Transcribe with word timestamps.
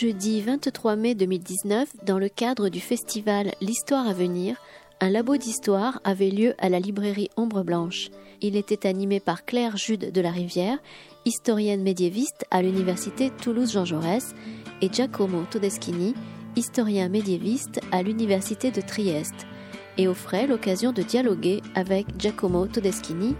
Jeudi 0.00 0.42
23 0.42 0.94
mai 0.94 1.16
2019, 1.16 1.88
dans 2.06 2.20
le 2.20 2.28
cadre 2.28 2.68
du 2.68 2.78
festival 2.78 3.50
L'Histoire 3.60 4.06
à 4.06 4.12
venir, 4.12 4.54
un 5.00 5.10
labo 5.10 5.36
d'histoire 5.36 6.00
avait 6.04 6.30
lieu 6.30 6.54
à 6.58 6.68
la 6.68 6.78
librairie 6.78 7.30
Ombre 7.36 7.64
Blanche. 7.64 8.10
Il 8.40 8.54
était 8.54 8.86
animé 8.86 9.18
par 9.18 9.44
Claire 9.44 9.76
Jude 9.76 10.12
de 10.12 10.20
la 10.20 10.30
Rivière, 10.30 10.78
historienne 11.24 11.82
médiéviste 11.82 12.46
à 12.52 12.62
l'université 12.62 13.30
Toulouse-Jean 13.42 13.84
Jaurès, 13.84 14.36
et 14.82 14.88
Giacomo 14.88 15.42
Todeschini, 15.50 16.14
historien 16.54 17.08
médiéviste 17.08 17.80
à 17.90 18.04
l'université 18.04 18.70
de 18.70 18.80
Trieste, 18.80 19.48
et 19.96 20.06
offrait 20.06 20.46
l'occasion 20.46 20.92
de 20.92 21.02
dialoguer 21.02 21.60
avec 21.74 22.06
Giacomo 22.20 22.68
Todeschini 22.68 23.34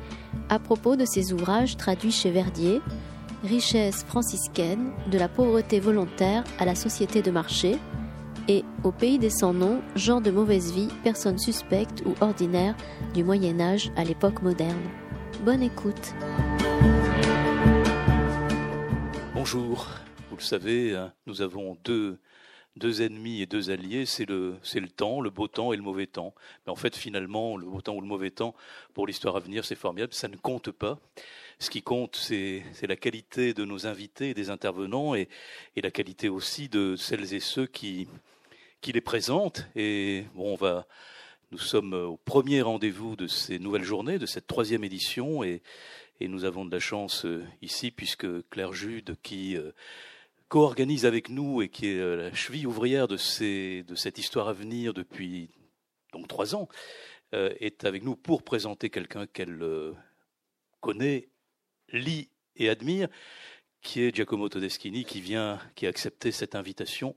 à 0.48 0.59
propos 0.59 0.97
de 0.97 1.05
ses 1.05 1.33
ouvrages 1.33 1.77
traduits 1.77 2.11
chez 2.11 2.33
Verdier, 2.33 2.80
Richesse 3.45 4.02
franciscaine, 4.05 4.91
de 5.10 5.16
la 5.16 5.28
pauvreté 5.28 5.78
volontaire 5.78 6.42
à 6.59 6.65
la 6.65 6.74
société 6.74 7.23
de 7.23 7.30
marché, 7.30 7.78
et 8.48 8.64
Au 8.83 8.92
pays 8.92 9.19
des 9.19 9.30
sans-noms, 9.30 9.83
genre 9.95 10.23
de 10.23 10.30
mauvaise 10.30 10.73
vie, 10.73 10.88
personnes 11.05 11.38
suspectes 11.38 12.02
ou 12.06 12.14
ordinaires 12.23 12.74
du 13.12 13.23
Moyen 13.23 13.61
Âge 13.61 13.92
à 13.95 14.05
l'époque 14.05 14.42
moderne. 14.42 14.80
Bonne 15.45 15.62
écoute. 15.62 16.14
Bonjour, 19.34 19.86
vous 20.30 20.36
le 20.36 20.42
savez, 20.42 20.97
hein, 20.97 21.12
nous 21.27 21.42
avons 21.42 21.77
deux, 21.84 22.19
deux 22.78 23.03
ennemis 23.03 23.42
et 23.42 23.47
deux 23.47 23.70
alliés, 23.70 24.06
c'est 24.06 24.28
le, 24.28 24.56
le 24.75 24.89
temps, 24.89 25.20
le 25.20 25.30
beau 25.30 25.48
temps 25.48 25.72
et 25.72 25.77
le 25.77 25.83
mauvais 25.83 26.06
temps. 26.06 26.34
Mais 26.66 26.72
en 26.72 26.77
fait, 26.77 26.97
finalement, 26.97 27.56
le 27.56 27.66
beau 27.66 27.80
temps 27.80 27.94
ou 27.94 28.00
le 28.00 28.06
mauvais 28.06 28.30
temps, 28.30 28.55
pour 28.94 29.06
l'histoire 29.06 29.36
à 29.36 29.41
venir, 29.41 29.64
c'est 29.64 29.75
formidable, 29.75 30.14
ça 30.14 30.28
ne 30.28 30.36
compte 30.36 30.70
pas. 30.70 30.98
Ce 31.58 31.70
qui 31.70 31.83
compte, 31.83 32.16
c'est, 32.16 32.62
la 32.83 32.97
qualité 32.97 33.53
de 33.53 33.64
nos 33.64 33.86
invités 33.86 34.30
et 34.30 34.34
des 34.34 34.50
intervenants 34.50 35.14
et, 35.14 35.28
et 35.77 35.80
la 35.80 35.91
qualité 35.91 36.28
aussi 36.28 36.69
de 36.69 36.94
celles 36.97 37.34
et 37.34 37.41
ceux 37.41 37.66
qui, 37.66 38.06
qui 38.81 38.92
les 38.92 39.00
présente. 39.00 39.66
Et 39.75 40.25
bon, 40.34 40.53
on 40.53 40.56
va, 40.56 40.86
nous 41.50 41.58
sommes 41.58 41.94
au 41.94 42.16
premier 42.16 42.62
rendez-vous 42.62 43.16
de 43.16 43.27
ces 43.27 43.58
nouvelles 43.58 43.83
journées, 43.83 44.19
de 44.19 44.27
cette 44.27 44.47
troisième 44.47 44.84
édition, 44.84 45.42
et, 45.42 45.62
et 46.20 46.28
nous 46.28 46.44
avons 46.44 46.64
de 46.64 46.70
la 46.70 46.81
chance 46.81 47.25
euh, 47.25 47.44
ici, 47.62 47.91
puisque 47.91 48.27
Claire 48.50 48.72
Jude, 48.72 49.16
qui 49.22 49.56
euh, 49.56 49.72
co-organise 50.48 51.06
avec 51.06 51.28
nous 51.28 51.62
et 51.62 51.68
qui 51.68 51.88
est 51.88 51.98
euh, 51.98 52.16
la 52.16 52.34
cheville 52.34 52.66
ouvrière 52.66 53.08
de, 53.08 53.16
ces, 53.16 53.82
de 53.84 53.94
cette 53.94 54.18
histoire 54.18 54.48
à 54.48 54.52
venir 54.52 54.94
depuis 54.94 55.50
donc 56.12 56.27
trois 56.27 56.54
ans, 56.54 56.68
est 57.32 57.84
avec 57.84 58.02
nous 58.04 58.16
pour 58.16 58.42
présenter 58.42 58.88
quelqu'un 58.88 59.26
qu'elle 59.26 59.62
connaît, 60.80 61.28
lit 61.92 62.30
et 62.56 62.70
admire, 62.70 63.08
qui 63.82 64.00
est 64.00 64.16
Giacomo 64.16 64.48
Todeschini, 64.48 65.04
qui 65.04 65.20
vient, 65.20 65.60
qui 65.74 65.84
a 65.84 65.91
accepté 65.91 66.32
cette 66.32 66.54
invitation 66.54 67.14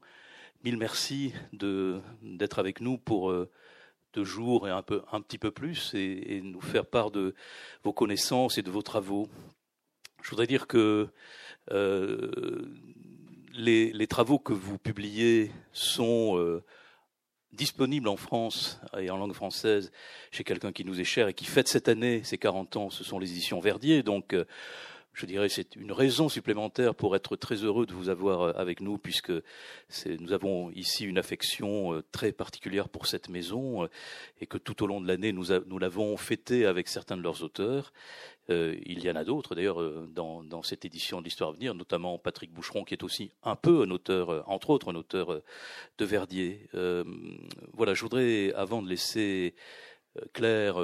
mille 0.63 0.77
merci 0.77 1.33
d'être 1.53 2.59
avec 2.59 2.81
nous 2.81 2.97
pour 2.97 3.31
euh, 3.31 3.49
deux 4.13 4.23
jours 4.23 4.67
et 4.67 4.71
un, 4.71 4.81
peu, 4.81 5.01
un 5.11 5.21
petit 5.21 5.37
peu 5.37 5.51
plus 5.51 5.93
et, 5.93 6.41
nous 6.43 6.61
faire 6.61 6.85
part 6.85 7.11
de 7.11 7.33
vos 7.83 7.93
connaissances 7.93 8.57
et 8.57 8.61
de 8.61 8.71
vos 8.71 8.81
travaux. 8.81 9.27
Je 10.21 10.29
voudrais 10.29 10.47
dire 10.47 10.67
que 10.67 11.07
euh, 11.71 12.61
les, 13.53 13.91
les, 13.91 14.07
travaux 14.07 14.39
que 14.39 14.53
vous 14.53 14.77
publiez 14.77 15.51
sont 15.73 16.37
euh, 16.37 16.63
disponibles 17.53 18.07
en 18.07 18.17
France 18.17 18.79
et 18.97 19.09
en 19.09 19.17
langue 19.17 19.33
française 19.33 19.91
chez 20.31 20.43
quelqu'un 20.43 20.71
qui 20.71 20.85
nous 20.85 20.99
est 20.99 21.05
cher 21.05 21.27
et 21.27 21.33
qui 21.33 21.45
fête 21.45 21.67
cette 21.67 21.87
année 21.87 22.23
ses 22.23 22.37
40 22.37 22.77
ans, 22.77 22.89
ce 22.89 23.03
sont 23.03 23.19
les 23.19 23.31
éditions 23.31 23.59
Verdier. 23.59 24.03
Donc 24.03 24.35
je 25.13 25.25
dirais, 25.25 25.49
c'est 25.49 25.75
une 25.75 25.91
raison 25.91 26.29
supplémentaire 26.29 26.95
pour 26.95 27.15
être 27.15 27.35
très 27.35 27.55
heureux 27.55 27.85
de 27.85 27.93
vous 27.93 28.09
avoir 28.09 28.41
euh, 28.41 28.53
avec 28.55 28.79
nous, 28.79 28.97
puisque 28.97 29.31
nous 30.19 30.31
avons 30.31 30.71
ici 30.71 31.05
une 31.05 31.17
affection 31.17 31.93
euh, 31.93 32.03
très 32.11 32.31
particulière 32.31 32.87
pour 32.87 33.07
cette 33.07 33.27
maison, 33.27 33.83
euh, 33.83 33.87
et 34.39 34.45
que 34.45 34.57
tout 34.57 34.83
au 34.83 34.87
long 34.87 35.01
de 35.01 35.07
l'année, 35.07 35.33
nous, 35.33 35.79
l'avons 35.79 36.15
fêté 36.15 36.65
avec 36.65 36.87
certains 36.87 37.17
de 37.17 37.21
leurs 37.21 37.43
auteurs. 37.43 37.91
Il 38.85 39.03
y 39.03 39.09
en 39.09 39.15
a 39.15 39.23
d'autres, 39.23 39.55
d'ailleurs, 39.55 39.81
dans, 40.09 40.43
dans, 40.43 40.63
cette 40.63 40.85
édition 40.85 41.19
de 41.19 41.25
l'Histoire 41.25 41.51
à 41.51 41.53
venir, 41.53 41.73
notamment 41.73 42.17
Patrick 42.17 42.51
Boucheron, 42.51 42.83
qui 42.83 42.93
est 42.93 43.03
aussi 43.03 43.31
un 43.43 43.55
peu 43.55 43.83
un 43.83 43.91
auteur, 43.91 44.47
entre 44.49 44.69
autres, 44.69 44.91
un 44.91 44.95
auteur 44.95 45.41
de 45.97 46.05
Verdier. 46.05 46.67
voilà, 47.73 47.93
je 47.93 48.01
voudrais, 48.01 48.53
avant 48.53 48.81
de 48.81 48.89
laisser 48.89 49.55
Claire 50.33 50.77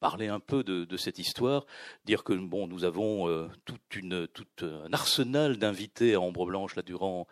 parler 0.00 0.28
un 0.28 0.40
peu 0.40 0.62
de, 0.62 0.96
cette 0.96 1.18
histoire, 1.18 1.66
dire 2.04 2.24
que 2.24 2.32
bon, 2.32 2.66
nous 2.66 2.84
avons 2.84 3.28
euh, 3.28 3.48
toute 3.64 3.96
une, 3.96 4.26
tout 4.28 4.46
un 4.62 4.92
arsenal 4.92 5.58
d'invités 5.58 6.14
à 6.14 6.20
Ombre 6.20 6.46
Blanche 6.46 6.76
là 6.76 6.82
durant 6.82 7.26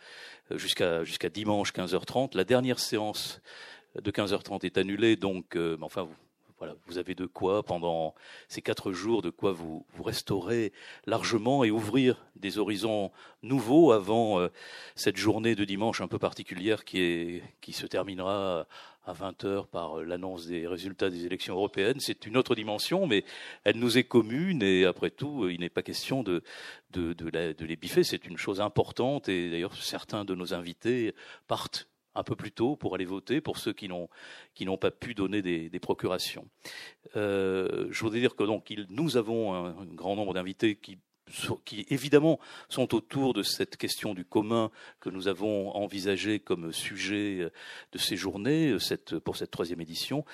euh, 0.50 0.58
jusqu'à 0.58 1.04
jusqu'à 1.04 1.28
dimanche 1.28 1.72
15h30. 1.72 2.36
La 2.36 2.44
dernière 2.44 2.78
séance 2.78 3.40
de 4.00 4.10
15h30 4.10 4.64
est 4.64 4.78
annulée, 4.78 5.16
donc 5.16 5.56
euh, 5.56 5.76
enfin 5.80 6.02
vous, 6.02 6.14
voilà, 6.58 6.74
vous 6.86 6.96
avez 6.98 7.14
de 7.14 7.26
quoi 7.26 7.62
pendant 7.62 8.14
ces 8.48 8.62
quatre 8.62 8.92
jours, 8.92 9.20
de 9.20 9.30
quoi 9.30 9.52
vous, 9.52 9.84
vous 9.92 10.02
restaurer 10.02 10.72
largement 11.04 11.64
et 11.64 11.70
ouvrir 11.70 12.24
des 12.36 12.58
horizons 12.58 13.10
nouveaux 13.42 13.92
avant 13.92 14.40
euh, 14.40 14.48
cette 14.94 15.16
journée 15.16 15.54
de 15.54 15.64
dimanche 15.64 16.00
un 16.00 16.08
peu 16.08 16.18
particulière 16.18 16.84
qui, 16.84 17.00
est, 17.00 17.42
qui 17.60 17.72
se 17.72 17.86
terminera 17.86 18.66
à 19.04 19.12
20 19.12 19.44
heures 19.44 19.68
par 19.68 20.02
l'annonce 20.02 20.46
des 20.46 20.66
résultats 20.66 21.10
des 21.10 21.26
élections 21.26 21.54
européennes. 21.54 22.00
C'est 22.00 22.26
une 22.26 22.36
autre 22.36 22.54
dimension, 22.54 23.06
mais 23.06 23.24
elle 23.64 23.78
nous 23.78 23.98
est 23.98 24.04
commune 24.04 24.62
et 24.62 24.84
après 24.84 25.10
tout, 25.10 25.48
il 25.48 25.60
n'est 25.60 25.70
pas 25.70 25.82
question 25.82 26.22
de, 26.22 26.42
de, 26.90 27.12
de, 27.12 27.30
de 27.30 27.64
les 27.64 27.76
biffer. 27.76 28.02
C'est 28.02 28.26
une 28.26 28.36
chose 28.36 28.60
importante 28.60 29.28
et 29.28 29.50
d'ailleurs 29.50 29.76
certains 29.76 30.24
de 30.24 30.34
nos 30.34 30.54
invités 30.54 31.14
partent 31.46 31.86
un 32.16 32.22
peu 32.22 32.34
plus 32.34 32.52
tôt 32.52 32.76
pour 32.76 32.94
aller 32.94 33.04
voter 33.04 33.40
pour 33.40 33.58
ceux 33.58 33.72
qui 33.72 33.88
n'ont 33.88 34.78
pas 34.78 34.90
pu 34.90 35.14
donner 35.14 35.42
des, 35.42 35.80
procurations. 35.80 36.48
Euh, 37.14 37.86
je 37.90 38.00
voudrais 38.00 38.20
dire 38.20 38.34
que 38.34 38.42
donc 38.42 38.72
nous 38.88 39.16
avons 39.16 39.54
un, 39.54 39.84
grand 39.84 40.16
nombre 40.16 40.34
d'invités 40.34 40.76
qui 40.76 40.98
évidemment 41.88 42.38
sont 42.68 42.94
autour 42.94 43.34
de 43.34 43.42
cette 43.42 43.76
question 43.76 44.14
du 44.14 44.24
commun 44.24 44.70
que 45.00 45.10
nous 45.10 45.28
avons 45.28 45.70
envisagé 45.74 46.40
comme 46.40 46.72
sujet 46.72 47.50
de 47.92 47.98
ces 47.98 48.16
journées 48.16 48.76
pour 49.24 49.36
cette 49.36 49.50
troisième 49.50 49.80
édition. 49.80 50.24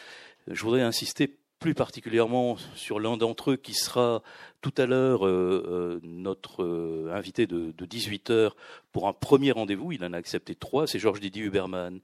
Je 0.47 0.63
voudrais 0.63 0.83
insister 0.83 1.37
plus 1.63 1.75
particulièrement 1.75 2.57
sur 2.75 2.99
l'un 2.99 3.17
d'entre 3.17 3.53
eux 3.53 3.57
qui 3.57 3.73
sera 3.73 4.21
tout 4.63 4.75
à 4.79 4.87
l'heure 4.87 5.25
euh, 5.25 5.65
euh, 5.69 6.01
notre 6.03 6.65
euh, 6.65 7.13
invité 7.15 7.47
de, 7.47 7.71
de 7.71 7.87
18 7.87 8.31
heures 8.31 8.57
pour 8.91 9.07
un 9.07 9.13
premier 9.13 9.53
rendez-vous. 9.53 9.93
Il 9.93 10.05
en 10.05 10.13
a 10.13 10.17
accepté 10.17 10.57
trois. 10.57 10.89
C'est 10.89 10.99
Georges 10.99 11.21
Didier 11.21 11.45
Huberman, 11.45 12.01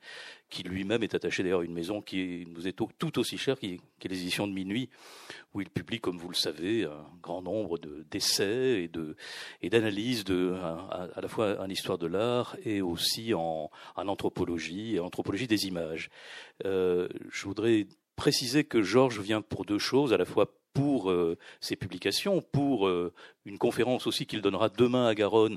qui 0.49 0.63
lui-même 0.63 1.03
est 1.03 1.13
attaché 1.17 1.43
d'ailleurs 1.43 1.61
à 1.61 1.65
une 1.65 1.73
maison 1.73 2.01
qui 2.01 2.47
nous 2.55 2.69
est 2.69 2.73
tout 2.73 3.19
aussi 3.19 3.37
chère, 3.37 3.59
qui, 3.59 3.81
est 4.05 4.09
les 4.09 4.21
éditions 4.21 4.47
de 4.47 4.53
minuit, 4.53 4.91
où 5.55 5.61
il 5.61 5.71
publie, 5.71 5.99
comme 5.99 6.19
vous 6.19 6.29
le 6.29 6.37
savez, 6.37 6.85
un 6.85 7.07
grand 7.21 7.43
nombre 7.43 7.79
d'essais 8.11 8.85
et 8.85 8.89
de 8.89 9.17
et 9.61 9.71
d'analyses 9.71 10.23
de 10.23 10.55
à, 10.55 11.09
à, 11.17 11.21
la 11.21 11.29
fois 11.29 11.61
en 11.61 11.69
histoire 11.69 11.99
de 11.99 12.07
l'art 12.07 12.57
et 12.65 12.81
aussi 12.81 13.35
en, 13.35 13.71
anthropologie 13.97 14.95
et 14.95 15.01
anthropologie 15.01 15.49
des 15.49 15.67
images. 15.67 16.11
Je 16.65 17.45
voudrais 17.45 17.87
préciser 18.19 18.65
que 18.65 18.83
Georges 18.83 19.21
vient 19.21 19.41
pour 19.41 19.65
deux 19.65 19.79
choses, 19.79 20.13
à 20.13 20.17
la 20.17 20.25
fois 20.25 20.53
pour 20.75 21.11
euh, 21.11 21.39
ses 21.61 21.77
publications, 21.77 22.43
pour 22.43 22.89
euh, 22.89 23.15
une 23.47 23.59
conférence 23.59 24.09
aussi 24.09 24.27
qu'il 24.27 24.43
donnera 24.43 24.69
demain 24.69 25.07
à 25.07 25.15
Garonne, 25.15 25.57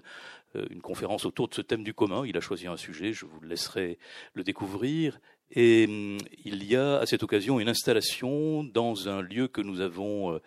euh, 0.56 0.68
une 0.70 0.82
conférence 0.82 1.26
autour 1.26 1.50
de 1.50 1.56
ce 1.56 1.62
thème 1.62 1.84
du 1.84 1.96
commun. 1.96 2.24
Il 2.26 2.38
a 2.38 2.40
choisi 2.40 2.68
un 2.68 2.78
sujet, 2.78 3.14
je 3.14 3.26
vous 3.26 3.41
laisserai 3.41 3.97
le 4.35 4.44
découvrir. 4.44 5.20
Et 5.50 5.85
hum, 5.90 6.20
il 6.46 6.64
y 6.64 6.76
a 6.76 7.00
à 7.00 7.06
cette 7.08 7.24
occasion 7.24 7.59
une 7.59 7.68
installation 7.68 8.64
dans 8.64 9.09
un 9.09 9.22
lieu 9.22 9.47
que 9.47 9.62
nous 9.62 9.82
avons 9.82 10.40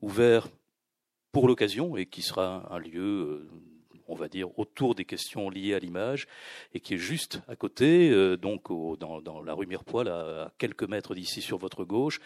ouvert 0.00 0.46
pour 1.32 1.48
l'occasion 1.48 1.96
et 1.96 2.06
qui 2.06 2.22
sera 2.22 2.72
un 2.72 2.78
lieu 2.78 3.50
on 4.08 4.14
va 4.14 4.28
dire, 4.28 4.58
autour 4.58 4.94
des 4.94 5.04
questions 5.04 5.50
liées 5.50 5.74
à 5.74 5.78
l'image, 5.78 6.26
et 6.74 6.80
qui 6.80 6.94
est 6.94 6.98
juste 6.98 7.40
à 7.48 7.56
côté, 7.56 8.10
euh, 8.10 8.36
donc 8.36 8.68
dans, 8.98 9.42
la 9.42 9.54
rue 9.54 9.66
Mirepoix, 9.66 10.06
à 10.08 10.52
quelques 10.58 10.84
mètres 10.84 11.14
d'ici 11.14 11.42
sur 11.42 11.58
votre 11.58 11.84
gauche. 11.84 12.20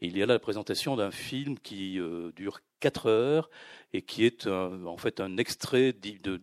Il 0.00 0.16
y 0.16 0.22
a 0.22 0.26
là 0.26 0.34
la 0.34 0.38
présentation 0.38 0.96
d'un 0.96 1.10
film 1.10 1.58
qui 1.58 1.98
euh, 1.98 2.32
dure 2.36 2.60
quatre 2.80 3.06
heures 3.06 3.50
et 3.92 4.02
qui 4.02 4.24
est 4.24 4.46
en 4.46 4.96
fait 4.96 5.20
un 5.20 5.36
extrait 5.36 5.92
de, 5.92 6.16
de 6.22 6.40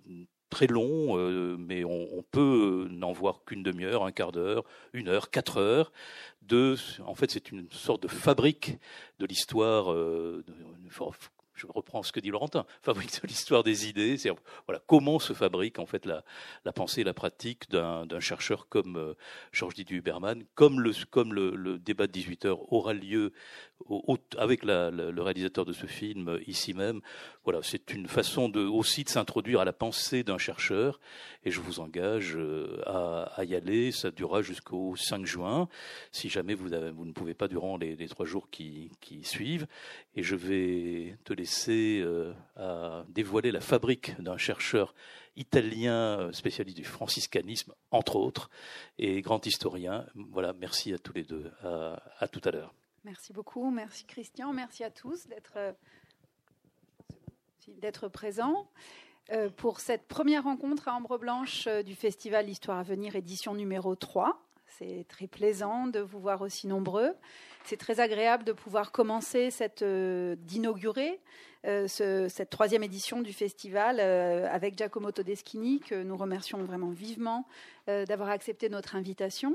très 0.49 0.67
long, 0.67 1.17
euh, 1.17 1.55
mais 1.57 1.83
on, 1.83 2.07
on 2.17 2.23
peut 2.23 2.87
n'en 2.91 3.11
voir 3.11 3.43
qu'une 3.45 3.63
demi-heure, 3.63 4.03
un 4.03 4.11
quart 4.11 4.31
d'heure, 4.31 4.63
une 4.93 5.07
heure, 5.07 5.29
quatre 5.29 5.57
heures. 5.57 5.91
De, 6.41 6.75
en 7.05 7.15
fait, 7.15 7.29
c'est 7.29 7.51
une 7.51 7.69
sorte 7.71 8.03
de 8.03 8.07
fabrique 8.07 8.77
de 9.19 9.25
l'histoire, 9.25 9.91
euh, 9.91 10.43
je 11.59 11.67
reprends 11.67 12.03
ce 12.03 12.11
que 12.11 12.19
dit 12.19 12.29
Laurentin, 12.29 12.65
fabrique 12.81 13.21
de 13.21 13.27
l'histoire 13.27 13.63
des 13.63 13.87
idées. 13.87 14.17
C'est 14.17 14.31
voilà 14.67 14.81
comment 14.87 15.19
se 15.19 15.33
fabrique 15.33 15.79
en 15.79 15.85
fait 15.85 16.05
la, 16.05 16.23
pensée 16.73 17.01
et 17.01 17.03
la 17.03 17.13
pratique 17.13 17.69
d'un 17.69 18.19
chercheur 18.19 18.67
comme 18.69 18.97
euh, 18.97 19.13
Georges 19.51 19.73
Didier 19.73 19.97
Huberman, 19.97 20.43
comme 20.55 20.81
le 20.81 21.77
débat 21.77 22.07
de 22.07 22.11
18 22.11 22.45
heures 22.45 22.71
aura 22.71 22.93
lieu 22.93 23.33
avec 24.37 24.63
le 24.63 25.21
réalisateur 25.21 25.65
de 25.65 25.73
ce 25.73 25.85
film 25.85 26.29
euh, 26.29 26.39
ici 26.47 26.73
même. 26.73 27.01
Voilà, 27.43 27.61
c'est 27.63 27.93
une 27.93 28.07
façon 28.07 28.53
aussi 28.55 29.03
de 29.03 29.09
s'introduire 29.09 29.61
à 29.61 29.65
la 29.65 29.73
pensée 29.73 30.23
d'un 30.23 30.37
chercheur 30.37 30.99
et 31.43 31.51
je 31.51 31.61
vous 31.61 31.79
engage 31.79 32.35
euh, 32.35 32.81
à, 32.85 33.43
y 33.43 33.55
aller. 33.55 33.91
Ça 33.91 34.11
durera 34.11 34.41
jusqu'au 34.41 34.95
5 34.95 35.25
juin, 35.25 35.67
si 36.11 36.29
jamais 36.29 36.53
vous, 36.53 36.69
ne 36.69 37.11
pouvez 37.11 37.33
pas 37.33 37.47
durant 37.47 37.77
les, 37.77 37.95
les 37.95 38.07
trois 38.07 38.25
jours 38.25 38.49
qui, 38.49 38.91
qui, 38.99 39.23
suivent. 39.23 39.67
Et 40.15 40.23
je 40.23 40.35
vais 40.35 41.17
te 41.23 41.33
laisser 41.33 41.48
euh, 41.69 42.33
à 42.55 43.05
dévoiler 43.09 43.51
la 43.51 43.61
fabrique 43.61 44.19
d'un 44.21 44.37
chercheur 44.37 44.93
italien 45.35 46.19
euh, 46.19 46.31
spécialiste 46.31 46.77
du 46.77 46.83
franciscanisme, 46.83 47.73
entre 47.91 48.15
autres, 48.15 48.49
et 48.97 49.21
grand 49.21 49.45
historien. 49.45 50.05
Voilà, 50.15 50.53
merci 50.53 50.93
à 50.93 50.97
tous 50.97 51.13
les 51.13 51.23
deux. 51.23 51.51
À, 51.63 52.27
tout 52.27 52.41
à 52.43 52.51
l'heure. 52.51 52.73
Merci 53.03 53.33
beaucoup, 53.33 53.69
merci 53.71 54.05
Christian, 54.05 54.53
merci 54.53 54.83
à 54.83 54.91
tous 54.91 55.27
d'être 55.27 55.75
d'être 57.77 58.07
présents. 58.07 58.67
Euh, 59.31 59.49
pour 59.49 59.79
cette 59.79 60.07
première 60.07 60.43
rencontre 60.43 60.87
à 60.87 60.93
Ambre 60.93 61.19
Blanche 61.19 61.67
euh, 61.67 61.83
du 61.83 61.93
festival 61.93 62.49
Histoire 62.49 62.79
à 62.79 62.83
venir, 62.83 63.15
édition 63.15 63.53
numéro 63.53 63.95
3. 63.95 64.41
C'est 64.79 65.05
très 65.09 65.27
plaisant 65.27 65.87
de 65.87 65.99
vous 65.99 66.19
voir 66.19 66.41
aussi 66.41 66.65
nombreux. 66.65 67.13
C'est 67.65 67.75
très 67.75 67.99
agréable 67.99 68.45
de 68.45 68.53
pouvoir 68.53 68.93
commencer 68.93 69.51
cette, 69.51 69.81
euh, 69.81 70.35
d'inaugurer 70.39 71.19
cette 71.87 72.49
troisième 72.49 72.83
édition 72.83 73.21
du 73.21 73.33
festival 73.33 73.99
avec 73.99 74.77
Giacomo 74.77 75.11
Todeschini, 75.11 75.81
que 75.81 76.03
nous 76.03 76.15
remercions 76.15 76.63
vraiment 76.63 76.91
vivement 76.91 77.45
d'avoir 77.85 78.29
accepté 78.29 78.69
notre 78.69 78.95
invitation. 78.95 79.53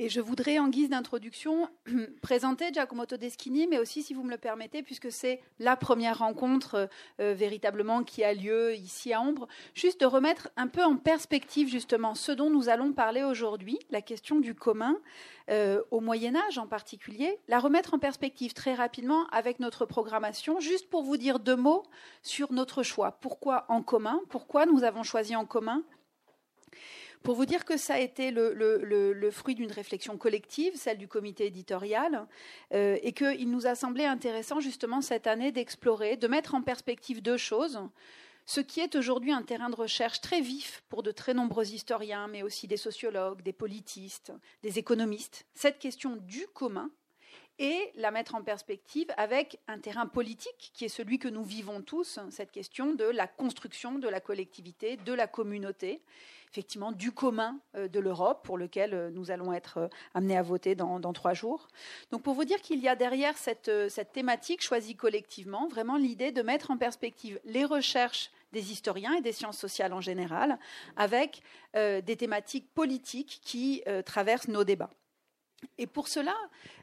Et 0.00 0.08
je 0.08 0.20
voudrais, 0.20 0.60
en 0.60 0.68
guise 0.68 0.90
d'introduction, 0.90 1.68
présenter 2.22 2.72
Giacomo 2.72 3.04
Todeschini, 3.04 3.66
mais 3.66 3.78
aussi, 3.78 4.04
si 4.04 4.14
vous 4.14 4.22
me 4.22 4.30
le 4.30 4.38
permettez, 4.38 4.84
puisque 4.84 5.10
c'est 5.10 5.40
la 5.58 5.76
première 5.76 6.18
rencontre 6.18 6.88
euh, 7.20 7.34
véritablement 7.34 8.04
qui 8.04 8.22
a 8.22 8.32
lieu 8.32 8.76
ici 8.76 9.12
à 9.12 9.20
Ombre, 9.20 9.48
juste 9.74 10.00
de 10.00 10.06
remettre 10.06 10.50
un 10.56 10.68
peu 10.68 10.84
en 10.84 10.96
perspective 10.96 11.68
justement 11.68 12.14
ce 12.14 12.30
dont 12.30 12.48
nous 12.48 12.68
allons 12.68 12.92
parler 12.92 13.24
aujourd'hui, 13.24 13.80
la 13.90 14.00
question 14.00 14.38
du 14.38 14.54
commun, 14.54 14.96
euh, 15.50 15.82
au 15.90 16.00
Moyen 16.00 16.36
Âge 16.36 16.58
en 16.58 16.68
particulier, 16.68 17.40
la 17.48 17.58
remettre 17.58 17.94
en 17.94 17.98
perspective 17.98 18.52
très 18.52 18.74
rapidement 18.74 19.26
avec 19.32 19.58
notre 19.58 19.84
programmation, 19.84 20.60
juste 20.60 20.88
pour 20.90 21.02
vous 21.02 21.16
dire 21.16 21.40
deux 21.40 21.56
mots 21.56 21.82
sur 22.22 22.52
notre 22.52 22.84
choix. 22.84 23.18
Pourquoi 23.20 23.64
en 23.68 23.82
commun? 23.82 24.20
Pourquoi 24.28 24.66
nous 24.66 24.84
avons 24.84 25.02
choisi 25.02 25.34
en 25.34 25.44
commun? 25.44 25.82
Pour 27.22 27.34
vous 27.34 27.46
dire 27.46 27.64
que 27.64 27.76
ça 27.76 27.94
a 27.94 27.98
été 27.98 28.30
le, 28.30 29.30
fruit 29.30 29.54
d'une 29.54 29.72
réflexion 29.72 30.16
collective, 30.16 30.74
celle 30.76 30.98
du 30.98 31.08
comité 31.08 31.46
éditorial, 31.46 32.26
euh, 32.72 32.98
et 33.02 33.12
qu'il 33.12 33.50
nous 33.50 33.66
a 33.66 33.74
semblé 33.74 34.04
intéressant 34.04 34.60
justement 34.60 35.00
cette 35.00 35.26
année 35.26 35.52
d'explorer, 35.52 36.16
de 36.16 36.28
mettre 36.28 36.54
en 36.54 36.62
perspective 36.62 37.22
deux 37.22 37.36
choses. 37.36 37.80
Ce 38.46 38.60
qui 38.60 38.80
est 38.80 38.96
aujourd'hui 38.96 39.32
un 39.32 39.42
terrain 39.42 39.68
de 39.68 39.76
recherche 39.76 40.22
très 40.22 40.40
vif 40.40 40.82
pour 40.88 41.02
de 41.02 41.10
très 41.10 41.34
nombreux 41.34 41.70
historiens, 41.70 42.28
mais 42.28 42.42
aussi 42.42 42.66
des 42.66 42.78
sociologues, 42.78 43.42
des 43.42 43.52
politistes, 43.52 44.32
des 44.62 44.78
économistes, 44.78 45.44
cette 45.54 45.78
question 45.78 46.16
du 46.16 46.46
commun, 46.54 46.90
et 47.58 47.90
la 47.96 48.10
mettre 48.10 48.34
en 48.34 48.42
perspective 48.42 49.08
avec 49.16 49.58
un 49.66 49.78
terrain 49.78 50.06
politique 50.06 50.70
qui 50.74 50.84
est 50.84 50.88
celui 50.88 51.18
que 51.18 51.28
nous 51.28 51.42
vivons 51.42 51.82
tous, 51.82 52.20
cette 52.30 52.52
question 52.52 52.94
de 52.94 53.04
la 53.04 53.26
construction 53.26 53.98
de 53.98 54.08
la 54.08 54.20
collectivité, 54.20 54.96
de 54.96 55.12
la 55.12 55.26
communauté, 55.26 56.02
effectivement 56.50 56.92
du 56.92 57.12
commun 57.12 57.58
euh, 57.76 57.88
de 57.88 58.00
l'Europe, 58.00 58.44
pour 58.44 58.58
lequel 58.58 58.94
euh, 58.94 59.10
nous 59.10 59.30
allons 59.30 59.52
être 59.52 59.78
euh, 59.78 59.88
amenés 60.14 60.36
à 60.36 60.42
voter 60.42 60.74
dans, 60.74 60.98
trois 61.12 61.34
jours. 61.34 61.68
Donc 62.10 62.22
pour 62.22 62.34
vous 62.34 62.44
dire 62.44 62.60
qu'il 62.60 62.80
y 62.80 62.88
a 62.88 62.94
derrière 62.94 63.36
cette, 63.38 63.70
cette 63.88 64.12
thématique 64.12 64.62
choisie 64.62 64.94
collectivement, 64.94 65.68
vraiment 65.68 65.96
l'idée 65.96 66.32
de 66.32 66.42
mettre 66.42 66.70
en 66.70 66.76
perspective 66.76 67.40
les 67.44 67.64
recherches 67.64 68.30
des 68.52 68.72
historiens 68.72 69.14
et 69.14 69.20
des 69.20 69.32
sciences 69.32 69.58
sociales 69.58 69.92
en 69.92 70.00
général, 70.00 70.58
avec 70.96 71.42
des 71.74 72.16
thématiques 72.16 72.72
politiques 72.74 73.40
qui 73.42 73.82
traversent 74.04 74.48
nos 74.48 74.64
débats. 74.64 74.90
Et 75.76 75.86
pour 75.86 76.08
cela, 76.08 76.34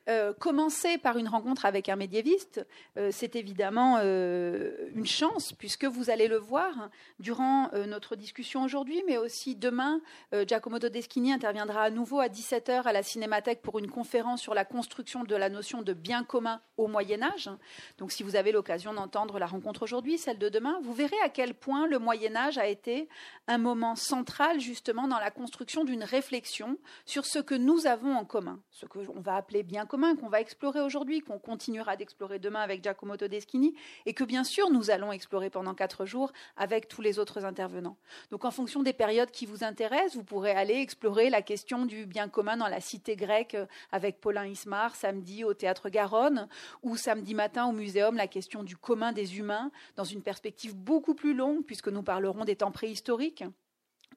euh, 0.07 0.33
commencer 0.33 0.98
par 0.98 1.18
une 1.18 1.27
rencontre 1.27 1.66
avec 1.66 1.89
un 1.89 1.95
médiéviste, 1.95 2.66
euh, 2.98 3.10
c'est 3.12 3.36
évidemment 3.36 3.98
euh, 4.00 4.89
une 4.94 5.06
chance, 5.06 5.54
puisque 5.54 5.86
vous 5.86 6.10
allez 6.10 6.27
le 6.27 6.38
voir 6.38 6.89
durant 7.19 7.69
notre 7.88 8.16
discussion 8.16 8.63
aujourd'hui, 8.63 9.04
mais 9.07 9.18
aussi 9.18 9.56
demain, 9.56 10.01
Giacomo 10.48 10.80
Todeschini 10.80 11.33
interviendra 11.33 11.83
à 11.83 11.89
nouveau 11.89 12.19
à 12.19 12.27
17h 12.27 12.83
à 12.83 12.94
la 12.94 13.04
Cinémathèque 13.04 13.62
pour 13.62 13.80
une 13.80 13.89
conférence 13.89 14.42
sur 14.42 14.54
la 14.54 14.66
construction 14.66 15.24
de 15.24 15.36
la 15.36 15.50
notion 15.50 15.81
de 15.81 15.94
bien 15.94 16.24
commun 16.24 16.62
au 16.78 16.88
Moyen 16.88 17.24
Âge. 17.24 17.50
Donc 17.98 18.12
si 18.12 18.24
vous 18.24 18.36
avez 18.36 18.51
l'occasion 18.51 18.94
d'entendre 18.94 19.39
la 19.39 19.45
rencontre 19.45 19.83
aujourd'hui, 19.83 20.18
celle 20.18 20.38
de 20.38 20.50
demain, 20.50 20.80
vous 20.83 20.94
verrez 20.94 21.19
à 21.24 21.30
quel 21.30 21.54
point 21.54 21.88
le 21.88 22.00
Moyen 22.00 22.36
Âge 22.36 22.57
a 22.57 22.68
été 22.68 23.10
un 23.48 23.57
moment 23.57 23.95
central 23.95 24.60
justement 24.60 25.07
dans 25.07 25.19
la 25.19 25.31
construction 25.31 25.83
d'une 25.83 26.04
réflexion 26.04 26.78
sur 27.06 27.25
ce 27.25 27.39
que 27.39 27.56
nous 27.56 27.88
avons 27.88 28.16
en 28.16 28.25
commun, 28.25 28.60
ce 28.75 28.86
que 28.86 29.00
on 29.16 29.22
va 29.22 29.38
appeler 29.38 29.63
bien 29.63 29.86
commun 29.86 30.18
qu'on 30.18 30.27
va 30.27 30.42
explorer 30.42 30.81
aujourd'hui, 30.81 31.22
qu'on 31.22 31.39
continuera 31.39 31.95
d'explorer 31.95 32.39
demain 32.39 32.60
avec 32.60 32.83
Giacomo 32.83 33.16
Todeschini, 33.16 33.74
et 34.06 34.13
que 34.13 34.25
bien 34.25 34.44
sûr 34.44 34.69
nous 34.69 34.92
allons 34.92 35.13
explorer 35.13 35.50
pendant 35.50 35.74
quatre 35.74 36.06
jours 36.06 36.33
avec 36.57 36.89
tous 36.89 37.01
les 37.01 37.18
autres 37.18 37.45
intervenants. 37.45 37.95
Donc 38.31 38.44
en 38.44 38.51
fonction 38.51 38.83
des 38.83 38.92
périodes 38.92 39.31
qui 39.31 39.45
vous 39.45 39.63
intéressent, 39.63 40.16
vous 40.16 40.25
pourrez 40.25 40.51
aller 40.51 40.74
explorer 40.74 41.30
la 41.30 41.42
question 41.42 41.86
du 41.86 42.06
bien 42.06 42.27
commun 42.27 42.57
dans 42.57 42.68
la 42.68 42.81
cité 42.81 43.16
grecque 43.16 43.56
avec 43.94 44.19
Paulin 44.19 44.45
Ismar 44.45 44.94
samedi 44.95 45.45
au 45.45 45.54
théâtre 45.54 45.88
Garonne, 45.89 46.50
ou 46.83 46.98
samedi 46.98 47.33
matin 47.33 47.68
au 47.68 47.71
muséum 47.71 48.18
la 48.18 48.28
question 48.28 48.63
du 48.63 48.75
commun 48.75 49.13
des 49.13 49.39
humains 49.39 49.71
dans 49.95 50.04
une 50.04 50.21
perspective 50.21 50.75
beaucoup 50.75 51.16
plus 51.16 51.33
longue 51.33 51.63
puisque 51.63 51.88
nous 51.88 52.04
parlerons 52.04 52.44
des 52.44 52.57
temps 52.57 52.71
préhistoriques 52.71 53.45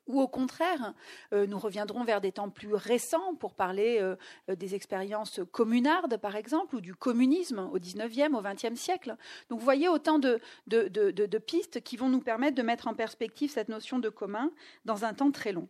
ou 0.08 0.20
au 0.20 0.26
contraire, 0.26 0.94
euh, 1.32 1.46
nous 1.46 1.58
reviendrons 1.58 2.02
vers 2.02 2.20
des 2.20 2.32
temps 2.32 2.50
plus 2.50 2.74
récents 2.74 3.34
pour 3.34 3.54
parler 3.54 3.98
euh, 4.00 4.16
des 4.56 4.74
expériences 4.74 5.40
communardes, 5.52 6.16
par 6.16 6.34
exemple, 6.34 6.76
ou 6.76 6.80
du 6.80 6.94
communisme 6.94 7.68
au 7.72 7.78
XIXe, 7.78 8.34
au 8.34 8.42
XXe 8.42 8.74
siècle. 8.74 9.16
Donc 9.50 9.60
vous 9.60 9.64
voyez 9.64 9.88
autant 9.88 10.18
de 10.18 11.38
pistes 11.38 11.82
qui 11.82 11.96
vont 11.96 12.08
nous 12.08 12.20
permettre 12.20 12.56
de 12.56 12.62
mettre 12.62 12.88
en 12.88 12.94
perspective 12.94 13.50
cette 13.50 13.68
notion 13.68 13.98
de 13.98 14.08
commun 14.08 14.50
dans 14.84 15.04
un 15.04 15.14
temps 15.14 15.30
très 15.30 15.52
long. 15.52 15.68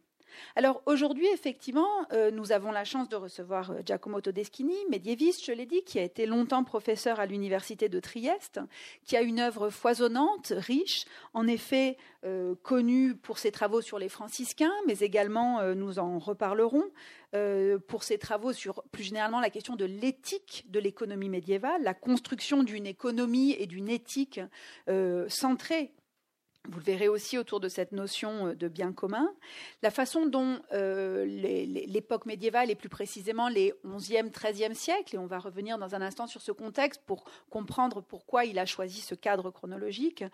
Alors 0.56 0.82
aujourd'hui, 0.86 1.26
effectivement, 1.32 1.88
euh, 2.12 2.30
nous 2.30 2.52
avons 2.52 2.70
la 2.70 2.84
chance 2.84 3.08
de 3.08 3.16
recevoir 3.16 3.70
euh, 3.70 3.80
Giacomo 3.84 4.20
Todeschini, 4.20 4.76
médiéviste, 4.90 5.44
je 5.44 5.52
l'ai 5.52 5.66
dit, 5.66 5.82
qui 5.82 5.98
a 5.98 6.02
été 6.02 6.26
longtemps 6.26 6.64
professeur 6.64 7.20
à 7.20 7.26
l'université 7.26 7.88
de 7.88 8.00
Trieste, 8.00 8.60
qui 9.04 9.16
a 9.16 9.22
une 9.22 9.40
œuvre 9.40 9.70
foisonnante, 9.70 10.52
riche, 10.56 11.04
en 11.34 11.46
effet 11.46 11.96
euh, 12.24 12.54
connue 12.62 13.14
pour 13.14 13.38
ses 13.38 13.52
travaux 13.52 13.80
sur 13.80 13.98
les 13.98 14.08
franciscains, 14.08 14.74
mais 14.86 14.98
également, 14.98 15.62
nous 15.74 15.98
en 15.98 16.18
reparlerons, 16.18 16.84
pour 17.86 18.04
ses 18.04 18.18
travaux 18.18 18.52
sur 18.52 18.82
plus 18.90 19.02
généralement 19.02 19.40
la 19.40 19.50
question 19.50 19.76
de 19.76 19.84
l'éthique 19.84 20.64
de 20.68 20.80
l'économie 20.80 21.28
médiévale, 21.28 21.82
la 21.82 21.94
construction 21.94 22.62
d'une 22.62 22.86
économie 22.86 23.54
et 23.58 23.66
d'une 23.66 23.88
éthique 23.88 24.40
centrée 25.28 25.92
vous 26.68 26.78
le 26.78 26.84
verrez 26.84 27.08
aussi 27.08 27.38
autour 27.38 27.60
de 27.60 27.68
cette 27.68 27.92
notion 27.92 28.48
euh, 28.48 28.54
de 28.54 28.68
bien 28.68 28.92
commun. 28.92 29.32
La 29.82 29.90
façon 29.90 30.26
dont 30.26 30.60
euh, 30.72 31.24
l'époque 31.24 32.26
médiévale, 32.26 32.70
et 32.70 32.74
plus 32.74 32.88
précisément 32.88 33.48
les 33.48 33.72
11e, 33.84 34.30
13e 34.30 34.74
siècles, 34.74 35.16
et 35.16 35.18
on 35.18 35.26
va 35.26 35.38
revenir 35.38 35.78
dans 35.78 35.94
un 35.94 36.02
instant 36.02 36.26
sur 36.26 36.42
ce 36.42 36.52
contexte 36.52 37.00
pour 37.06 37.24
comprendre 37.50 38.02
pourquoi 38.02 38.44
il 38.44 38.58
a 38.58 38.66
choisi 38.66 39.00
ce 39.00 39.14
cadre 39.14 39.50
chronologique, 39.50 40.24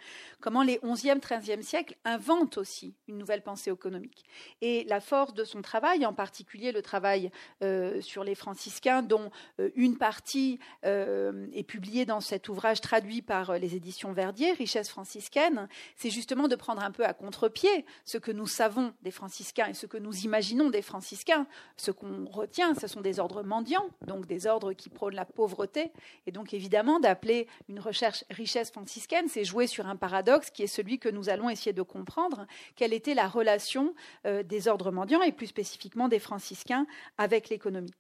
comment 0.41 0.63
les 0.63 0.79
11e, 0.79 1.21
13e 1.21 1.63
siècles 1.63 1.97
inventent 2.05 2.59
aussi 2.59 2.95
une 3.07 3.19
nouvelle 3.19 3.43
pensée 3.43 3.71
économique. 3.71 4.25
Et 4.61 4.85
la 4.85 5.01
force 5.01 5.35
de 5.35 5.45
son 5.45 5.63
travail, 5.63 6.05
en 6.05 6.13
particulier 6.13 6.73
le 6.73 6.83
travail 6.83 7.31
euh, 7.63 8.01
sur 8.01 8.25
les 8.25 8.35
franciscains, 8.35 9.03
dont 9.03 9.31
une 9.75 9.97
partie 9.97 10.59
est 10.83 11.67
publiée 11.67 12.05
dans 12.05 12.21
cet 12.21 12.49
ouvrage 12.49 12.81
traduit 12.81 13.23
par 13.23 13.59
les 13.59 13.77
éditions 13.77 14.13
Verdier, 14.13 14.53
Richesse 14.53 14.89
franciscaine, 14.89 15.69
c'est 15.97 16.11
justement 16.11 16.24
de 16.27 16.57
prendre 16.57 16.83
un 16.83 16.91
peu 16.91 17.05
à 17.05 17.13
contre-pied 17.13 17.85
ce 18.05 18.19
que 18.19 18.33
nous 18.33 18.47
savons 18.47 18.93
des 19.03 19.11
franciscains 19.11 19.69
et 19.69 19.75
ce 19.75 19.87
que 19.87 19.97
nous 19.97 20.25
imaginons 20.25 20.71
des 20.71 20.83
franciscains. 20.83 21.47
Ce 21.77 21.91
qu'on 21.91 22.25
retient, 22.27 22.75
ce 22.75 22.87
sont 22.87 23.01
des 23.01 23.21
ordres 23.21 23.43
mendiants, 23.43 23.89
donc 24.07 24.27
des 24.27 24.47
ordres 24.47 24.73
qui 24.73 24.91
prônent 24.91 25.15
la 25.15 25.25
pauvreté. 25.25 25.93
Et 26.27 26.33
donc 26.33 26.55
évidemment, 26.55 27.01
d'appeler 27.01 27.47
une 27.69 27.81
recherche 27.81 28.25
richesse 28.31 28.71
franciscaine, 28.71 29.29
c'est 29.29 29.45
jouer 29.45 29.67
sur 29.67 29.87
un 29.87 29.97
paradoxe 29.97 30.51
qui 30.51 30.63
est 30.63 30.69
celui 30.69 30.99
que 30.99 31.09
nous 31.09 31.29
allons 31.29 31.51
essayer 31.51 31.73
de 31.73 31.83
comprendre. 31.83 32.47
Quelle 32.77 32.93
était 32.93 33.15
la 33.15 33.29
relation 33.29 33.95
euh, 34.27 34.43
des 34.43 34.69
ordres 34.69 34.91
mendiants 34.91 35.23
et 35.23 35.33
plus 35.33 35.47
spécifiquement 35.47 36.09
des 36.09 36.19
franciscains 36.19 36.87
avec 37.19 37.49
l'économie? 37.49 37.95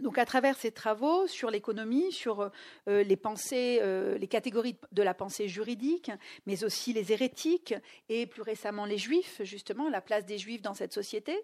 Donc 0.00 0.18
à 0.18 0.24
travers 0.24 0.56
ces 0.56 0.72
travaux 0.72 1.26
sur 1.28 1.50
l'économie, 1.50 2.10
sur 2.10 2.50
euh, 2.88 3.02
les 3.04 3.16
pensées, 3.16 3.78
euh, 3.80 4.18
les 4.18 4.26
catégories 4.26 4.76
de 4.90 5.02
la 5.02 5.14
pensée 5.14 5.46
juridique, 5.46 6.10
mais 6.46 6.64
aussi 6.64 6.92
les 6.92 7.12
hérétiques 7.12 7.74
et 8.08 8.26
plus 8.26 8.42
récemment 8.42 8.86
les 8.86 8.98
juifs, 8.98 9.40
justement, 9.44 9.88
la 9.88 10.00
place 10.00 10.26
des 10.26 10.36
juifs 10.36 10.62
dans 10.62 10.74
cette 10.74 10.92
société, 10.92 11.38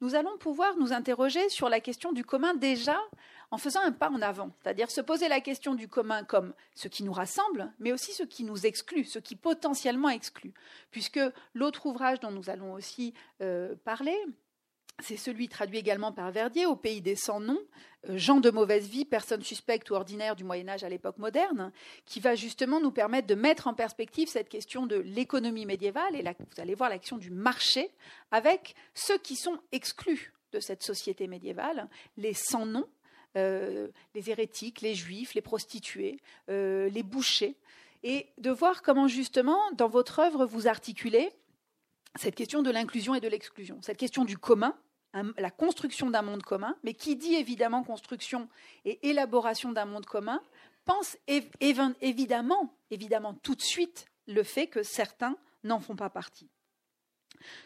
nous 0.00 0.14
allons 0.14 0.38
pouvoir 0.38 0.76
nous 0.76 0.92
interroger 0.92 1.48
sur 1.48 1.68
la 1.68 1.80
question 1.80 2.12
du 2.12 2.24
commun 2.24 2.54
déjà 2.54 2.96
en 3.50 3.58
faisant 3.58 3.80
un 3.82 3.92
pas 3.92 4.10
en 4.10 4.22
avant, 4.22 4.50
c'est-à-dire 4.62 4.90
se 4.90 5.00
poser 5.00 5.28
la 5.28 5.40
question 5.40 5.74
du 5.74 5.88
commun 5.88 6.24
comme 6.24 6.52
ce 6.74 6.88
qui 6.88 7.02
nous 7.04 7.12
rassemble, 7.12 7.72
mais 7.78 7.92
aussi 7.92 8.12
ce 8.12 8.22
qui 8.22 8.44
nous 8.44 8.66
exclut, 8.66 9.04
ce 9.04 9.18
qui 9.18 9.36
potentiellement 9.36 10.08
exclut, 10.08 10.52
puisque 10.90 11.20
l'autre 11.54 11.86
ouvrage 11.86 12.20
dont 12.20 12.30
nous 12.30 12.50
allons 12.50 12.72
aussi 12.72 13.14
euh, 13.42 13.74
parler, 13.84 14.16
c'est 15.00 15.16
celui 15.16 15.48
traduit 15.48 15.78
également 15.78 16.12
par 16.12 16.30
Verdier, 16.30 16.66
Au 16.66 16.76
pays 16.76 17.02
des 17.02 17.16
sans 17.16 17.40
noms, 17.40 17.60
euh, 18.08 18.16
gens 18.16 18.40
de 18.40 18.50
mauvaise 18.50 18.88
vie, 18.88 19.04
personnes 19.04 19.42
suspectes 19.42 19.90
ou 19.90 19.94
ordinaires 19.94 20.36
du 20.36 20.44
Moyen 20.44 20.68
Âge 20.68 20.84
à 20.84 20.88
l'époque 20.88 21.18
moderne, 21.18 21.72
qui 22.04 22.20
va 22.20 22.34
justement 22.34 22.80
nous 22.80 22.90
permettre 22.90 23.26
de 23.26 23.34
mettre 23.34 23.66
en 23.66 23.74
perspective 23.74 24.28
cette 24.28 24.48
question 24.48 24.86
de 24.86 24.96
l'économie 24.96 25.66
médiévale, 25.66 26.16
et 26.16 26.22
là, 26.22 26.32
vous 26.38 26.60
allez 26.60 26.74
voir 26.74 26.88
l'action 26.88 27.18
du 27.18 27.30
marché, 27.30 27.90
avec 28.30 28.74
ceux 28.94 29.18
qui 29.18 29.36
sont 29.36 29.58
exclus 29.72 30.32
de 30.52 30.60
cette 30.60 30.82
société 30.82 31.26
médiévale, 31.26 31.88
les 32.16 32.34
sans 32.34 32.64
noms, 32.64 32.88
euh, 33.36 33.88
les 34.14 34.30
hérétiques, 34.30 34.80
les 34.80 34.94
juifs, 34.94 35.34
les 35.34 35.42
prostituées, 35.42 36.18
euh, 36.48 36.88
les 36.88 37.02
bouchers, 37.02 37.56
et 38.02 38.28
de 38.38 38.50
voir 38.50 38.82
comment 38.82 39.08
justement, 39.08 39.58
dans 39.72 39.88
votre 39.88 40.20
œuvre, 40.20 40.46
vous 40.46 40.68
articulez 40.68 41.30
cette 42.14 42.34
question 42.34 42.62
de 42.62 42.70
l'inclusion 42.70 43.14
et 43.14 43.20
de 43.20 43.28
l'exclusion, 43.28 43.78
cette 43.82 43.98
question 43.98 44.24
du 44.24 44.38
commun, 44.38 44.74
la 45.38 45.50
construction 45.50 46.10
d'un 46.10 46.22
monde 46.22 46.42
commun, 46.42 46.76
mais 46.82 46.94
qui 46.94 47.16
dit 47.16 47.34
évidemment 47.34 47.82
construction 47.82 48.48
et 48.84 49.08
élaboration 49.08 49.72
d'un 49.72 49.84
monde 49.84 50.06
commun, 50.06 50.40
pense 50.84 51.16
évidemment, 52.00 52.74
évidemment 52.90 53.34
tout 53.34 53.54
de 53.54 53.62
suite 53.62 54.06
le 54.26 54.42
fait 54.42 54.66
que 54.66 54.82
certains 54.82 55.36
n'en 55.64 55.80
font 55.80 55.96
pas 55.96 56.10
partie. 56.10 56.48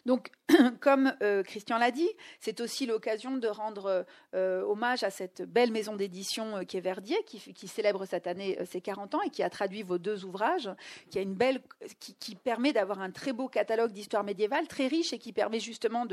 Donc, 0.06 0.30
comme 0.80 1.12
euh, 1.22 1.42
Christian 1.42 1.78
l'a 1.78 1.90
dit, 1.90 2.08
c'est 2.40 2.60
aussi 2.60 2.86
l'occasion 2.86 3.36
de 3.36 3.48
rendre 3.48 4.06
euh, 4.34 4.62
hommage 4.62 5.02
à 5.02 5.10
cette 5.10 5.42
belle 5.42 5.70
maison 5.70 5.96
d'édition 5.96 6.58
euh, 6.58 6.62
qui 6.64 6.76
est 6.76 6.80
Verdier, 6.80 7.18
qui, 7.24 7.68
célèbre 7.68 8.04
cette 8.06 8.26
année 8.26 8.58
ses 8.64 8.80
40 8.80 9.14
ans 9.14 9.22
et 9.22 9.30
qui 9.30 9.42
a 9.42 9.50
traduit 9.50 9.82
vos 9.82 9.98
deux 9.98 10.24
ouvrages, 10.24 10.70
qui, 11.10 12.34
permet 12.34 12.72
d'avoir 12.72 13.00
un 13.00 13.10
très 13.10 13.32
beau 13.32 13.48
catalogue 13.48 13.92
d'histoire 13.92 14.24
médiévale, 14.24 14.66
très 14.66 14.86
riche 14.86 15.12
et 15.12 15.18
qui 15.18 15.32
permet 15.32 15.60
justement 15.60 16.06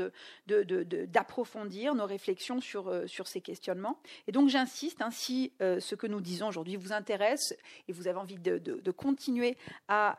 d'approfondir 0.46 1.94
nos 1.94 2.06
réflexions 2.06 2.60
sur, 2.60 3.02
ces 3.24 3.40
questionnements. 3.40 3.98
Et 4.26 4.32
donc, 4.32 4.48
j'insiste, 4.48 5.02
hein, 5.02 5.10
ce 5.10 5.94
que 5.94 6.06
nous 6.06 6.20
disons 6.20 6.48
aujourd'hui 6.48 6.76
vous 6.76 6.92
intéresse 6.92 7.56
et 7.88 7.92
vous 7.92 8.08
avez 8.08 8.18
envie 8.18 8.38
de 8.38 8.90
continuer 8.90 9.56
à 9.88 10.18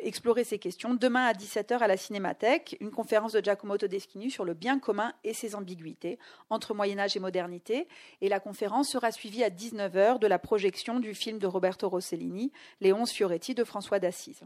explorer 0.00 0.44
ces 0.44 0.58
questions, 0.58 0.94
demain 0.94 1.26
à 1.26 1.32
17h 1.32 1.78
à 1.78 1.86
la 1.86 1.96
Cinémathèque, 1.96 2.65
une 2.80 2.90
conférence 2.90 3.32
de 3.32 3.40
Giacomo 3.40 3.76
Todeschini 3.76 4.30
sur 4.30 4.44
le 4.44 4.54
bien 4.54 4.78
commun 4.78 5.12
et 5.24 5.34
ses 5.34 5.54
ambiguïtés 5.54 6.18
entre 6.50 6.74
Moyen 6.74 6.98
Âge 6.98 7.16
et 7.16 7.20
modernité. 7.20 7.88
Et 8.20 8.28
la 8.28 8.40
conférence 8.40 8.88
sera 8.88 9.12
suivie 9.12 9.44
à 9.44 9.50
19h 9.50 10.18
de 10.18 10.26
la 10.26 10.38
projection 10.38 11.00
du 11.00 11.14
film 11.14 11.38
de 11.38 11.46
Roberto 11.46 11.88
Rossellini, 11.88 12.52
Les 12.80 12.92
onze 12.92 13.10
Fioretti 13.10 13.54
de 13.54 13.64
François 13.64 13.98
d'Assise. 13.98 14.42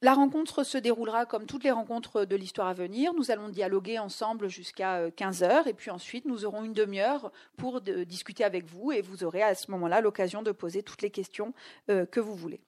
La 0.00 0.14
rencontre 0.14 0.64
se 0.64 0.78
déroulera 0.78 1.26
comme 1.26 1.46
toutes 1.46 1.64
les 1.64 1.70
rencontres 1.70 2.24
de 2.24 2.36
l'histoire 2.36 2.68
à 2.68 2.72
venir. 2.72 3.12
Nous 3.14 3.30
allons 3.30 3.48
dialoguer 3.48 3.98
ensemble 3.98 4.48
jusqu'à 4.48 5.10
15 5.10 5.42
heures 5.42 5.66
et 5.66 5.74
puis 5.74 5.90
ensuite 5.90 6.24
nous 6.24 6.44
aurons 6.44 6.64
une 6.64 6.72
demi-heure 6.72 7.30
pour 7.56 7.80
discuter 7.80 8.44
avec 8.44 8.64
vous 8.64 8.92
et 8.92 9.02
vous 9.02 9.24
aurez 9.24 9.42
à 9.42 9.54
ce 9.54 9.70
moment-là 9.72 10.00
l'occasion 10.00 10.42
de 10.42 10.52
poser 10.52 10.82
toutes 10.82 11.02
les 11.02 11.10
questions 11.10 11.52
euh, 11.90 12.06
que 12.06 12.20
vous 12.20 12.34
voulez. 12.34 12.60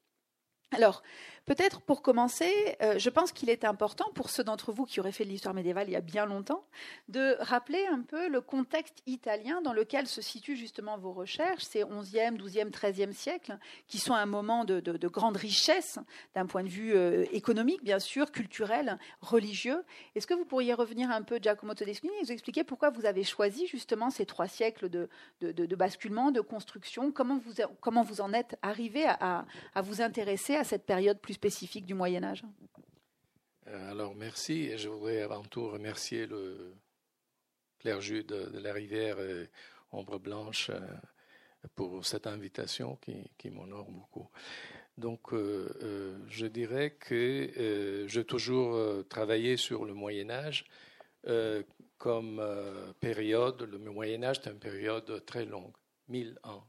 Alors, 0.75 1.03
Peut-être 1.45 1.83
pour 1.83 2.01
commencer, 2.01 2.51
euh, 2.81 2.99
je 2.99 3.11
pense 3.11 3.31
qu'il 3.31 3.51
est 3.51 3.65
important 3.65 4.07
pour 4.15 4.31
ceux 4.31 4.45
d'entre 4.45 4.73
vous 4.73 4.87
qui 4.87 4.99
auraient 4.99 5.13
fait 5.13 5.25
de 5.25 5.29
l'histoire 5.29 5.55
médiévale 5.55 5.89
il 5.89 5.93
y 5.93 5.97
a 5.97 6.01
bien 6.01 6.25
longtemps, 6.25 6.65
de 7.09 7.37
rappeler 7.41 7.87
un 7.87 8.01
peu 8.01 8.29
le 8.29 8.41
contexte 8.41 9.03
italien 9.07 9.61
dans 9.61 9.75
lequel 9.75 10.07
se 10.07 10.23
situent 10.23 10.57
justement 10.57 10.97
vos 10.97 11.13
recherches, 11.13 11.65
ces 11.65 11.83
11e, 11.83 12.39
12e, 12.39 12.71
13e 12.71 13.13
siècles, 13.13 13.59
qui 13.89 13.99
sont 13.99 14.15
un 14.15 14.25
moment 14.25 14.65
de, 14.65 14.81
grande 15.07 15.37
richesse 15.37 15.99
d'un 16.35 16.47
point 16.47 16.63
de 16.63 16.69
vue 16.69 16.95
euh, 16.95 17.27
économique, 17.31 17.85
bien 17.85 17.99
sûr, 17.99 18.33
culturel, 18.33 18.99
religieux. 19.21 19.85
Est-ce 20.15 20.27
que 20.27 20.33
vous 20.33 20.47
pourriez 20.47 20.73
revenir 20.73 21.11
un 21.11 21.21
peu, 21.21 21.39
Giacomo 21.43 21.75
Todeschini, 21.75 22.11
et 22.21 22.23
nous 22.23 22.33
expliquer 22.33 22.65
pourquoi 22.65 22.89
vous 22.89 23.05
avez 23.05 23.23
choisi 23.23 23.67
justement 23.67 24.09
ces 24.09 24.25
trois 24.25 24.49
siècles 24.49 24.89
de, 24.89 25.09
basculement, 25.77 26.31
de 26.31 26.41
construction? 26.41 27.13
Comment 27.13 27.37
vous, 27.37 27.53
comment 27.83 28.03
vous 28.03 28.23
en 28.23 28.33
êtes 28.33 28.57
arrivé 28.63 29.05
à, 29.07 29.45
à 29.75 29.83
vous 29.83 30.01
intéresser 30.01 30.57
à 30.57 30.64
cette 30.65 30.87
période 30.87 31.21
plus 31.21 31.35
spécifique 31.35 31.87
du 31.87 31.95
Moyen 31.95 32.25
Âge 32.25 32.43
euh, 33.69 33.91
Alors 33.91 34.15
merci, 34.15 34.65
et 34.65 34.79
je 34.79 34.89
voudrais 34.89 35.23
avant 35.23 35.45
tout 35.45 35.69
remercier 35.69 36.27
le 36.27 36.75
clergé 37.79 38.23
de, 38.23 38.59
la 38.59 38.73
rivière 38.73 39.17
Ombre 39.93 40.19
Blanche 40.19 40.71
euh, 40.71 40.81
pour 41.75 42.05
cette 42.05 42.27
invitation 42.27 42.97
qui, 42.97 43.51
m'honore 43.51 43.91
beaucoup. 43.91 44.29
Donc, 44.97 45.33
euh, 45.33 46.19
je 46.29 46.47
dirais 46.47 46.91
que 46.91 48.05
j'ai 48.07 48.25
toujours 48.25 49.07
travaillé 49.09 49.57
sur 49.57 49.85
le 49.85 49.95
Moyen 49.95 50.31
Âge 50.31 50.67
comme 51.99 52.43
période. 53.01 53.63
Le 53.63 53.79
Moyen 53.79 54.23
Âge 54.25 54.41
est 54.45 54.51
une 54.51 54.59
période 54.59 55.25
très 55.25 55.47
longue, 55.47 55.73
mille 56.09 56.39
ans, 56.45 56.65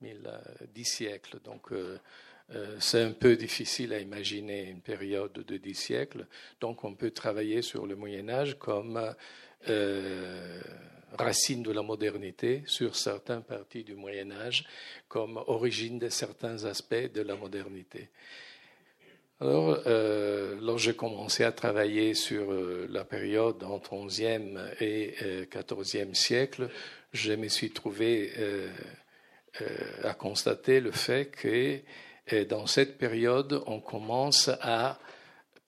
mille, 0.00 0.28
dix 0.74 0.84
siècles. 0.84 1.40
Donc, 1.40 1.72
c'est 2.80 3.02
un 3.02 3.12
peu 3.12 3.36
difficile 3.36 3.92
à 3.92 4.00
imaginer 4.00 4.64
une 4.64 4.80
période 4.80 5.32
de 5.32 5.56
dix 5.56 5.74
siècles, 5.74 6.26
donc 6.60 6.84
on 6.84 6.94
peut 6.94 7.12
travailler 7.12 7.62
sur 7.62 7.86
le 7.86 7.94
Moyen 7.94 8.28
Âge 8.28 8.58
comme 8.58 9.14
euh, 9.68 10.60
racine 11.18 11.62
de 11.62 11.72
la 11.72 11.82
modernité 11.82 12.62
sur 12.66 12.94
certaines 12.94 13.42
parties 13.42 13.82
du 13.82 13.94
Moyen 13.94 14.30
Âge, 14.30 14.64
comme 15.08 15.42
origine 15.48 15.98
de 15.98 16.08
certains 16.08 16.64
aspects 16.64 17.12
de 17.12 17.20
la 17.20 17.34
modernité. 17.34 18.08
Alors, 19.40 19.82
euh, 19.86 20.56
lorsque 20.62 20.84
j'ai 20.84 20.94
commencé 20.94 21.42
à 21.44 21.50
travailler 21.50 22.14
sur 22.14 22.52
euh, 22.52 22.86
la 22.90 23.04
période 23.04 23.62
entre 23.64 23.92
11e 23.94 24.56
et 24.80 25.14
14e 25.50 26.14
siècle, 26.14 26.70
je 27.12 27.32
me 27.32 27.48
suis 27.48 27.70
trouvé 27.70 28.32
à 30.04 30.14
constater 30.14 30.80
le 30.80 30.92
fait 30.92 31.26
que 31.26 31.80
et 32.32 32.44
dans 32.44 32.66
cette 32.66 32.98
période, 32.98 33.62
on 33.66 33.80
commence 33.80 34.50
à 34.60 34.98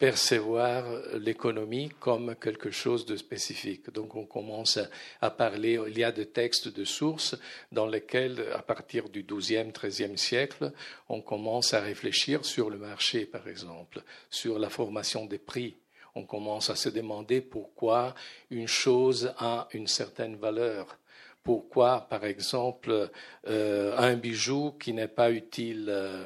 percevoir 0.03 0.85
l'économie 1.15 1.89
comme 2.01 2.35
quelque 2.35 2.73
chose 2.73 3.07
de 3.07 3.15
spécifique. 3.15 3.89
Donc 3.91 4.17
on 4.17 4.27
commence 4.27 4.81
à 5.21 5.31
parler, 5.31 5.79
il 5.87 5.97
y 5.97 6.03
a 6.03 6.11
des 6.11 6.27
textes 6.27 6.67
de 6.67 6.85
sources 6.85 7.37
dans 7.71 7.87
lesquels, 7.87 8.45
à 8.53 8.63
partir 8.63 9.09
du 9.09 9.23
XIIe, 9.23 9.71
XIIIe 9.73 10.19
siècle, 10.19 10.73
on 11.09 11.21
commence 11.21 11.73
à 11.73 11.81
réfléchir 11.81 12.45
sur 12.45 12.69
le 12.69 12.79
marché, 12.79 13.27
par 13.27 13.47
exemple, 13.47 14.03
sur 14.29 14.59
la 14.59 14.71
formation 14.71 15.25
des 15.27 15.39
prix. 15.39 15.77
On 16.17 16.25
commence 16.25 16.69
à 16.69 16.75
se 16.75 16.89
demander 16.89 17.41
pourquoi 17.41 18.17
une 18.51 18.67
chose 18.67 19.33
a 19.39 19.69
une 19.73 19.87
certaine 19.87 20.35
valeur. 20.35 20.99
Pourquoi, 21.45 22.09
par 22.11 22.25
exemple, 22.25 23.09
euh, 23.47 23.97
un 23.97 24.17
bijou 24.17 24.73
qui 24.81 24.93
n'est 24.93 25.07
pas 25.07 25.31
utile 25.31 25.87
euh, 25.89 26.25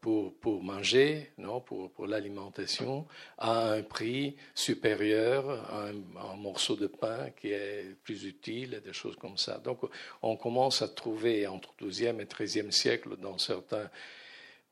pour, 0.00 0.34
pour 0.34 0.62
manger, 0.62 1.30
non, 1.38 1.60
pour, 1.60 1.90
pour 1.90 2.06
l'alimentation, 2.06 3.06
à 3.38 3.72
un 3.72 3.82
prix 3.82 4.36
supérieur 4.54 5.48
à 5.50 5.88
un, 5.88 6.36
morceau 6.36 6.76
de 6.76 6.86
pain 6.86 7.30
qui 7.30 7.48
est 7.48 7.96
plus 8.02 8.24
utile, 8.24 8.80
des 8.84 8.92
choses 8.92 9.16
comme 9.16 9.36
ça. 9.36 9.58
Donc, 9.58 9.80
on 10.22 10.36
commence 10.36 10.82
à 10.82 10.88
trouver 10.88 11.46
entre 11.46 11.74
12e 11.80 12.20
et 12.20 12.24
13e 12.24 12.70
siècle 12.70 13.16
dans 13.16 13.38
certains 13.38 13.90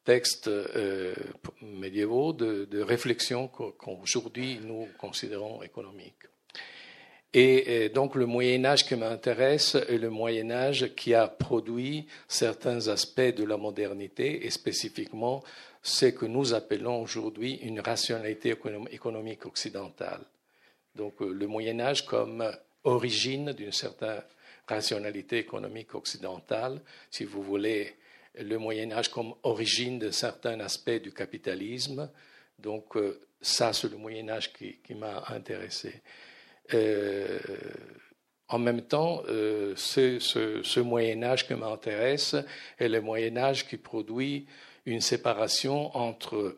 textes 0.04 0.48
euh, 0.48 1.14
médiévaux 1.60 2.32
de 2.32 2.80
réflexions 2.80 3.48
qu'aujourd'hui 3.48 4.58
nous 4.60 4.88
considérons 4.98 5.62
économiques. 5.62 6.26
Et, 7.34 7.88
donc 7.88 8.14
le 8.14 8.26
Moyen 8.26 8.64
Âge 8.66 8.86
qui 8.86 8.94
m'intéresse 8.94 9.74
est 9.74 9.96
le 9.96 10.10
Moyen 10.10 10.50
Âge 10.50 10.94
qui 10.94 11.14
a 11.14 11.28
produit 11.28 12.06
certains 12.28 12.88
aspects 12.88 13.20
de 13.20 13.44
la 13.44 13.56
modernité 13.56 14.44
et 14.44 14.50
spécifiquement 14.50 15.42
ce 15.82 16.06
que 16.06 16.26
nous 16.26 16.52
appelons 16.52 17.00
aujourd'hui 17.00 17.54
une 17.62 17.80
rationalité 17.80 18.54
économique 18.90 19.46
occidentale. 19.46 20.20
Donc 20.94 21.22
euh, 21.22 21.32
le 21.32 21.46
Moyen 21.46 21.80
Âge 21.80 22.04
comme 22.04 22.44
origine 22.84 23.52
d'une 23.52 23.72
certaine 23.72 24.22
rationalité 24.68 25.38
économique 25.38 25.94
occidentale, 25.94 26.82
si 27.10 27.24
vous 27.24 27.42
voulez, 27.42 27.96
le 28.38 28.58
Moyen 28.58 28.92
Âge 28.92 29.10
comme 29.10 29.34
origine 29.42 29.98
de 29.98 30.10
certains 30.10 30.60
aspects 30.60 31.02
du 31.02 31.12
capitalisme. 31.12 32.10
Donc 32.58 32.94
euh, 32.96 33.20
ça, 33.40 33.72
c'est 33.72 33.90
le 33.90 33.96
Moyen 33.96 34.28
Âge 34.28 34.52
qui 34.52 34.94
m'a 34.94 35.24
intéressé. 35.28 36.02
Euh, 36.74 37.38
en 38.48 38.58
même 38.58 38.82
temps, 38.82 39.22
ce, 39.26 40.18
ce, 40.18 40.80
Moyen 40.80 41.22
Âge 41.22 41.46
qui 41.46 41.54
m'intéresse 41.54 42.36
est 42.78 42.88
le 42.88 43.00
Moyen 43.00 43.38
Âge 43.38 43.66
qui 43.66 43.78
produit 43.78 44.46
une 44.84 45.00
séparation 45.00 45.96
entre 45.96 46.56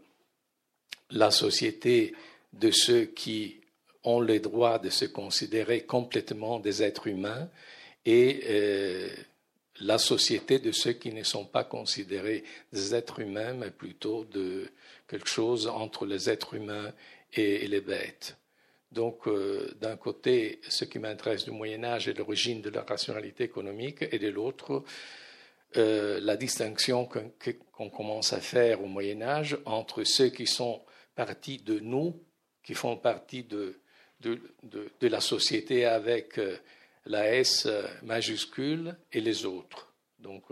la 1.11 1.31
société 1.31 2.15
de 2.53 2.71
ceux 2.71 3.05
qui 3.05 3.61
ont 4.03 4.21
le 4.21 4.39
droit 4.39 4.79
de 4.79 4.91
se 4.91 5.07
considérer 5.07 5.83
complètement 5.83 6.61
des 6.61 6.83
êtres 6.83 7.07
humains 7.07 7.49
et 8.05 8.43
euh, 8.49 9.09
la 9.81 9.99
société 9.99 10.59
de 10.59 10.73
ceux 10.73 10.93
qui 10.93 11.13
ne 11.13 11.23
sont 11.23 11.47
pas 11.47 11.65
considérés 11.65 12.45
des 12.73 12.95
êtres 12.95 13.21
humains, 13.21 13.55
mais 13.55 13.71
plutôt 13.71 14.25
de 14.25 14.71
quelque 15.09 15.29
chose 15.29 15.67
entre 15.67 16.07
les 16.07 16.31
êtres 16.31 16.55
humains 16.55 16.93
et, 17.33 17.67
les 17.67 17.81
bêtes. 17.81 18.37
Donc, 18.95 19.27
euh, 19.27 19.75
d'un 19.81 19.97
côté, 19.97 20.61
ce 20.69 20.85
qui 20.85 21.01
m'intéresse 21.01 21.45
du 21.45 21.51
Moyen 21.51 21.83
Âge 21.83 22.07
est 22.07 22.17
l'origine 22.17 22.63
de 22.63 22.71
la 22.71 22.83
rationalité 22.83 23.43
économique, 23.43 24.05
et 24.13 24.21
de 24.21 24.29
l'autre, 24.29 24.85
euh, 25.77 26.21
la 26.23 26.37
distinction 26.37 27.09
qu'on 27.73 27.91
commence 27.91 28.33
à 28.33 28.41
faire 28.41 28.85
au 28.85 28.87
Moyen 28.87 29.21
Âge 29.23 29.59
entre 29.65 30.05
ceux 30.05 30.29
qui 30.29 30.47
sont 30.47 30.81
partie 31.17 31.59
de 31.59 31.81
nous, 31.81 32.23
qui 32.63 32.75
font 32.75 32.97
partie 32.97 33.43
de, 33.43 33.81
la 35.01 35.21
société 35.21 35.87
avec 35.87 36.39
euh, 36.39 36.57
la 37.05 37.35
S 37.35 37.69
majuscule 38.03 38.97
et 39.13 39.21
les 39.21 39.45
autres. 39.45 39.93
Donc, 40.21 40.45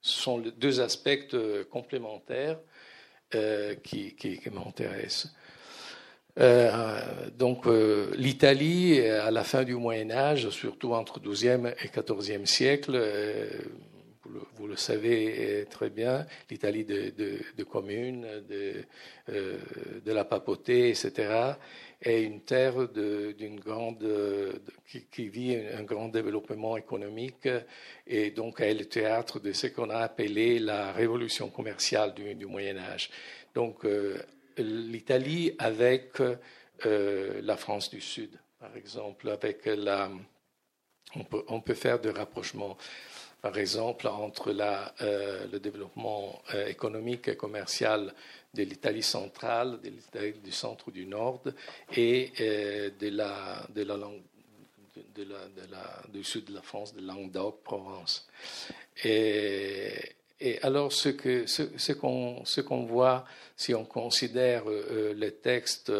ce 0.00 0.20
sont 0.20 0.38
deux 0.38 0.80
aspects 0.80 1.34
complémentaires 1.70 2.60
qui 3.82 4.40
m'intéressent. 4.52 5.34
Donc 6.36 7.66
l'Italie, 8.16 9.00
à 9.00 9.30
la 9.30 9.44
fin 9.44 9.64
du 9.64 9.74
Moyen 9.74 10.10
Âge, 10.10 10.50
surtout 10.50 10.92
entre 10.92 11.20
XIIe 11.20 11.72
et 11.82 11.88
XIVe 11.88 12.46
siècle, 12.46 12.98
vous 14.56 14.66
le, 14.66 14.76
savez 14.76 15.66
très 15.70 15.90
bien, 15.90 16.26
l'Italie 16.50 16.84
de, 16.84 17.64
communes, 17.64 18.26
de, 18.48 18.84
euh, 19.30 19.58
la 20.06 20.24
papauté, 20.24 20.90
etc., 20.90 21.54
est 22.02 22.22
une 22.22 22.40
terre 22.40 22.88
d'une 22.88 23.60
grande, 23.60 24.06
qui, 25.10 25.28
vit 25.28 25.56
un, 25.56 25.82
grand 25.82 26.08
développement 26.08 26.76
économique 26.76 27.48
et 28.06 28.30
donc 28.30 28.60
est 28.60 28.72
le 28.72 28.86
théâtre 28.86 29.38
de 29.38 29.52
ce 29.52 29.66
qu'on 29.66 29.90
a 29.90 29.98
appelé 29.98 30.58
la 30.58 30.92
révolution 30.92 31.50
commerciale 31.50 32.14
du, 32.14 32.46
Moyen 32.46 32.78
Âge. 32.78 33.10
Donc 33.54 33.84
euh, 33.84 34.16
l'Italie 34.58 35.54
avec 35.58 36.20
euh, 36.86 37.40
la 37.42 37.56
France 37.56 37.90
du 37.90 38.00
Sud, 38.00 38.38
par 38.58 38.76
exemple, 38.76 39.28
avec 39.28 39.66
la, 39.66 40.10
on 41.14 41.60
peut, 41.60 41.74
faire 41.74 41.98
des 41.98 42.10
rapprochements 42.10 42.76
par 43.42 43.56
exemple, 43.56 44.06
entre 44.06 44.54
euh, 45.00 45.46
le 45.50 45.58
développement 45.60 46.42
euh, 46.52 46.66
économique 46.66 47.26
et 47.28 47.36
commercial 47.36 48.12
de 48.52 48.64
l'Italie 48.64 49.02
centrale, 49.02 49.80
de 49.80 49.88
l'Italie 49.88 50.34
du 50.44 50.52
centre 50.52 50.90
du 50.90 51.06
Nord 51.06 51.40
et 51.96 52.32
de 52.38 53.08
la, 53.08 53.66
de 53.74 53.82
la 53.82 53.96
de 55.14 55.24
la, 55.70 56.02
du 56.12 56.22
sud 56.24 56.46
de 56.46 56.54
la 56.54 56.62
France, 56.62 56.94
de 56.94 57.00
Languedoc, 57.00 57.62
Provence. 57.62 58.28
Et 60.40 60.60
alors, 60.62 60.92
ce 60.92 61.10
qu'on 61.10 61.46
ce, 61.46 61.62
ce 62.44 62.60
qu'on 62.60 62.84
voit, 62.84 63.24
si 63.56 63.74
on 63.74 63.84
considère 63.84 64.64
les 65.14 65.32
textes 65.32 65.92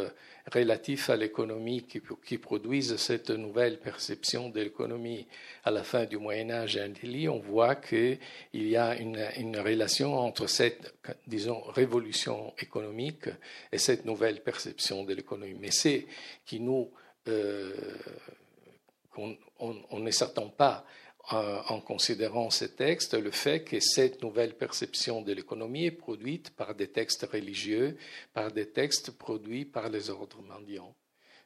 relatifs 0.53 1.11
à 1.11 1.17
l'économie 1.17 1.83
qui, 1.83 2.01
qui, 2.25 2.39
produisent 2.39 2.97
cette 2.97 3.31
nouvelle 3.31 3.79
perception 3.79 4.49
de 4.49 4.61
l'économie 4.61 5.27
à 5.65 5.71
la 5.71 5.83
fin 5.83 6.05
du 6.05 6.19
Moyen 6.19 6.51
Âge 6.51 6.77
en 6.77 6.91
Italie, 6.91 7.29
on 7.29 7.39
voit 7.39 7.77
qu'il 7.77 8.19
y 8.55 8.77
a 8.77 8.97
une, 8.97 9.23
une, 9.37 9.59
relation 9.59 10.19
entre 10.19 10.47
cette, 10.47 10.95
disons, 11.27 11.61
révolution 11.61 12.53
économique 12.59 13.29
et 13.71 13.79
cette 13.79 14.05
nouvelle 14.05 14.43
perception 14.43 15.05
de 15.05 15.15
l'économie. 15.15 15.57
Mais 15.61 15.71
c'est 15.71 16.07
qui 16.47 16.61
nous, 16.61 16.91
euh, 17.29 17.75
on, 19.17 19.37
on 19.59 19.99
ne 19.99 20.11
s'attend 20.11 20.49
pas 20.49 20.85
en 21.31 21.81
considérant 21.81 22.51
ces 22.51 22.75
textes 22.75 23.15
le 23.15 23.31
fait 23.31 23.63
que 23.63 23.79
cette 23.79 24.23
nouvelle 24.23 24.55
perception 24.55 25.23
de 25.23 25.33
l'économie 25.33 25.87
est 25.87 25.91
produite 25.93 26.51
par 26.51 26.75
des 26.75 26.89
textes 26.89 27.27
religieux, 27.31 27.97
par 28.35 28.51
des 28.51 28.69
textes 28.69 29.13
produits 29.13 29.65
par 29.65 29.89
les 29.91 30.11
ordres 30.11 30.43
mendiants. 30.43 30.95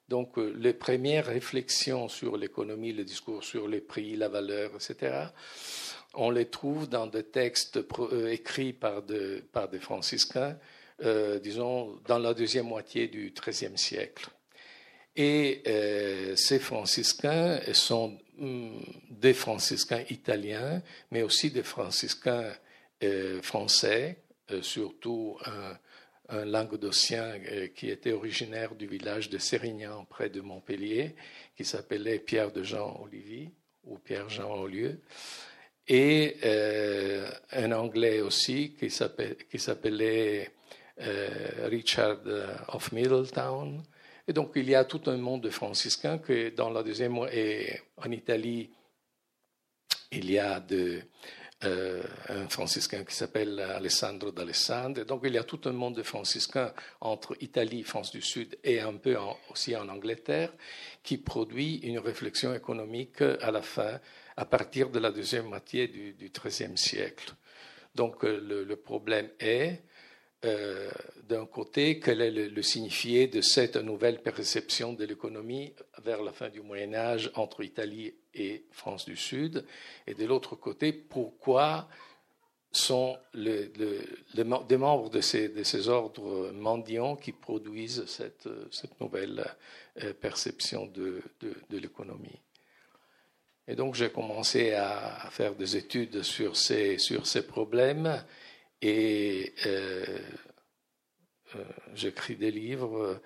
Donc 0.09 0.39
euh, 0.39 0.55
les 0.59 0.75
premières 0.75 1.27
réflexions 1.27 2.09
sur 2.09 2.37
l'économie, 2.37 2.93
le 2.93 3.05
discours 3.05 3.43
sur 3.43 3.69
les 3.69 3.81
prix, 3.81 4.17
la 4.17 4.29
valeur, 4.29 4.73
etc., 4.75 5.27
on 6.17 6.31
les 6.31 6.47
trouve 6.47 6.89
dans 6.89 7.07
des 7.07 7.25
textes 7.25 7.81
euh, 7.99 8.29
écrits 8.29 8.73
par, 8.73 9.03
des 9.03 9.43
franciscains, 9.81 10.57
euh, 11.03 11.41
disons, 11.41 11.99
dans 12.07 12.19
la 12.19 12.35
deuxième 12.35 12.67
moitié 12.67 13.09
du 13.09 13.35
XIIIe 13.35 13.77
siècle. 13.77 14.29
Et 15.17 15.63
ces 16.35 16.59
franciscains 16.59 17.61
sont 17.73 18.19
des 18.39 19.35
franciscains 19.35 20.05
italiens, 20.11 20.83
mais 21.11 21.23
aussi 21.23 21.51
des 21.51 21.63
franciscains 21.63 22.53
euh, 23.03 23.43
français, 23.43 24.19
euh, 24.51 24.63
surtout 24.63 25.37
un, 25.45 25.77
un 26.29 26.45
languedocien 26.45 27.39
euh, 27.51 27.69
qui 27.69 27.91
était 27.91 28.13
originaire 28.13 28.75
du 28.75 28.87
village 28.87 29.31
de 29.31 29.39
Sérignan, 29.39 30.05
près 30.05 30.31
de 30.31 30.41
Montpellier, 30.41 31.15
qui 31.57 31.65
s'appelait 31.65 32.19
Pierre 32.19 32.53
de 32.53 32.63
Jean 32.63 33.01
Olivier 33.03 33.51
ou 33.85 33.99
Pierre 33.99 34.29
Jean 34.29 34.55
Olieu, 34.55 35.01
et 35.87 36.39
un 37.53 37.73
anglais 37.73 38.23
aussi 38.23 38.75
qui 38.79 38.89
s'appelait 38.89 40.51
Richard 40.97 42.21
of 42.69 42.91
Middletown, 42.93 43.83
et 44.27 44.33
donc, 44.33 44.53
il 44.57 44.69
y 44.69 44.75
a 44.75 44.85
tout 44.85 45.03
un 45.07 45.17
monde 45.17 45.43
de 45.43 45.51
franciscains 45.51 46.19
que 46.19 46.51
dans 46.51 46.71
la 46.71 46.83
deuxième 46.83 47.19
et 47.31 47.81
en 47.97 48.11
Italie, 48.11 48.71
il 50.13 50.31
y 50.31 50.39
a 50.39 50.61
de, 50.61 51.03
euh, 51.65 52.03
un 52.29 52.49
franciscain 52.49 53.05
qui 53.05 53.15
s'appelle 53.15 53.61
Alessandro 53.61 54.33
d'Alessandre. 54.33 55.05
Donc, 55.05 55.23
il 55.25 55.35
y 55.35 55.39
a 55.39 55.45
tout 55.45 55.61
un 55.65 55.73
monde 55.73 55.97
de 55.97 56.03
franciscains 56.03 56.73
entre 57.01 57.37
Italie, 57.41 57.83
France 57.83 58.11
du 58.11 58.23
Sud 58.23 58.59
et 58.65 58.81
un 58.81 58.95
peu 58.95 59.17
aussi 59.51 59.77
en 59.77 59.89
Angleterre 59.89 60.53
qui 61.03 61.19
produit 61.19 61.77
une 61.79 61.99
réflexion 61.99 62.55
économique 62.55 63.21
à 63.21 63.51
la 63.51 63.63
fin, 63.63 64.01
à 64.37 64.45
partir 64.45 64.91
de 64.91 64.99
la 64.99 65.11
deuxième 65.11 65.47
moitié 65.47 65.89
du 65.89 66.31
XIIIe 66.31 66.77
siècle. 66.77 67.35
Donc, 67.95 68.25
euh, 68.25 68.41
le, 68.41 68.65
le 68.65 68.77
problème 68.77 69.31
est 69.39 69.83
euh, 70.45 70.91
d'un 71.29 71.47
côté, 71.47 71.99
quel 71.99 72.21
est 72.21 72.31
le, 72.31 72.63
signifié 72.63 73.29
de 73.29 73.41
cette 73.41 73.77
nouvelle 73.77 74.21
perception 74.21 74.93
de 74.93 75.05
l'économie 75.05 75.73
vers 76.03 76.23
la 76.23 76.33
fin 76.33 76.51
du 76.51 76.61
Moyen 76.61 76.93
Âge 76.93 77.31
entre 77.35 77.65
Italie 77.65 78.15
et 78.35 78.67
France 78.71 79.07
du 79.07 79.17
Sud, 79.17 79.65
et 80.07 80.15
de 80.15 80.27
l'autre 80.27 80.55
côté, 80.55 80.93
pourquoi 80.93 81.89
sont 82.73 83.17
les, 83.33 83.71
membres 84.45 85.09
de 85.09 85.21
ces, 85.21 85.89
ordres 85.89 86.51
mendiants 86.53 87.17
qui 87.17 87.33
produisent 87.33 88.05
cette, 88.07 88.49
nouvelle 89.01 89.47
euh, 90.03 90.13
perception 90.13 90.87
de, 90.87 91.23
l'économie? 91.71 92.41
Et 93.67 93.77
donc 93.77 93.95
j'ai 93.95 94.11
commencé 94.11 94.73
à 94.73 95.29
faire 95.31 95.55
des 95.55 95.77
études 95.77 96.23
sur 96.23 96.55
ces 96.57 96.99
problèmes 97.49 98.23
et 98.85 99.55
euh, 99.65 100.05
euh, 101.57 101.65
j'écris 101.95 102.37
des 102.37 102.51
livres 102.51 103.19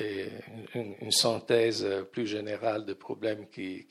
et 0.00 0.26
une, 0.74 1.10
synthèse 1.10 1.84
plus 2.12 2.28
générale 2.28 2.84
de 2.84 2.92
problèmes 2.92 3.48
qui, 3.48 3.86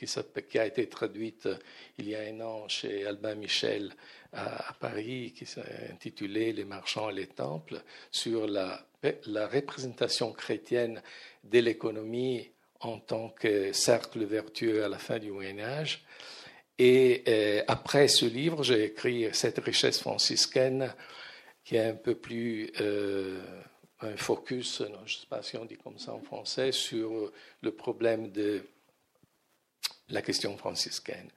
a 0.55 0.65
été 0.65 0.87
traduite 0.87 1.49
il 1.97 2.07
y 2.07 2.15
a 2.15 2.21
un 2.21 2.39
an 2.39 2.69
chez 2.69 3.05
Albin 3.05 3.35
Michel 3.35 3.91
à, 4.31 4.73
Paris, 4.79 5.33
qui 5.35 5.45
s'est 5.45 5.89
intitulé 5.91 6.53
Les 6.53 6.63
marchands 6.63 7.09
et 7.09 7.15
les 7.15 7.27
temples, 7.27 7.81
sur 8.11 8.47
la, 8.47 8.87
la 9.25 9.47
représentation 9.47 10.31
chrétienne 10.31 11.01
de 11.43 11.59
l'économie 11.59 12.49
en 12.79 12.99
tant 12.99 13.29
que 13.29 13.73
cercle 13.73 14.23
vertueux 14.23 14.85
à 14.85 14.87
la 14.87 14.99
fin 14.99 15.19
du 15.19 15.31
Moyen 15.31 15.59
Âge. 15.59 16.05
Et 16.79 17.23
euh, 17.27 17.61
après 17.67 18.07
ce 18.07 18.25
livre, 18.25 18.63
j'ai 18.63 18.85
écrit 18.85 19.27
Cette 19.33 19.59
richesse 19.59 19.99
franciscaine, 19.99 20.93
qui 21.69 21.75
est 21.75 21.85
un 21.85 21.93
peu 21.93 22.15
plus 22.15 22.71
euh, 22.81 23.39
un 24.01 24.17
focus, 24.17 24.81
je 24.87 24.91
ne 25.03 25.07
sais 25.07 25.27
pas 25.29 25.43
si 25.43 25.55
on 25.55 25.65
dit 25.65 25.77
comme 25.77 25.99
ça 25.99 26.11
en 26.11 26.19
français, 26.19 26.71
sur 26.71 27.31
le 27.61 27.71
problème 27.71 28.31
de 28.31 28.63
la 30.09 30.23
question 30.23 30.57
franciscaine. 30.57 31.29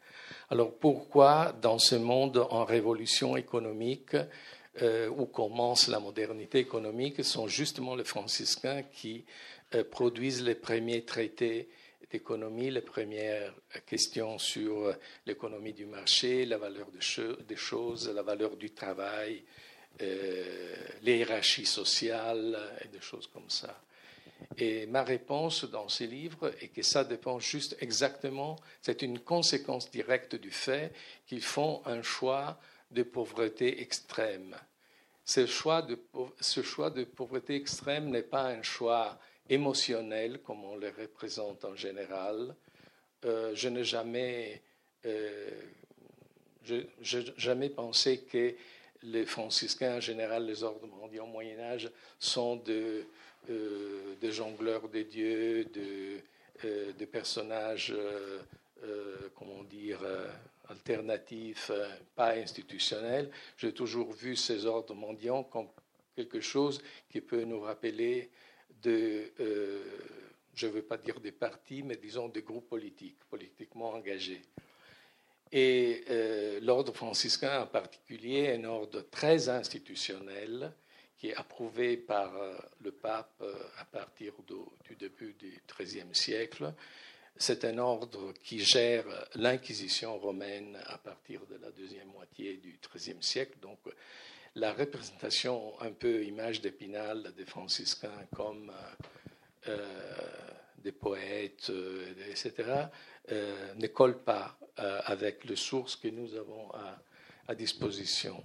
Alors 0.48 0.72
pourquoi 0.78 1.52
dans 1.60 1.78
ce 1.78 1.96
monde 1.96 2.46
en 2.48 2.64
révolution 2.64 3.36
économique, 3.36 4.16
euh, 4.80 5.10
où 5.10 5.26
commence 5.26 5.88
la 5.88 6.00
modernité 6.00 6.60
économique, 6.60 7.22
sont 7.22 7.46
justement 7.46 7.94
les 7.94 8.04
franciscains 8.04 8.84
qui 8.84 9.26
produisent 9.90 10.42
les 10.42 10.54
premiers 10.54 11.04
traités 11.04 11.68
d'économie, 12.10 12.70
les 12.70 12.80
premières 12.80 13.52
questions 13.84 14.38
sur 14.38 14.94
l'économie 15.26 15.74
du 15.74 15.84
marché, 15.84 16.46
la 16.46 16.56
valeur 16.56 16.86
des 16.90 17.56
choses, 17.56 18.10
la 18.14 18.22
valeur 18.22 18.56
du 18.56 18.70
travail, 18.70 19.44
euh, 20.00 20.74
les 21.02 21.18
hiérarchies 21.18 21.66
sociales 21.66 22.58
et 22.84 22.88
des 22.88 23.00
choses 23.00 23.26
comme 23.26 23.50
ça. 23.50 23.80
Et 24.58 24.86
ma 24.86 25.02
réponse 25.02 25.64
dans 25.64 25.88
ces 25.88 26.06
livres 26.06 26.52
est 26.60 26.68
que 26.68 26.82
ça 26.82 27.04
dépend 27.04 27.38
juste 27.38 27.76
exactement, 27.80 28.56
c'est 28.80 29.02
une 29.02 29.20
conséquence 29.20 29.90
directe 29.90 30.34
du 30.34 30.50
fait 30.50 30.92
qu'ils 31.26 31.42
font 31.42 31.82
un 31.86 32.02
choix 32.02 32.58
de 32.90 33.02
pauvreté 33.02 33.80
extrême. 33.80 34.56
Ce 35.24 35.46
choix 35.46 35.82
de, 35.82 35.98
ce 36.40 36.62
choix 36.62 36.90
de 36.90 37.04
pauvreté 37.04 37.54
extrême 37.54 38.10
n'est 38.10 38.22
pas 38.22 38.46
un 38.46 38.62
choix 38.62 39.18
émotionnel 39.48 40.40
comme 40.40 40.64
on 40.64 40.76
le 40.76 40.88
représente 40.88 41.64
en 41.64 41.74
général. 41.74 42.54
Euh, 43.24 43.52
je 43.54 43.68
n'ai 43.68 43.84
jamais, 43.84 44.62
euh, 45.06 45.50
jamais 47.36 47.70
pensé 47.70 48.22
que 48.22 48.54
les 49.02 49.26
franciscains 49.26 49.96
en 49.96 50.00
général, 50.00 50.46
les 50.46 50.62
ordres 50.62 50.86
mondiaux 50.86 51.24
au 51.24 51.26
Moyen 51.26 51.58
Âge, 51.58 51.90
sont 52.18 52.56
de, 52.56 53.04
euh, 53.50 54.14
des 54.20 54.32
jongleurs 54.32 54.88
des 54.88 55.04
dieux, 55.04 55.64
de, 55.64 56.18
euh, 56.64 56.92
des 56.92 57.06
personnages, 57.06 57.92
euh, 57.92 59.28
comment 59.34 59.64
dire, 59.64 60.00
alternatifs, 60.68 61.70
pas 62.14 62.32
institutionnels. 62.34 63.30
J'ai 63.56 63.72
toujours 63.72 64.12
vu 64.12 64.36
ces 64.36 64.66
ordres 64.66 64.94
mondiaux 64.94 65.44
comme 65.44 65.68
quelque 66.14 66.40
chose 66.40 66.82
qui 67.10 67.20
peut 67.20 67.44
nous 67.44 67.60
rappeler 67.60 68.30
de, 68.82 69.32
je 70.54 70.66
ne 70.66 70.72
veux 70.72 70.82
pas 70.82 70.96
dire 70.96 71.20
des 71.20 71.32
partis, 71.32 71.82
mais 71.82 71.96
disons 71.96 72.28
des 72.28 72.42
groupes 72.42 72.68
politiques, 72.68 73.18
politiquement 73.30 73.90
engagés. 73.90 74.42
Et 75.52 76.04
euh, 76.08 76.60
l'ordre 76.62 76.94
franciscain 76.94 77.60
en 77.62 77.66
particulier 77.66 78.44
est 78.44 78.54
un 78.56 78.64
ordre 78.64 79.02
très 79.02 79.50
institutionnel 79.50 80.72
qui 81.18 81.28
est 81.28 81.34
approuvé 81.34 81.98
par 81.98 82.34
euh, 82.34 82.56
le 82.80 82.90
pape 82.90 83.34
euh, 83.42 83.54
à 83.78 83.84
partir 83.84 84.32
du 84.88 84.96
début 84.96 85.34
du 85.34 85.62
XIIIe 85.68 86.14
siècle. 86.14 86.72
C'est 87.36 87.66
un 87.66 87.76
ordre 87.76 88.32
qui 88.42 88.60
gère 88.60 89.04
l'Inquisition 89.34 90.18
romaine 90.18 90.78
à 90.86 90.96
partir 90.96 91.42
de 91.46 91.56
la 91.56 91.70
deuxième 91.70 92.08
moitié 92.08 92.56
du 92.56 92.78
XIIIe 92.80 93.22
siècle. 93.22 93.58
Donc, 93.60 93.78
la 94.54 94.72
représentation 94.72 95.78
un 95.80 95.92
peu 95.92 96.24
image 96.24 96.62
d'épinal 96.62 97.32
des 97.36 97.46
franciscains 97.46 98.26
comme 98.34 98.70
des 100.78 100.92
poètes, 100.92 101.72
etc., 102.28 102.88
ne 103.30 103.86
colle 103.86 104.18
pas 104.22 104.58
euh, 104.78 105.00
avec 105.04 105.44
les 105.44 105.56
sources 105.56 105.96
que 105.96 106.08
nous 106.08 106.34
avons 106.34 106.70
à, 107.46 107.54
disposition. 107.54 108.42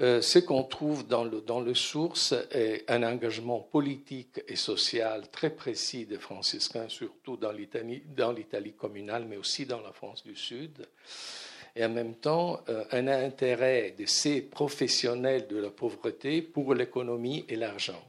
Euh, 0.00 0.20
ce 0.20 0.40
qu'on 0.40 0.64
trouve 0.64 1.06
dans 1.06 1.22
le, 1.22 1.40
dans 1.42 1.60
le 1.60 1.74
source 1.74 2.34
est 2.50 2.90
un 2.90 3.04
engagement 3.04 3.60
politique 3.60 4.40
et 4.48 4.56
social 4.56 5.30
très 5.30 5.50
précis 5.50 6.06
des 6.06 6.18
franciscains, 6.18 6.88
surtout 6.88 7.36
dans 7.36 7.52
l'Italie 7.52 8.72
communale, 8.76 9.26
mais 9.28 9.36
aussi 9.36 9.66
dans 9.66 9.80
la 9.80 9.92
France 9.92 10.24
du 10.24 10.34
Sud. 10.34 10.88
Et 11.76 11.84
en 11.84 11.90
même 11.90 12.16
temps, 12.16 12.60
euh, 12.68 12.84
un 12.90 13.06
intérêt 13.06 13.94
de 13.96 14.06
ces 14.06 14.42
professionnels 14.42 15.46
de 15.46 15.58
la 15.58 15.70
pauvreté 15.70 16.42
pour 16.42 16.74
l'économie 16.74 17.44
et 17.48 17.54
l'argent. 17.54 18.02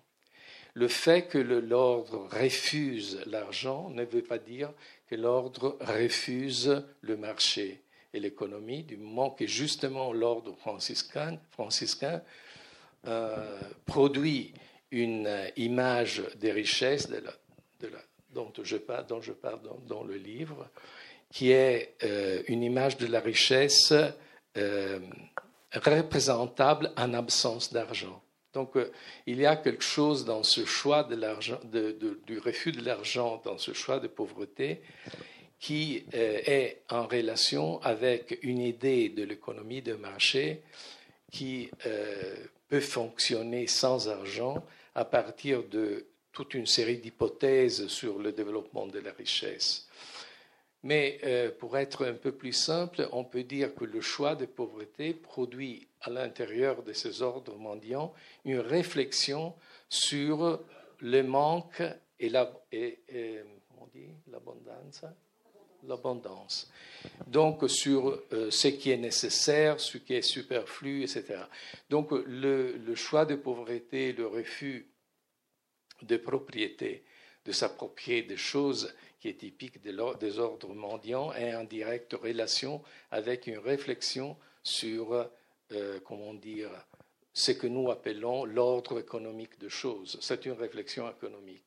Le 0.73 0.87
fait 0.87 1.27
que 1.27 1.37
l'ordre 1.37 2.27
refuse 2.31 3.21
l'argent 3.27 3.89
ne 3.89 4.03
veut 4.03 4.23
pas 4.23 4.39
dire 4.39 4.73
que 5.11 5.17
l'ordre 5.17 5.77
refuse 5.81 6.85
le 7.01 7.17
marché 7.17 7.83
et 8.13 8.19
l'économie, 8.21 8.83
du 8.83 8.95
moment 8.95 9.29
que 9.31 9.45
justement 9.45 10.13
l'ordre 10.13 10.55
franciscain, 10.55 12.21
euh, 13.07 13.59
produit 13.85 14.53
une 14.89 15.29
image 15.57 16.23
des 16.37 16.53
richesses 16.53 17.09
de 17.09 17.21
dont, 18.33 18.53
je 18.63 18.77
parle, 18.77 19.05
dont 19.07 19.21
je 19.21 19.33
parle 19.33 19.59
dans, 19.85 20.03
le 20.05 20.15
livre, 20.15 20.69
qui 21.29 21.51
est 21.51 21.97
euh, 22.03 22.41
une 22.47 22.63
image 22.63 22.95
de 22.95 23.07
la 23.07 23.19
richesse 23.19 23.93
euh, 24.55 24.99
représentable 25.73 26.93
en 26.95 27.13
absence 27.13 27.73
d'argent. 27.73 28.23
Donc, 28.53 28.75
euh, 28.75 28.91
il 29.25 29.39
y 29.39 29.45
a 29.45 29.55
quelque 29.55 29.83
chose 29.83 30.25
dans 30.25 30.43
ce 30.43 30.65
choix 30.65 31.03
du 31.03 32.39
refus 32.39 32.71
de 32.71 32.83
l'argent, 32.83 33.41
dans 33.45 33.57
ce 33.57 33.73
choix 33.73 33.99
de 33.99 34.07
pauvreté, 34.07 34.81
qui 35.59 36.03
euh, 36.13 36.41
est 36.45 36.81
en 36.89 37.07
relation 37.07 37.81
avec 37.81 38.39
une 38.41 38.59
idée 38.59 39.09
de 39.09 39.23
l'économie 39.23 39.81
de 39.81 39.93
marché 39.93 40.61
qui 41.31 41.69
euh, 41.85 42.35
peut 42.67 42.81
fonctionner 42.81 43.67
sans 43.67 44.09
argent 44.09 44.65
à 44.95 45.05
partir 45.05 45.63
de 45.63 46.07
toute 46.33 46.53
une 46.53 46.65
série 46.65 46.97
d'hypothèses 46.97 47.87
sur 47.87 48.19
le 48.19 48.31
développement 48.31 48.87
de 48.87 48.99
la 48.99 49.11
richesse. 49.11 49.87
Mais 50.83 51.19
pour 51.59 51.77
être 51.77 52.07
un 52.07 52.13
peu 52.13 52.31
plus 52.31 52.53
simple, 52.53 53.07
on 53.11 53.23
peut 53.23 53.43
dire 53.43 53.75
que 53.75 53.85
le 53.85 54.01
choix 54.01 54.33
de 54.35 54.45
pauvreté 54.45 55.13
produit 55.13 55.87
à 56.01 56.09
l'intérieur 56.09 56.83
de 56.83 56.93
ces 56.93 57.21
ordres 57.21 57.55
mendiants 57.57 58.13
une 58.45 58.59
réflexion 58.59 59.53
sur 59.89 60.59
le 60.99 61.21
manque 61.23 61.83
et 62.19 62.29
l'abondance? 65.83 66.69
Donc 67.25 67.67
sur 67.69 68.21
euh, 68.33 68.51
ce 68.51 68.67
qui 68.67 68.91
est 68.91 68.97
nécessaire, 68.97 69.79
ce 69.79 69.97
qui 69.97 70.13
est 70.13 70.21
superflu, 70.21 71.01
etc. 71.03 71.39
Donc 71.89 72.11
le, 72.11 72.77
le 72.77 72.95
choix 72.95 73.25
de 73.25 73.35
pauvreté, 73.35 74.13
le 74.13 74.27
refus 74.27 74.87
de 76.03 76.17
propriété, 76.17 77.03
de 77.45 77.51
s'approprier 77.51 78.23
des 78.23 78.37
choses 78.37 78.93
qui 79.19 79.29
est 79.29 79.37
typique 79.37 79.81
des 79.81 80.39
ordres 80.39 80.73
mendiants, 80.73 81.31
est 81.33 81.55
en 81.55 81.63
directe 81.63 82.13
relation 82.13 82.81
avec 83.11 83.47
une 83.47 83.59
réflexion 83.59 84.35
sur, 84.63 85.29
euh, 85.71 85.99
comment 86.03 86.33
dire, 86.33 86.69
ce 87.33 87.51
que 87.51 87.67
nous 87.67 87.89
appelons 87.89 88.45
l'ordre 88.45 88.99
économique 88.99 89.57
de 89.59 89.69
choses. 89.69 90.17
C'est 90.21 90.45
une 90.45 90.53
réflexion 90.53 91.09
économique. 91.09 91.65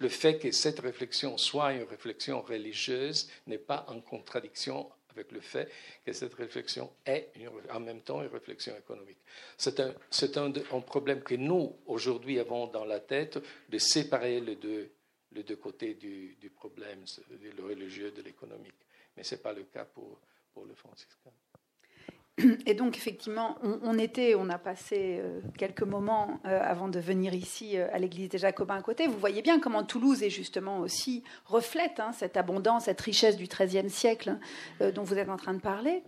Le 0.00 0.08
fait 0.08 0.38
que 0.38 0.50
cette 0.50 0.80
réflexion 0.80 1.38
soit 1.38 1.72
une 1.72 1.84
réflexion 1.84 2.42
religieuse 2.42 3.28
n'est 3.46 3.58
pas 3.58 3.86
en 3.88 4.00
contradiction 4.00 4.90
avec 5.10 5.32
le 5.32 5.40
fait 5.40 5.70
que 6.04 6.12
cette 6.12 6.34
réflexion 6.34 6.92
est 7.04 7.32
en 7.70 7.80
même 7.80 8.02
temps 8.02 8.22
une 8.22 8.28
réflexion 8.28 8.76
économique. 8.76 9.18
C'est 9.56 9.80
un, 9.80 10.52
problème 10.82 11.22
que 11.22 11.34
nous, 11.34 11.74
aujourd'hui, 11.86 12.38
avons 12.38 12.66
dans 12.66 12.84
la 12.84 13.00
tête 13.00 13.38
de 13.68 13.78
séparer 13.78 14.40
les 14.40 14.56
deux 14.56 14.90
les 15.32 15.42
deux 15.42 15.56
côtés 15.56 15.94
du, 15.94 16.50
problème, 16.56 17.04
le 17.30 17.62
religieux 17.62 18.10
de 18.12 18.22
l'économique. 18.22 18.86
Mais 19.16 19.22
ce 19.22 19.34
n'est 19.34 19.40
pas 19.40 19.52
le 19.52 19.64
cas 19.64 19.84
pour, 19.84 20.18
pour 20.54 20.64
le 20.64 20.74
franciscain. 20.74 21.30
Et 22.66 22.74
donc, 22.74 22.96
effectivement, 22.96 23.56
on, 23.62 23.98
était, 23.98 24.34
on 24.34 24.48
a 24.48 24.58
passé 24.58 25.18
euh, 25.20 25.40
quelques 25.56 25.82
moments 25.82 26.40
euh, 26.44 26.60
avant 26.62 26.88
de 26.88 27.00
venir 27.00 27.34
ici 27.34 27.76
euh, 27.76 27.88
à 27.92 27.98
l'église 27.98 28.28
des 28.28 28.38
Jacobins 28.38 28.76
à 28.76 28.82
côté. 28.82 29.06
Vous 29.06 29.18
voyez 29.18 29.42
bien 29.42 29.58
comment 29.58 29.82
Toulouse 29.82 30.22
est 30.22 30.30
justement 30.30 30.80
aussi 30.80 31.24
reflète 31.46 32.00
hein, 32.00 32.12
cette 32.12 32.36
abondance, 32.36 32.84
cette 32.84 33.00
richesse 33.00 33.36
du 33.36 33.46
XIIIe 33.46 33.90
siècle 33.90 34.36
dont 34.94 35.02
vous 35.02 35.18
êtes 35.18 35.28
en 35.28 35.36
train 35.36 35.54
de 35.54 35.60
parler. 35.60 36.02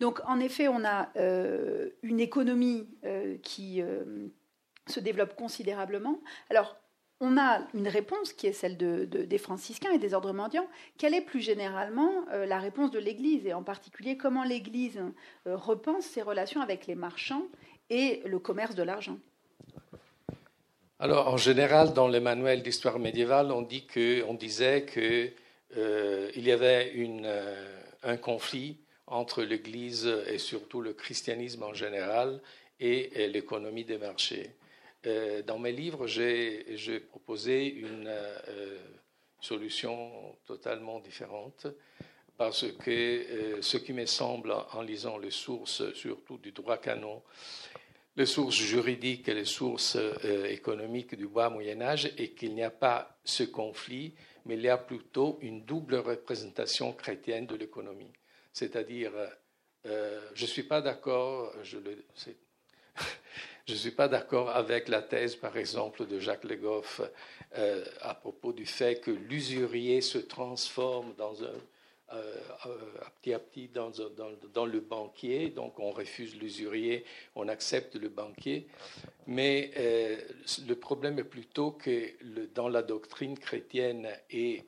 Donc, 0.00 0.20
en 0.26 0.40
effet, 0.40 0.68
on 0.68 0.84
a 0.84 1.08
une 2.02 2.20
économie 2.20 2.88
qui 3.42 3.82
se 4.86 5.00
développe 5.00 5.36
considérablement. 5.36 6.20
Alors, 6.50 6.76
on 7.20 7.38
a 7.38 7.66
une 7.74 7.88
réponse 7.88 8.32
qui 8.32 8.46
est 8.46 8.52
celle 8.52 8.76
des 8.76 9.38
franciscains 9.38 9.90
et 9.92 9.98
des 9.98 10.12
ordres 10.12 10.32
mendiants. 10.32 10.66
Quelle 10.98 11.14
est 11.14 11.22
plus 11.22 11.40
généralement 11.40 12.12
euh, 12.32 12.44
la 12.44 12.58
réponse 12.58 12.90
de 12.90 12.98
l'Église 12.98 13.46
et 13.46 13.54
en 13.54 13.62
particulier 13.62 14.16
comment 14.16 14.44
l'Église 14.44 15.00
euh, 15.46 15.56
repense 15.56 16.04
ses 16.04 16.22
relations 16.22 16.60
avec 16.60 16.86
les 16.86 16.94
marchands 16.94 17.46
et 17.88 18.22
le 18.26 18.38
commerce 18.38 18.74
de 18.74 18.82
l'argent? 18.82 19.18
Alors 20.98 21.28
en 21.28 21.36
général, 21.36 21.94
dans 21.94 22.08
les 22.08 22.20
manuels 22.20 22.62
d'histoire 22.62 22.98
médiévale, 22.98 23.50
on, 23.50 23.62
dit 23.62 23.86
que, 23.86 24.30
disait 24.36 24.84
qu'il 24.84 25.32
euh, 25.78 26.30
y 26.36 26.52
avait 26.52 26.92
un 28.02 28.16
conflit 28.16 28.78
entre 29.06 29.42
l'Église 29.42 30.06
et 30.26 30.38
surtout 30.38 30.80
le 30.80 30.92
christianisme 30.92 31.62
en 31.62 31.74
général 31.74 32.40
et 32.80 33.28
l'économie 33.28 33.84
des 33.84 33.98
marchés. 33.98 34.50
Euh, 35.06 35.42
dans 35.42 35.58
mes 35.58 35.72
livres, 35.72 36.06
j'ai 36.06 37.00
proposé 37.00 37.68
une 37.68 38.08
euh, 38.08 38.78
solution 39.40 40.36
totalement 40.44 40.98
différente 40.98 41.68
parce 42.36 42.66
que 42.72 42.90
euh, 42.90 43.62
ce 43.62 43.76
qui 43.76 43.92
me 43.92 44.04
semble, 44.04 44.52
en 44.72 44.82
lisant 44.82 45.16
les 45.16 45.30
sources, 45.30 45.92
surtout 45.94 46.38
du 46.38 46.50
droit 46.50 46.78
canon, 46.78 47.22
les 48.16 48.26
sources 48.26 48.56
juridiques 48.56 49.28
et 49.28 49.34
les 49.34 49.44
sources 49.44 49.96
économiques 50.48 51.14
du 51.14 51.28
bas 51.28 51.50
Moyen 51.50 51.82
Âge 51.82 52.10
et 52.16 52.30
qu'il 52.30 52.54
n'y 52.54 52.62
a 52.62 52.70
pas 52.70 53.18
ce 53.24 53.42
conflit, 53.44 54.14
mais 54.46 54.54
il 54.54 54.62
y 54.62 54.70
a 54.70 54.78
plutôt 54.78 55.38
une 55.42 55.64
double 55.64 55.96
représentation 55.96 56.94
chrétienne 56.94 57.46
de 57.46 57.56
l'économie. 57.56 58.12
C'est-à-dire, 58.54 59.12
je 59.84 60.42
ne 60.42 60.46
suis 60.46 60.62
pas 60.62 60.80
d'accord, 60.80 61.52
je 63.66 63.72
ne 63.72 63.78
suis 63.78 63.90
pas 63.90 64.06
d'accord 64.06 64.50
avec 64.50 64.86
la 64.86 65.02
thèse, 65.02 65.34
par 65.34 65.56
exemple, 65.56 66.06
de 66.06 66.20
Jacques 66.20 66.44
Le 66.44 66.54
Goff 66.54 67.00
euh, 67.58 67.84
à 68.00 68.14
propos 68.14 68.52
du 68.52 68.64
fait 68.64 69.00
que 69.00 69.10
l'usurier 69.10 70.00
se 70.02 70.18
transforme 70.18 71.12
un, 71.18 72.16
euh, 72.16 72.36
petit 73.20 73.34
à 73.34 73.40
petit 73.40 73.68
dans, 73.68 74.66
le 74.66 74.80
banquier. 74.80 75.48
Donc 75.48 75.80
on 75.80 75.90
refuse 75.90 76.36
l'usurier, 76.36 77.04
on 77.34 77.48
accepte 77.48 77.96
le 77.96 78.08
banquier. 78.08 78.68
Mais 79.26 79.72
euh, 79.78 80.16
le 80.68 80.74
problème 80.76 81.18
est 81.18 81.24
plutôt 81.24 81.72
que 81.72 82.12
dans 82.54 82.68
la 82.68 82.82
doctrine 82.82 83.36
chrétienne 83.36 84.08
et 84.30 84.64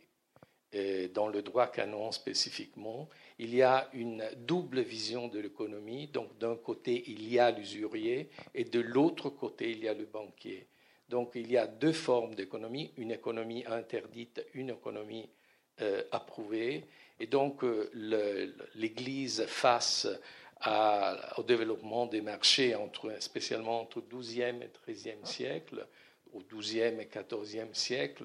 dans 1.14 1.28
le 1.28 1.40
droit 1.40 1.68
canon 1.68 2.10
spécifiquement, 2.10 3.08
il 3.38 3.54
y 3.54 3.62
a 3.62 3.88
une 3.92 4.24
double 4.36 4.80
vision 4.80 5.28
de 5.28 5.38
l'économie. 5.38 6.08
Donc 6.08 6.36
d'un 6.38 6.56
côté, 6.56 7.04
il 7.06 7.28
y 7.28 7.38
a 7.38 7.50
l'usurier 7.50 8.30
et 8.54 8.64
de 8.64 8.80
l'autre 8.80 9.30
côté, 9.30 9.70
il 9.70 9.84
y 9.84 9.88
a 9.88 9.94
le 9.94 10.06
banquier. 10.06 10.66
Donc 11.08 11.32
il 11.34 11.50
y 11.50 11.56
a 11.56 11.66
deux 11.66 11.92
formes 11.92 12.34
d'économie, 12.34 12.92
une 12.96 13.12
économie 13.12 13.64
interdite, 13.66 14.44
une 14.54 14.70
économie 14.70 15.28
euh, 15.80 16.02
approuvée. 16.10 16.84
Et 17.20 17.26
donc 17.26 17.64
euh, 17.64 17.90
l'Église 18.74 19.44
face 19.46 20.06
au 21.36 21.42
développement 21.44 22.06
des 22.06 22.20
marchés, 22.20 22.74
entre, 22.74 23.14
spécialement 23.20 23.82
entre 23.82 24.02
le 24.10 24.18
XIIe 24.18 24.56
et 24.60 24.92
XIIIe 24.92 25.18
siècle, 25.22 25.86
au 26.32 26.40
XIIe 26.40 27.00
et 27.00 27.08
XIVe 27.08 27.68
siècle, 27.72 28.24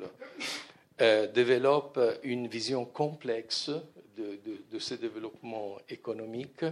euh, 1.02 1.28
développe 1.28 1.99
une 2.23 2.47
vision 2.47 2.86
complexe 2.86 3.69
de, 4.17 4.80
ce 4.80 4.95
développement 4.95 5.78
économique. 5.89 6.65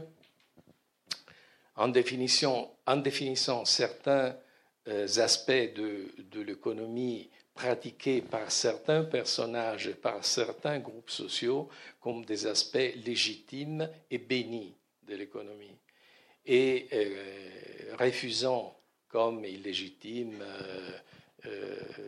En, 1.76 1.88
définissant 1.88 3.66
certains 3.66 4.36
euh, 4.88 5.08
aspects 5.18 5.74
de, 5.74 6.42
l'économie 6.42 7.30
pratiqués 7.54 8.22
par 8.22 8.52
certains 8.52 9.04
personnages 9.04 9.88
et 9.88 9.94
par 9.94 10.24
certains 10.24 10.80
groupes 10.80 11.10
sociaux 11.10 11.70
comme 12.00 12.26
des 12.26 12.46
aspects 12.48 12.96
légitimes 13.06 13.90
et 14.10 14.18
bénis 14.18 14.76
de 15.04 15.16
l'économie, 15.16 15.76
et 16.46 16.88
euh, 16.94 17.96
refusant 18.00 18.76
comme 19.08 19.44
illégitimes, 19.46 20.42
euh, 20.42 20.92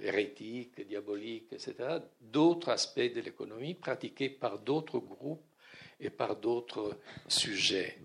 hérétiques, 0.03 0.85
diaboliques, 0.87 1.53
etc., 1.53 1.73
d'autres 2.21 2.69
aspects 2.69 2.99
de 2.99 3.21
l'économie 3.21 3.73
pratiqués 3.73 4.29
par 4.29 4.59
d'autres 4.59 4.99
groupes 4.99 5.43
et 5.99 6.09
par 6.09 6.35
d'autres 6.35 6.97
sujets. 7.27 7.97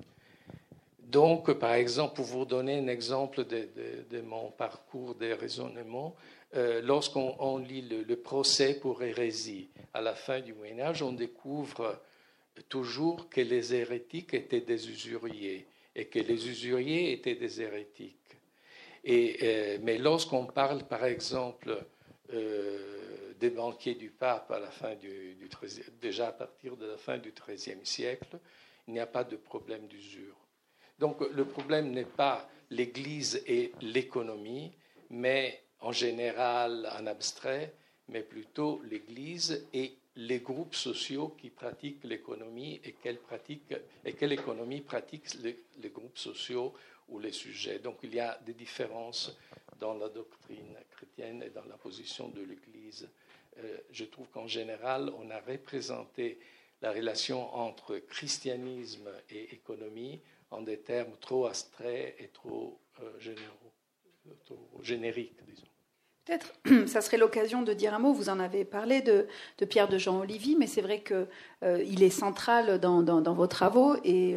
Donc, 1.00 1.52
par 1.54 1.72
exemple, 1.72 2.16
pour 2.16 2.26
vous 2.26 2.44
donner 2.44 2.78
un 2.78 2.88
exemple 2.88 3.44
de, 3.44 4.20
mon 4.20 4.50
parcours 4.50 5.14
de 5.14 5.32
raisonnement, 5.32 6.14
euh, 6.54 6.82
lorsqu'on 6.82 7.58
lit 7.58 7.82
le, 7.82 8.16
procès 8.16 8.74
pour 8.74 9.02
hérésie 9.02 9.68
à 9.94 10.02
la 10.02 10.14
fin 10.14 10.40
du 10.40 10.52
Moyen 10.52 10.80
Âge, 10.80 11.02
on 11.02 11.12
découvre 11.12 11.98
toujours 12.68 13.28
que 13.30 13.40
les 13.40 13.74
hérétiques 13.74 14.34
étaient 14.34 14.60
des 14.60 14.88
usuriers 14.90 15.66
et 15.94 16.06
que 16.06 16.18
les 16.18 16.48
usuriers 16.48 17.12
étaient 17.12 17.34
des 17.34 17.62
hérétiques. 17.62 18.27
Euh, 19.06 19.78
mais 19.82 19.98
lorsqu'on 19.98 20.46
parle, 20.46 20.84
par 20.84 21.04
exemple, 21.04 21.84
euh, 22.32 23.32
des 23.38 23.50
banquiers 23.50 23.94
du 23.94 24.10
pape 24.10 24.50
à 24.50 24.58
la 24.58 24.70
fin 24.70 24.94
du, 24.96 25.36
déjà 26.00 26.28
à 26.28 26.32
partir 26.32 26.76
de 26.76 26.86
la 26.86 26.96
fin 26.96 27.18
du 27.18 27.32
XIIIe 27.32 27.84
siècle, 27.84 28.38
il 28.86 28.94
n'y 28.94 29.00
a 29.00 29.06
pas 29.06 29.24
de 29.24 29.36
problème 29.36 29.86
d'usure. 29.86 30.36
Donc 30.98 31.20
le 31.20 31.44
problème 31.44 31.90
n'est 31.90 32.04
pas 32.04 32.48
l'Église 32.70 33.42
et 33.46 33.72
l'économie, 33.80 34.72
mais 35.10 35.62
en 35.80 35.92
général 35.92 36.90
en 36.98 37.06
abstrait, 37.06 37.72
mais 38.08 38.22
plutôt 38.22 38.80
l'Église 38.84 39.66
et 39.72 39.94
les 40.16 40.40
groupes 40.40 40.74
sociaux 40.74 41.36
qui 41.38 41.50
pratiquent 41.50 42.02
l'économie 42.02 42.80
et 42.84 42.96
quelle, 43.00 43.18
pratique, 43.18 43.72
et 44.04 44.12
quelle 44.14 44.32
économie 44.32 44.80
pratiquent 44.80 45.32
les 45.42 45.90
groupes 45.90 46.18
sociaux 46.18 46.74
ou 47.08 47.18
les 47.18 47.32
sujets. 47.32 47.78
Donc 47.78 47.98
il 48.02 48.14
y 48.14 48.20
a 48.20 48.38
des 48.44 48.54
différences 48.54 49.36
dans 49.78 49.94
la 49.94 50.08
doctrine 50.08 50.76
chrétienne 50.90 51.42
et 51.42 51.50
dans 51.50 51.64
la 51.64 51.76
position 51.76 52.28
de 52.28 52.42
l'Église. 52.42 53.08
Euh, 53.58 53.78
je 53.90 54.04
trouve 54.04 54.28
qu'en 54.28 54.46
général, 54.46 55.12
on 55.18 55.30
a 55.30 55.40
représenté 55.40 56.38
la 56.80 56.92
relation 56.92 57.54
entre 57.54 57.98
christianisme 57.98 59.08
et 59.30 59.54
économie 59.54 60.20
en 60.50 60.62
des 60.62 60.78
termes 60.78 61.16
trop 61.20 61.46
abstraits 61.46 62.14
et 62.18 62.28
trop 62.28 62.80
euh, 63.00 63.18
généraux, 63.18 63.72
trop 64.44 64.82
génériques, 64.82 65.44
disons. 65.46 65.66
Peut-être, 66.24 66.54
ça 66.86 67.00
serait 67.00 67.16
l'occasion 67.16 67.62
de 67.62 67.72
dire 67.72 67.94
un 67.94 67.98
mot. 67.98 68.12
Vous 68.12 68.28
en 68.28 68.38
avez 68.38 68.64
parlé 68.64 69.00
de, 69.00 69.26
Pierre 69.66 69.88
de 69.88 69.98
Jean 69.98 70.20
Olivier, 70.20 70.56
mais 70.58 70.66
c'est 70.66 70.82
vrai 70.82 71.02
qu'il 71.02 71.26
euh, 71.64 71.78
est 71.78 72.10
central 72.10 72.78
dans, 72.78 73.34
vos 73.34 73.46
travaux 73.46 73.96
et 74.04 74.36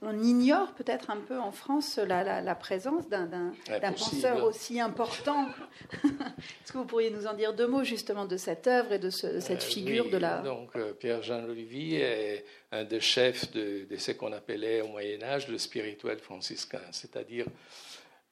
on 0.00 0.22
ignore 0.22 0.72
peut-être 0.74 1.10
un 1.10 1.16
peu 1.16 1.38
en 1.38 1.50
France 1.50 1.98
la, 1.98 2.54
présence 2.54 3.08
d'un 3.08 3.52
penseur 3.80 4.44
aussi 4.44 4.80
important. 4.80 5.48
Est-ce 6.04 6.72
que 6.72 6.78
vous 6.78 6.84
pourriez 6.84 7.10
nous 7.10 7.26
en 7.26 7.34
dire 7.34 7.52
deux 7.52 7.66
mots 7.66 7.82
justement 7.82 8.24
de 8.24 8.36
cette 8.36 8.66
œuvre 8.68 8.92
et 8.92 8.98
de, 9.00 9.10
cette 9.10 9.50
euh, 9.50 9.56
figure 9.58 10.08
de 10.08 10.18
la... 10.18 10.38
Donc 10.38 10.76
euh, 10.76 10.92
Pierre-Jean 10.92 11.44
Olivier 11.44 12.00
est 12.00 12.44
un 12.70 12.84
des 12.84 13.00
chefs 13.00 13.50
de, 13.50 13.86
ce 13.98 14.12
qu'on 14.12 14.32
appelait 14.32 14.82
au 14.82 14.88
Moyen 14.88 15.22
Âge 15.22 15.48
le 15.48 15.58
spirituel 15.58 16.18
franciscain, 16.18 16.82
c'est-à-dire 16.92 17.46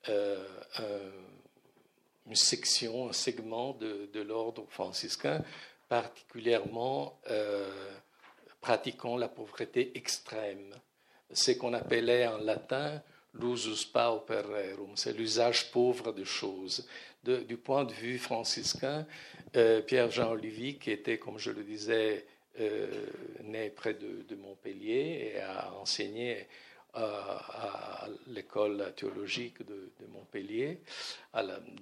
euh, 0.09 0.45
une 2.27 2.37
section, 2.37 3.09
un 3.09 3.13
segment 3.13 3.73
de, 3.75 4.21
l'ordre 4.23 4.67
franciscain 4.69 5.43
particulièrement 5.89 7.21
pratiquant 8.61 9.17
la 9.17 9.29
pauvreté 9.29 9.91
extrême 9.97 10.73
ce 11.33 11.53
qu'on 11.53 11.73
appelait 11.75 12.27
en 12.27 12.39
latin 12.39 13.03
l'usus 13.35 13.85
paupererum, 13.87 14.91
c'est 14.97 15.17
l'usage 15.17 15.71
pauvre 15.71 16.13
de 16.13 16.25
choses. 16.25 16.87
du 17.23 17.57
point 17.59 17.85
de 17.85 17.93
vue 17.93 18.19
franciscain, 18.19 19.07
euh, 19.55 19.83
Pierre-Jean 19.83 20.33
Olivier, 20.33 20.77
qui 20.77 20.91
était, 20.91 21.19
comme 21.19 21.39
je 21.39 21.51
le 21.51 21.63
disais, 21.63 22.25
euh, 22.59 22.89
né 23.45 23.69
près 23.69 23.95
de, 23.95 24.35
Montpellier 24.37 25.33
et 25.35 25.41
a 25.41 25.75
enseigné 25.75 26.47
à, 26.95 28.09
l'école 28.29 28.93
théologique 28.97 29.65
de, 29.67 29.91
Montpellier 30.13 30.81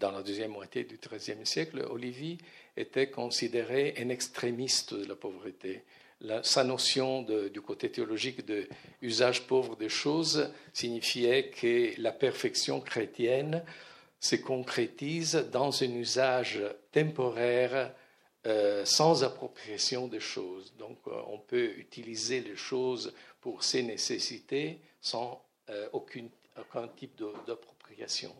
dans 0.00 0.10
la 0.10 0.22
deuxième 0.22 0.50
moitié 0.50 0.84
du 0.84 0.98
XIIIe 0.98 1.46
siècle, 1.46 1.86
Olivier 1.88 2.36
était 2.76 3.08
considéré 3.08 3.94
un 3.98 4.08
extrémiste 4.10 4.94
de 4.94 5.06
la 5.06 5.14
pauvreté 5.14 5.82
sa 6.42 6.64
notion 6.64 7.22
du 7.22 7.60
côté 7.60 7.90
théologique 7.90 8.44
de 8.44 8.68
usage 9.02 9.46
pauvre 9.46 9.76
des 9.76 9.88
choses 9.88 10.50
signifiait 10.72 11.50
que 11.50 11.92
la 12.00 12.12
perfection 12.12 12.80
chrétienne 12.80 13.62
se 14.20 14.36
concrétise 14.36 15.34
dans 15.52 15.82
un 15.82 15.90
usage 15.94 16.60
temporaire 16.90 17.94
euh, 18.46 18.84
sans 18.84 19.24
appropriation 19.24 20.08
des 20.08 20.20
choses. 20.20 20.72
Donc 20.78 20.98
euh, 21.06 21.12
on 21.28 21.38
peut 21.38 21.72
utiliser 21.76 22.40
les 22.40 22.56
choses 22.56 23.12
pour 23.40 23.62
ses 23.62 23.82
nécessités 23.82 24.78
sans 25.00 25.44
euh, 25.70 25.88
aucun 25.92 26.88
type 26.96 27.20
d'appropriation. 27.46 28.34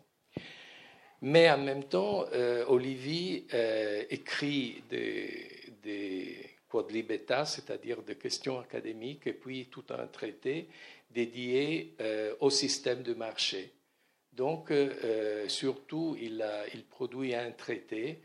Mais 1.21 1.51
en 1.51 1.59
même 1.59 1.83
temps, 1.83 2.27
Olivier 2.69 3.45
écrit 4.09 4.85
des 4.89 6.58
c'est-à-dire 7.45 8.03
des 8.03 8.17
questions 8.17 8.61
académiques, 8.61 9.27
et 9.27 9.33
puis 9.33 9.67
tout 9.67 9.85
un 9.91 10.07
traité 10.07 10.69
dédié 11.11 11.95
euh, 12.01 12.35
au 12.41 12.51
système 12.51 13.03
de 13.03 13.15
marché. 13.15 13.73
Donc, 14.33 14.71
euh, 14.71 14.95
euh, 15.05 15.49
surtout, 15.49 16.17
il, 16.21 16.45
il, 16.75 16.85
produit 16.85 17.35
un 17.35 17.51
traité 17.53 18.21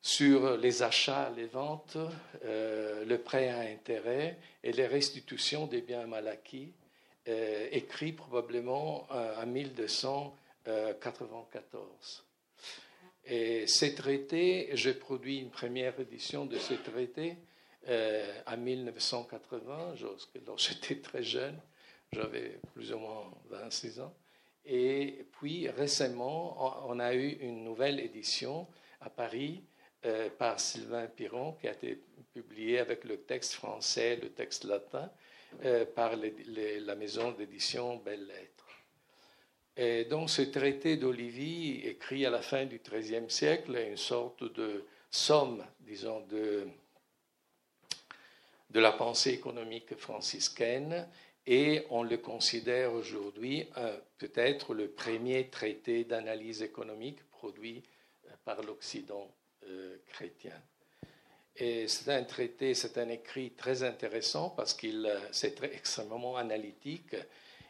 sur 0.00 0.56
les 0.56 0.82
achats, 0.82 1.30
les 1.36 1.44
ventes, 1.46 1.98
le 2.44 3.16
prêt 3.18 3.50
à 3.50 3.60
intérêt 3.60 4.38
et 4.64 4.72
les 4.72 4.88
restitutions 4.88 5.68
des 5.68 5.80
biens 5.80 6.08
mal 6.08 6.26
acquis, 6.26 6.72
écrit 7.70 8.12
probablement 8.12 9.06
en 9.12 9.46
1294. 9.46 12.24
Et 13.24 13.66
ces 13.66 13.94
traités, 13.94 14.70
j'ai 14.72 14.94
produit 14.94 15.38
une 15.38 15.50
première 15.50 15.98
édition 16.00 16.44
de 16.44 16.58
ces 16.58 16.76
traités 16.76 17.36
euh, 17.88 18.40
en 18.46 18.56
1980, 18.56 19.94
lorsque 20.00 20.38
j'étais 20.56 21.00
très 21.00 21.22
jeune, 21.22 21.58
j'avais 22.12 22.60
plus 22.74 22.92
ou 22.92 22.98
moins 22.98 23.32
26 23.50 24.00
ans. 24.00 24.14
Et 24.64 25.26
puis 25.32 25.68
récemment, 25.68 26.86
on 26.88 27.00
a 27.00 27.14
eu 27.14 27.30
une 27.40 27.64
nouvelle 27.64 27.98
édition 27.98 28.68
à 29.00 29.10
Paris 29.10 29.64
euh, 30.04 30.28
par 30.30 30.60
Sylvain 30.60 31.06
Piron, 31.06 31.52
qui 31.60 31.68
a 31.68 31.72
été 31.72 32.00
publié 32.32 32.78
avec 32.78 33.04
le 33.04 33.18
texte 33.18 33.54
français, 33.54 34.16
le 34.16 34.30
texte 34.30 34.64
latin, 34.64 35.10
euh, 35.64 35.84
par 35.84 36.16
la 36.16 36.94
maison 36.94 37.32
d'édition 37.32 38.00
Lettres. 38.06 38.51
Et 39.76 40.04
donc 40.04 40.28
ce 40.28 40.42
traité 40.42 40.96
d'Olivier, 40.96 41.88
écrit 41.88 42.26
à 42.26 42.30
la 42.30 42.42
fin 42.42 42.66
du 42.66 42.78
XIIIe 42.78 43.30
siècle, 43.30 43.76
est 43.76 43.90
une 43.90 43.96
sorte 43.96 44.44
de 44.52 44.84
somme, 45.10 45.64
disons, 45.80 46.20
de, 46.26 46.66
la 48.74 48.92
pensée 48.92 49.30
économique 49.30 49.94
franciscaine 49.96 51.06
et 51.46 51.84
on 51.90 52.02
le 52.02 52.16
considère 52.16 52.92
aujourd'hui 52.92 53.66
peut-être 54.18 54.72
le 54.72 54.88
premier 54.88 55.48
traité 55.48 56.04
d'analyse 56.04 56.62
économique 56.62 57.18
produit 57.30 57.82
euh, 58.26 58.30
par 58.44 58.62
l'Occident 58.62 59.28
euh, 59.64 59.96
chrétien. 60.06 60.54
Et 61.56 61.88
c'est 61.88 62.10
un 62.12 62.22
traité, 62.22 62.72
c'est 62.74 62.96
un 62.98 63.08
écrit 63.08 63.50
très 63.50 63.82
intéressant 63.82 64.50
parce 64.50 64.74
qu'il 64.74 65.04
euh, 65.04 65.18
c'est 65.32 65.62
extrêmement 65.64 66.36
analytique 66.36 67.16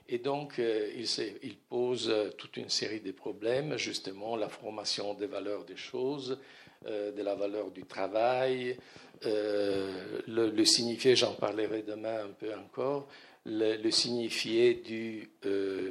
et 0.08 0.18
donc 0.18 0.54
il, 0.58 1.06
il, 1.42 1.56
pose 1.56 2.12
toute 2.36 2.56
une 2.56 2.68
série 2.68 3.00
de 3.00 3.12
problèmes, 3.12 3.76
justement 3.76 4.36
la 4.36 4.48
formation 4.48 5.14
des 5.14 5.26
valeurs 5.26 5.64
des 5.64 5.76
choses, 5.76 6.38
de 6.84 7.22
la 7.22 7.34
valeur 7.34 7.70
du 7.70 7.84
travail, 7.84 8.76
le, 9.24 10.50
le 10.50 10.64
signifié, 10.64 11.14
j'en 11.14 11.34
parlerai 11.34 11.82
demain 11.82 12.24
un 12.24 12.32
peu 12.38 12.52
encore, 12.54 13.08
le, 13.44 13.90
signifié 13.90 14.74
du 14.74 15.28
euh, 15.46 15.90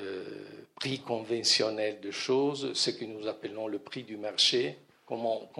euh, 0.00 0.24
prix 0.76 1.00
conventionnel 1.00 2.00
de 2.00 2.10
choses, 2.10 2.72
ce 2.74 2.90
que 2.90 3.04
nous 3.04 3.26
appelons 3.26 3.66
le 3.66 3.78
prix 3.78 4.04
du 4.04 4.16
marché, 4.16 4.78
comment, 5.06 5.50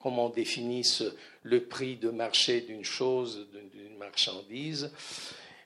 comment, 0.00 0.26
on 0.26 0.30
définisse 0.30 1.04
le 1.42 1.64
prix 1.64 1.96
de 1.96 2.10
marché 2.10 2.62
d'une 2.62 2.84
chose, 2.84 3.46
d'une 3.52 3.96
marchandise. 3.96 4.90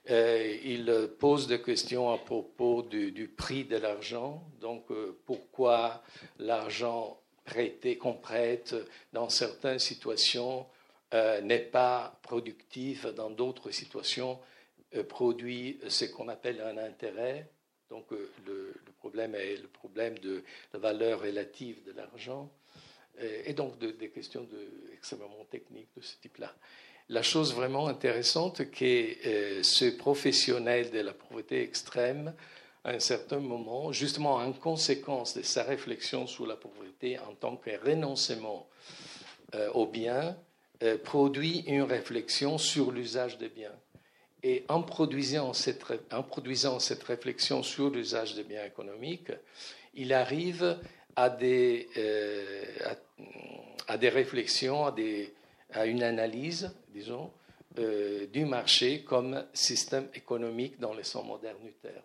Euh, 0.09 0.57
il 0.63 1.09
pose 1.19 1.47
des 1.47 1.61
questions 1.61 2.11
à 2.11 2.17
propos 2.17 2.83
du, 2.83 3.27
prix 3.27 3.65
de 3.65 3.77
l'argent, 3.77 4.43
donc 4.61 4.85
pourquoi 5.25 6.01
l'argent 6.37 7.19
prêté, 7.45 7.97
qu'on 7.97 8.13
prête 8.13 8.75
dans 9.13 9.29
certaines 9.29 9.79
situations 9.79 10.65
n'est 11.11 11.59
pas 11.59 12.19
productif, 12.21 13.05
dans 13.07 13.29
d'autres 13.29 13.71
situations 13.71 14.39
euh, 14.95 15.03
produit 15.03 15.79
ce 15.87 16.05
qu'on 16.05 16.29
appelle 16.29 16.61
un 16.61 16.77
intérêt. 16.77 17.47
Donc 17.91 18.11
euh, 18.11 18.31
le, 18.47 18.73
problème 18.97 19.35
est 19.35 19.57
le 19.57 19.67
problème 19.67 20.17
de 20.17 20.43
la 20.73 20.79
valeur 20.79 21.21
relative 21.21 21.83
de 21.83 21.91
l'argent 21.91 22.51
euh, 23.19 23.43
et 23.45 23.53
donc 23.53 23.77
des 23.77 24.09
questions 24.09 24.47
extrêmement 24.91 25.45
techniques 25.49 25.89
de 25.95 26.01
ce 26.01 26.17
type-là. 26.17 26.53
La 27.09 27.23
chose 27.23 27.53
vraiment 27.55 27.87
intéressante, 27.87 28.69
que 28.71 29.63
ce 29.63 29.89
professionnel 29.89 30.91
de 30.91 30.99
la 30.99 31.13
pauvreté 31.13 31.61
extrême, 31.61 32.33
à 32.83 32.91
un 32.91 32.99
certain 32.99 33.39
moment, 33.39 33.91
justement 33.91 34.35
en 34.35 34.53
conséquence 34.53 35.35
de 35.35 35.41
sa 35.41 35.63
réflexion 35.63 36.27
sur 36.27 36.45
la 36.45 36.55
pauvreté 36.55 37.17
en 37.19 37.33
tant 37.33 37.57
que 37.57 37.71
renoncement 37.83 38.67
au 39.73 39.87
bien, 39.87 40.37
produit 41.03 41.63
une 41.67 41.81
réflexion 41.81 42.57
sur 42.57 42.91
l'usage 42.91 43.39
des 43.39 43.49
biens. 43.49 43.75
Et 44.43 44.63
en 44.69 44.81
produisant 44.81 45.53
cette, 45.53 45.83
en 46.11 46.23
produisant 46.23 46.79
cette 46.79 47.03
réflexion 47.03 47.61
sur 47.61 47.89
l'usage 47.89 48.35
des 48.35 48.43
biens 48.43 48.63
économiques, 48.63 49.31
il 49.95 50.13
arrive 50.13 50.77
à 51.15 51.29
des, 51.29 51.89
euh, 51.97 52.63
à, 53.87 53.97
des 53.97 54.07
réflexions, 54.07 54.85
à, 54.85 54.91
des, 54.91 55.33
à, 55.71 55.85
une 55.85 56.03
analyse, 56.03 56.71
disons, 56.89 57.31
euh, 57.77 58.25
du 58.27 58.45
marché 58.45 59.03
comme 59.03 59.45
système 59.53 60.07
économique 60.13 60.79
dans 60.79 60.93
le 60.93 61.03
sens 61.03 61.25
modernitaire. 61.25 62.03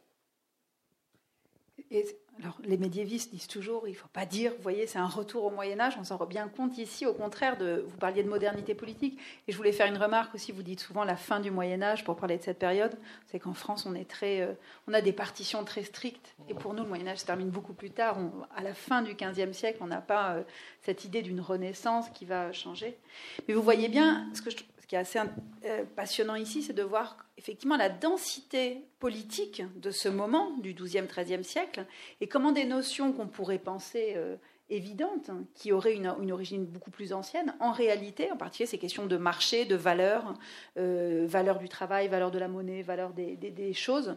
Et 1.91 2.05
alors, 2.41 2.59
les 2.65 2.77
médiévistes 2.77 3.33
disent 3.33 3.47
toujours, 3.47 3.87
il 3.87 3.93
ne 3.93 3.97
faut 3.97 4.09
pas 4.09 4.27
dire, 4.27 4.53
vous 4.57 4.63
voyez, 4.63 4.89
c'est 4.89 4.99
un 4.99 5.07
retour 5.07 5.45
au 5.45 5.51
Moyen 5.51 5.79
Âge. 5.79 5.95
On 6.01 6.05
s'en 6.05 6.17
rend 6.17 6.27
bien 6.27 6.49
compte 6.49 6.77
ici, 6.79 7.07
au 7.07 7.15
contraire, 7.15 7.57
vous 7.61 7.97
parliez 7.99 8.25
de 8.25 8.29
modernité 8.29 8.75
politique. 8.75 9.21
Et 9.47 9.53
je 9.53 9.57
voulais 9.57 9.71
faire 9.71 9.87
une 9.87 9.97
remarque 9.97 10.35
aussi. 10.35 10.51
Vous 10.51 10.65
dites 10.65 10.81
souvent 10.81 11.05
la 11.05 11.17
fin 11.17 11.39
du 11.39 11.53
Moyen 11.53 11.81
Âge 11.83 12.03
pour 12.03 12.17
parler 12.17 12.37
de 12.37 12.43
cette 12.43 12.59
période. 12.59 12.97
C'est 13.27 13.39
qu'en 13.39 13.55
France, 13.55 13.87
on 13.87 13.95
est 13.95 14.09
très, 14.09 14.41
euh, 14.41 14.53
on 14.89 14.95
a 14.95 15.01
des 15.01 15.13
partitions 15.13 15.65
très 15.65 15.85
strictes. 15.85 16.35
Et 16.49 16.55
pour 16.55 16.75
nous, 16.75 16.83
le 16.83 16.89
Moyen 16.89 17.07
Âge 17.07 17.19
se 17.19 17.27
termine 17.27 17.51
beaucoup 17.51 17.75
plus 17.75 17.91
tard. 17.91 18.19
à 18.57 18.63
la 18.63 18.75
fin 18.75 19.03
du 19.03 19.15
XVe 19.15 19.53
siècle, 19.53 19.79
on 19.81 19.87
n'a 19.87 20.01
pas 20.01 20.35
euh, 20.35 20.43
cette 20.83 21.05
idée 21.05 21.23
d'une 21.23 21.41
renaissance 21.41 22.11
qui 22.11 22.25
va 22.25 22.53
changer. 22.53 22.99
Mais 23.47 23.55
vous 23.55 23.63
voyez 23.63 23.89
bien, 23.89 24.27
ce 24.35 24.43
que 24.43 24.51
je, 24.51 24.57
qui 24.95 24.99
est 24.99 25.01
assez 25.01 25.19
euh, 25.65 25.85
passionnant 25.97 26.37
ici, 26.37 26.63
c'est 26.63 26.73
de 26.73 26.83
voir 26.85 27.17
effectivement 27.37 27.77
la 27.77 27.89
densité 27.89 28.85
politique 29.01 29.63
de 29.77 29.91
ce 29.91 30.09
moment 30.09 30.57
du 30.59 30.73
XIIe, 30.73 31.07
XIIIe 31.09 31.43
siècle 31.43 31.85
et 32.21 32.29
comment 32.29 32.53
des 32.53 32.65
notions 32.65 33.13
qu'on 33.13 33.27
pourrait 33.27 33.59
penser 33.59 34.13
euh, 34.15 34.37
évidentes, 34.71 35.31
hein, 35.31 35.45
qui 35.55 35.73
auraient 35.73 35.95
une, 35.95 36.07
origine 36.31 36.65
beaucoup 36.65 36.93
plus 36.93 37.13
ancienne, 37.13 37.57
en 37.59 37.73
réalité, 37.73 38.31
en 38.31 38.37
particulier 38.37 38.67
ces 38.69 38.79
questions 38.79 39.07
de 39.07 39.17
marché, 39.17 39.65
de 39.65 39.75
valeur, 39.75 40.35
euh, 40.79 41.25
valeur 41.27 41.59
du 41.59 41.69
travail, 41.69 42.07
valeur 42.07 42.31
de 42.31 42.39
la 42.39 42.47
monnaie, 42.47 42.83
valeur 42.83 43.13
des, 43.13 43.73
choses, 43.73 44.17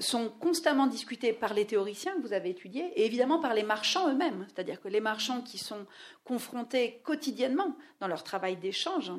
sont 0.00 0.28
constamment 0.38 0.86
discutées 0.86 1.32
par 1.32 1.54
les 1.54 1.64
théoriciens 1.64 2.14
que 2.16 2.20
vous 2.20 2.34
avez 2.34 2.50
étudiés 2.50 2.92
et 2.94 3.06
évidemment 3.06 3.40
par 3.40 3.54
les 3.54 3.62
marchands 3.62 4.10
eux-mêmes. 4.10 4.46
C'est-à-dire 4.48 4.80
que 4.80 4.88
les 4.88 5.00
marchands 5.00 5.40
qui 5.40 5.56
sont 5.56 5.86
confrontés 6.24 7.00
quotidiennement 7.04 7.74
dans 8.00 8.06
leur 8.06 8.22
travail 8.22 8.56
d'échange, 8.56 9.12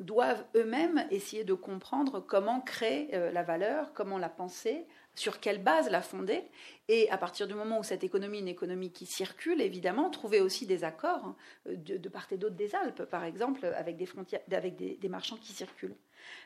doivent 0.00 0.44
eux-mêmes 0.54 1.06
essayer 1.10 1.44
de 1.44 1.54
comprendre 1.54 2.20
comment 2.20 2.60
créer 2.60 3.14
euh, 3.14 3.30
la 3.32 3.42
valeur, 3.42 3.92
comment 3.92 4.18
la 4.18 4.28
penser, 4.28 4.86
sur 5.14 5.40
quelle 5.40 5.62
base 5.62 5.90
la 5.90 6.02
fonder, 6.02 6.42
et 6.88 7.08
à 7.10 7.16
partir 7.16 7.48
du 7.48 7.54
moment 7.54 7.78
où 7.78 7.82
cette 7.82 8.04
économie 8.04 8.38
est 8.38 8.42
une 8.42 8.48
économie 8.48 8.90
qui 8.90 9.06
circule, 9.06 9.60
évidemment, 9.62 10.10
trouver 10.10 10.40
aussi 10.40 10.66
des 10.66 10.84
accords 10.84 11.34
euh, 11.68 11.76
de, 11.76 12.08
part 12.08 12.26
et 12.30 12.36
d'autre 12.36 12.56
des 12.56 12.74
Alpes, 12.74 13.04
par 13.04 13.24
exemple, 13.24 13.64
avec 13.64 13.96
des, 13.96 15.08
marchands 15.08 15.36
qui 15.36 15.52
circulent. 15.52 15.96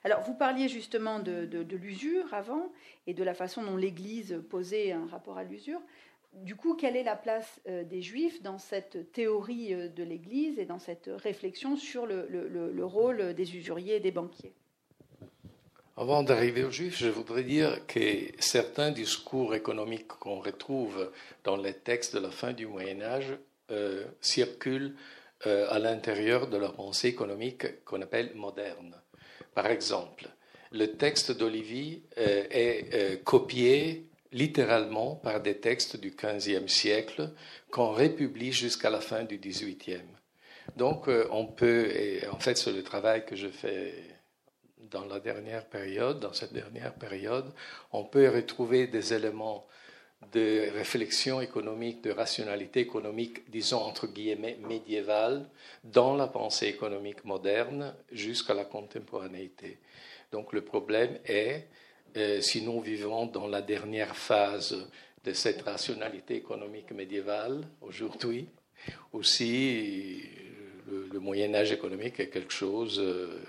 Alors, 0.04 0.20
vous 0.20 0.34
parliez 0.34 0.68
justement 0.68 1.18
de 1.20 1.76
l'usure 1.76 2.32
avant, 2.32 2.70
et 3.06 3.14
de 3.14 3.24
la 3.24 3.34
façon 3.34 3.62
dont 3.62 3.76
l'Église 3.76 4.42
posait 4.50 4.92
un 4.92 5.06
rapport 5.06 5.38
à 5.38 5.44
l'usure 5.44 5.80
du 6.32 6.54
coup, 6.54 6.74
quelle 6.74 6.96
est 6.96 7.02
la 7.02 7.16
place 7.16 7.60
euh, 7.68 7.84
des 7.84 8.02
Juifs 8.02 8.42
dans 8.42 8.58
cette 8.58 9.12
théorie 9.12 9.74
euh, 9.74 9.88
de 9.88 10.02
l'Église 10.02 10.58
et 10.58 10.64
dans 10.64 10.78
cette 10.78 11.10
réflexion 11.16 11.76
sur 11.76 12.06
le, 12.06 12.84
rôle 12.84 13.34
des 13.34 13.56
usuriers 13.56 13.96
et 13.96 14.00
des 14.00 14.12
banquiers? 14.12 14.54
Avant 15.96 16.22
d'arriver 16.22 16.64
aux 16.64 16.70
Juifs, 16.70 16.98
je 16.98 17.08
voudrais 17.08 17.42
dire 17.42 17.86
que 17.86 18.00
certains 18.38 18.90
discours 18.90 19.54
économiques 19.54 20.06
qu'on 20.06 20.40
retrouve 20.40 21.10
dans 21.44 21.56
les 21.56 21.74
textes 21.74 22.14
de 22.14 22.20
la 22.20 22.30
fin 22.30 22.52
du 22.52 22.66
Moyen 22.66 23.02
Âge 23.02 23.36
euh, 23.70 24.04
circulent 24.20 24.94
à 25.42 25.78
l'intérieur 25.78 26.48
de 26.48 26.58
la 26.58 26.68
pensée 26.68 27.08
économique 27.08 27.82
qu'on 27.86 28.02
appelle 28.02 28.34
moderne. 28.34 28.94
Par 29.54 29.68
exemple, 29.68 30.28
le 30.70 30.88
texte 30.88 31.32
d'Olivier 31.32 32.02
est 32.18 33.24
copié 33.24 34.09
littéralement 34.32 35.16
par 35.16 35.40
des 35.40 35.58
textes 35.58 35.96
du 35.96 36.10
XVe 36.10 36.68
siècle 36.68 37.30
qu'on 37.70 37.92
republie 37.92 38.52
jusqu'à 38.52 38.90
la 38.90 39.00
fin 39.00 39.24
du 39.24 39.38
XVIIIe. 39.38 40.02
Donc 40.76 41.08
euh, 41.08 41.26
on 41.30 41.46
peut, 41.46 41.86
et 41.86 42.26
en 42.28 42.38
fait 42.38 42.56
c'est 42.56 42.72
le 42.72 42.82
travail 42.82 43.24
que 43.24 43.36
je 43.36 43.48
fais 43.48 43.94
dans 44.90 45.04
la 45.04 45.20
dernière 45.20 45.66
période, 45.66 46.20
dans 46.20 46.32
cette 46.32 46.52
dernière 46.52 46.94
période, 46.94 47.52
on 47.92 48.04
peut 48.04 48.28
retrouver 48.28 48.86
des 48.86 49.14
éléments 49.14 49.66
de 50.32 50.70
réflexion 50.72 51.40
économique, 51.40 52.02
de 52.02 52.10
rationalité 52.10 52.80
économique, 52.80 53.50
disons 53.50 53.78
entre 53.78 54.06
guillemets 54.06 54.58
médiévale, 54.68 55.48
dans 55.82 56.14
la 56.14 56.26
pensée 56.26 56.66
économique 56.66 57.24
moderne 57.24 57.94
jusqu'à 58.12 58.54
la 58.54 58.64
contemporanéité. 58.64 59.78
Donc 60.30 60.52
le 60.52 60.62
problème 60.62 61.18
est 61.24 61.66
euh, 62.16 62.40
si 62.40 62.62
nous 62.62 62.80
vivons 62.80 63.26
dans 63.26 63.46
la 63.46 63.62
dernière 63.62 64.16
phase 64.16 64.76
de 65.24 65.32
cette 65.32 65.62
rationalité 65.62 66.36
économique 66.36 66.92
médiévale 66.92 67.60
aujourd'hui, 67.80 68.48
aussi 69.12 70.22
le, 70.88 71.20
Moyen 71.20 71.54
Âge 71.54 71.72
économique 71.72 72.20
est 72.20 72.28
quelque 72.28 72.52
chose 72.52 72.98
euh, 72.98 73.40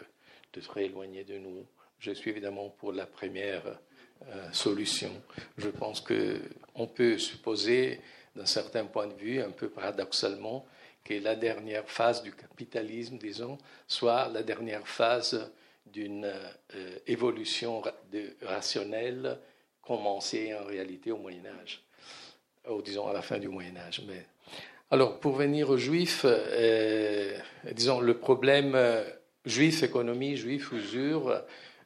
de 0.53 0.61
très 0.61 0.85
éloigné 0.85 1.23
de 1.23 1.37
nous. 1.37 1.65
Je 1.99 2.11
suis 2.11 2.31
évidemment 2.31 2.69
pour 2.69 2.91
la 2.91 3.05
première 3.05 3.79
euh, 4.27 4.51
solution. 4.51 5.11
Je 5.57 5.69
pense 5.69 6.01
qu'on 6.01 6.87
peut 6.87 7.17
supposer, 7.17 8.01
d'un 8.35 8.45
certain 8.45 8.85
point 8.85 9.07
de 9.07 9.13
vue, 9.13 9.41
un 9.41 9.51
peu 9.51 9.69
paradoxalement, 9.69 10.65
que 11.03 11.15
la 11.15 11.35
dernière 11.35 11.89
phase 11.89 12.21
du 12.21 12.31
capitalisme, 12.31 13.17
disons, 13.17 13.57
soit 13.87 14.29
la 14.29 14.43
dernière 14.43 14.87
phase 14.87 15.51
d'une 15.85 16.25
euh, 16.25 16.97
évolution 17.07 17.81
rationnelle 18.41 19.39
commencé 19.81 20.53
en 20.53 20.65
réalité 20.65 21.11
au 21.11 21.17
Moyen 21.17 21.45
Âge, 21.61 21.83
ou 22.69 22.81
disons 22.81 23.07
à 23.07 23.13
la 23.13 23.21
fin 23.21 23.39
du 23.39 23.47
Moyen 23.47 23.75
Âge. 23.77 24.01
Mais... 24.07 24.25
Alors, 24.89 25.19
pour 25.19 25.33
venir 25.33 25.69
aux 25.69 25.77
Juifs, 25.77 26.25
euh, 26.25 27.37
disons, 27.71 27.99
le 27.99 28.17
problème 28.17 28.73
euh, 28.75 29.03
juif 29.45 29.83
économie, 29.83 30.35
juif 30.35 30.71
usure, 30.71 31.43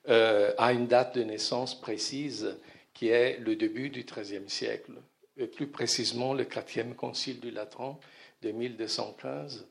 a 0.07 0.71
une 0.71 0.85
date 0.85 1.15
de 1.15 1.23
naissance 1.23 1.81
précise 1.81 2.59
qui 2.93 3.07
est 3.07 3.39
le 3.39 3.55
début 3.55 3.89
du 3.89 4.03
XIIIe 4.03 4.47
siècle, 4.47 4.91
et 5.35 5.47
plus 5.47 5.65
précisément 5.65 6.35
le 6.35 6.45
quatrième 6.45 6.93
concile 6.93 7.39
du 7.39 7.49
Latran 7.49 7.99
de 8.43 8.51
1215, 8.51 9.67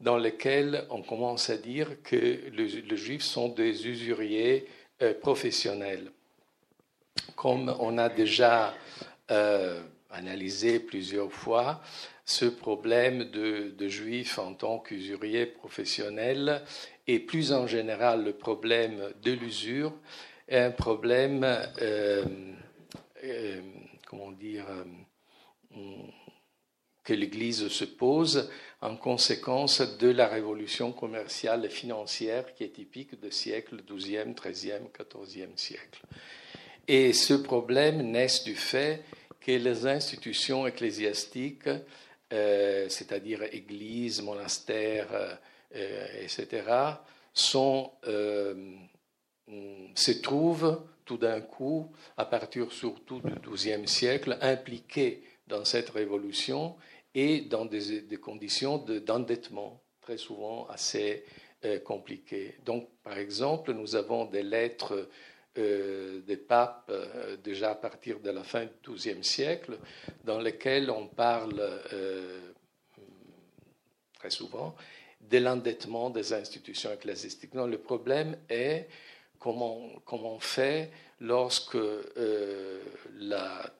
dans 0.00 0.18
lequel 0.18 0.84
on 0.90 1.02
commence 1.02 1.50
à 1.50 1.56
dire 1.56 2.02
que 2.02 2.16
les 2.50 2.96
juifs 2.96 3.22
sont 3.22 3.48
des 3.48 3.86
usuriers 3.86 4.66
professionnels. 5.20 6.10
Comme 7.36 7.74
on 7.78 7.98
a 7.98 8.08
déjà 8.08 8.74
euh, 9.30 9.80
analysé 10.10 10.80
plusieurs 10.80 11.30
fois, 11.30 11.82
ce 12.24 12.46
problème 12.46 13.24
de, 13.24 13.88
juifs 13.88 14.38
en 14.38 14.54
tant 14.54 14.78
qu'usuriers 14.78 15.46
professionnels 15.46 16.62
et 17.06 17.18
plus 17.18 17.52
en 17.52 17.66
général 17.66 18.24
le 18.24 18.32
problème 18.32 19.12
de 19.22 19.32
l'usure 19.32 19.92
est 20.48 20.58
un 20.58 20.70
problème, 20.70 21.44
euh, 21.82 22.24
euh, 23.22 23.60
comment 24.06 24.32
dire, 24.32 24.64
que 27.04 27.12
l'Église 27.12 27.68
se 27.68 27.84
pose 27.84 28.50
en 28.80 28.96
conséquence 28.96 29.80
de 29.80 30.08
la 30.08 30.28
révolution 30.28 30.92
commerciale 30.92 31.64
et 31.64 31.70
financière 31.70 32.54
qui 32.54 32.64
est 32.64 32.74
typique 32.74 33.20
du 33.20 33.32
siècle 33.32 33.82
XIIe, 33.84 34.34
XIIIe, 34.34 34.88
XIVe 34.96 35.50
siècle. 35.56 36.02
Et 36.86 37.12
ce 37.12 37.34
problème 37.34 38.02
naît 38.02 38.42
du 38.44 38.54
fait 38.54 39.02
que 39.40 39.52
les 39.52 39.86
institutions 39.86 40.66
ecclésiastiques, 40.66 41.68
euh, 42.32 42.88
c'est-à-dire 42.88 43.42
églises, 43.52 44.22
monastères, 44.22 45.38
euh, 45.74 46.06
etc., 46.22 46.62
euh, 48.06 48.74
se 49.94 50.12
trouvent 50.12 50.82
tout 51.04 51.16
d'un 51.16 51.40
coup, 51.40 51.90
à 52.16 52.26
partir 52.26 52.70
surtout 52.70 53.20
du 53.20 53.32
XIIe 53.50 53.88
siècle, 53.88 54.38
impliqués 54.40 55.22
dans 55.46 55.64
cette 55.64 55.90
révolution 55.90 56.76
et 57.14 57.42
dans 57.42 57.64
des, 57.64 58.06
conditions 58.20 58.78
d'endettement 58.78 59.82
très 60.00 60.18
souvent 60.18 60.66
assez 60.68 61.24
compliquées. 61.84 62.56
Donc, 62.64 62.88
par 63.02 63.18
exemple, 63.18 63.72
nous 63.72 63.96
avons 63.96 64.26
des 64.26 64.44
lettres 64.44 65.08
euh, 65.58 66.20
des 66.20 66.36
papes 66.36 66.88
euh, 66.90 67.36
déjà 67.42 67.70
à 67.70 67.74
partir 67.74 68.20
de 68.20 68.30
la 68.30 68.44
fin 68.44 68.66
du 68.66 68.92
XIIe 68.92 69.24
siècle, 69.24 69.76
dans 70.22 70.38
lesquels 70.38 70.88
on 70.88 71.08
parle 71.08 71.58
euh, 71.92 72.52
très 74.18 74.30
souvent 74.30 74.76
de 75.20 75.38
l'endettement 75.38 76.10
des 76.10 76.32
institutions 76.32 76.92
ecclésiastiques. 76.92 77.54
Non, 77.54 77.66
le 77.66 77.78
problème 77.78 78.38
est 78.48 78.88
comment, 79.40 79.88
comment 80.04 80.34
on 80.34 80.38
fait 80.38 80.92
lorsque 81.18 81.78
la, 83.18 83.72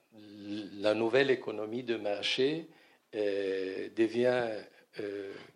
nouvelle 0.94 1.30
économie 1.30 1.84
de 1.84 1.96
marché 1.96 2.68
devient, 3.12 4.48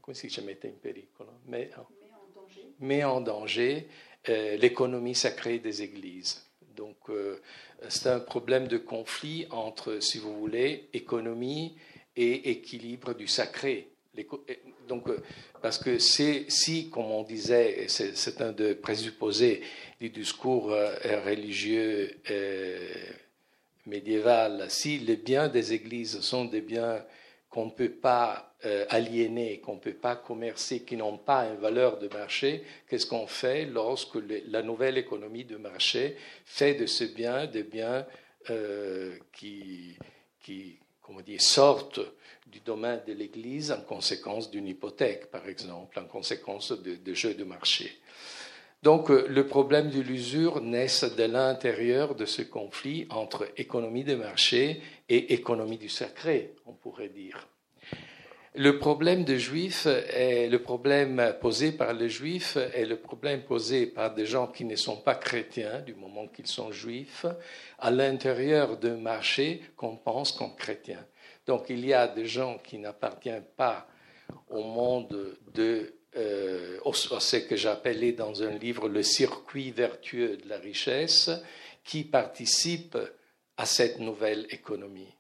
comment 0.01 0.15
si 0.15 0.29
je 0.29 0.41
mettais 0.41 0.69
in 0.69 0.73
pericolo, 0.83 1.31
mais, 1.47 1.71
en 1.77 2.41
danger, 2.41 2.67
met 2.81 3.05
en 3.05 3.21
danger 3.21 3.89
euh, 4.29 4.57
l'économie 4.57 5.17
sacrée 5.17 5.59
des 5.59 5.83
églises. 5.83 6.47
Donc, 6.77 6.97
euh, 7.09 7.41
c'est 7.89 8.09
un 8.09 8.21
problème 8.21 8.69
de 8.69 8.79
conflit 8.79 9.49
entre, 9.51 9.99
si 9.99 10.19
vous 10.19 10.39
voulez, 10.39 10.89
économie 10.93 11.77
et 12.15 12.51
équilibre 12.51 13.15
du 13.15 13.27
sacré. 13.27 13.89
Donc, 14.87 15.09
euh, 15.09 15.19
parce 15.61 15.79
que 15.79 15.99
si, 15.99 16.89
comme 16.89 17.11
on 17.11 17.25
disait, 17.25 17.87
c'est 17.89 18.41
un 18.41 18.53
des 18.53 18.77
présupposés 18.77 19.63
du 20.01 20.11
discours 20.11 20.67
religieux 21.25 22.17
médiéval, 23.87 24.67
si 24.69 24.99
les 24.99 25.17
biens 25.17 25.49
des 25.49 25.73
églises 25.73 26.21
sont 26.21 26.45
des 26.45 26.61
biens 26.61 27.05
qu'on 27.53 27.67
ne 27.67 27.71
peut 27.71 27.91
pas 27.91 28.55
euh, 28.65 28.87
aliéner, 28.89 29.61
qu'on 29.61 29.75
ne 29.75 29.81
peut 29.81 29.93
pas 29.93 30.17
commercer, 30.17 30.81
qui 30.81 30.97
n'ont 30.97 31.19
pas 31.19 31.45
une 31.49 31.59
valeur 31.59 31.99
de 31.99 32.09
marché, 32.09 32.65
qu'est-ce 32.89 33.07
qu'on 33.07 33.27
fait 33.27 33.67
lorsque 33.67 34.17
la 34.49 34.63
nouvelle 34.63 34.97
économie 34.97 35.45
de 35.45 35.59
marché 35.59 36.17
fait 36.47 36.75
de 36.75 36.87
ces 36.87 37.09
biens 37.09 37.47
des 37.47 37.63
biens 37.63 38.07
euh, 38.49 39.15
qui, 39.35 39.99
comment 41.03 41.21
dire, 41.21 41.43
sortent 41.43 42.01
du 42.47 42.61
domaine 42.61 43.03
de 43.07 43.13
l'Église 43.13 43.71
en 43.71 43.83
conséquence 43.83 44.51
d'une 44.51 44.67
hypothèque, 44.67 45.31
par 45.31 45.47
exemple, 45.47 45.99
en 45.99 46.05
conséquence 46.05 46.73
de 46.73 47.15
jeux 47.15 47.35
de 47.35 47.45
marché. 47.45 47.99
Donc 48.83 49.11
euh, 49.11 49.27
le 49.29 49.47
problème 49.47 49.91
de 49.91 50.01
l'usure 50.01 50.61
naît 50.61 50.87
de 51.17 51.25
l'intérieur 51.25 52.15
de 52.17 52.25
ce 52.25 52.43
conflit 52.43 53.07
entre 53.11 53.49
économie 53.57 54.03
de 54.03 54.17
marché 54.17 54.83
et 55.09 55.35
économie 55.35 55.79
du 55.79 55.89
sacré, 55.89 56.55
on 56.67 56.73
pourrait 56.73 57.09
dire. 57.09 57.49
Le 58.55 58.79
problème 58.79 59.25
des 59.25 59.39
juifs 59.39 59.87
est 59.87 60.49
le 60.49 60.61
problème 60.61 61.35
posé 61.41 61.73
par 61.73 61.95
les 61.95 62.11
juifs 62.11 62.59
est 62.75 62.85
le 62.85 62.99
problème 62.99 63.45
posé 63.45 63.87
par 63.87 64.13
des 64.13 64.27
gens 64.27 64.49
qui 64.49 64.67
ne 64.67 64.77
sont 64.77 64.99
pas 64.99 65.15
chrétiens 65.15 65.81
du 65.81 65.95
moment 65.95 66.27
qu'ils 66.27 66.49
sont 66.49 66.71
juifs 66.71 67.25
à 67.79 67.91
l'intérieur 67.91 68.77
d'un 68.77 68.99
marché 68.99 69.63
qu'on 69.75 69.97
pense 69.97 70.33
comme 70.33 70.55
chrétien. 70.55 70.99
Donc 71.47 71.71
il 71.71 71.87
y 71.87 71.95
a 71.95 72.07
des 72.09 72.27
gens 72.27 72.59
qui 72.59 72.77
n'appartiennent 72.77 73.47
pas 73.57 73.87
au 74.51 74.63
monde 74.63 75.39
de 75.55 75.95
euh, 76.17 76.79
ce 76.93 77.37
que 77.37 77.57
j'appelais 77.57 78.13
dans 78.13 78.43
un 78.43 78.51
livre 78.51 78.89
le 78.89 79.03
circuit 79.03 79.71
vertueux 79.71 80.37
de 80.37 80.49
la 80.49 80.59
richesse 80.59 81.31
qui 81.85 82.05
participent 82.05 82.99
à 83.57 83.67
cette 83.67 83.99
nouvelle 83.99 84.47
économie. 84.51 85.15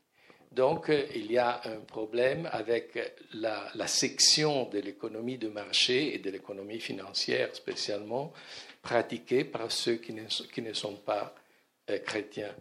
Donc, 0.50 0.90
euh, 0.90 1.06
il 1.14 1.32
y 1.32 1.38
a 1.38 1.62
un 1.64 1.80
problème 1.80 2.48
avec 2.52 2.98
la, 3.32 3.86
section 3.86 4.68
de 4.68 4.80
l'économie 4.80 5.38
de 5.38 5.48
marché 5.48 6.14
et 6.14 6.18
de 6.18 6.30
l'économie 6.30 6.80
financière 6.80 7.54
spécialement 7.54 8.32
pratiquée 8.82 9.44
par 9.44 9.72
ceux 9.72 9.94
qui 9.94 10.12
ne, 10.12 10.26
qui 10.52 10.60
ne 10.60 10.74
sont 10.74 10.96
pas 10.96 11.34
euh, 11.88 11.98
chrétiens, 12.00 12.54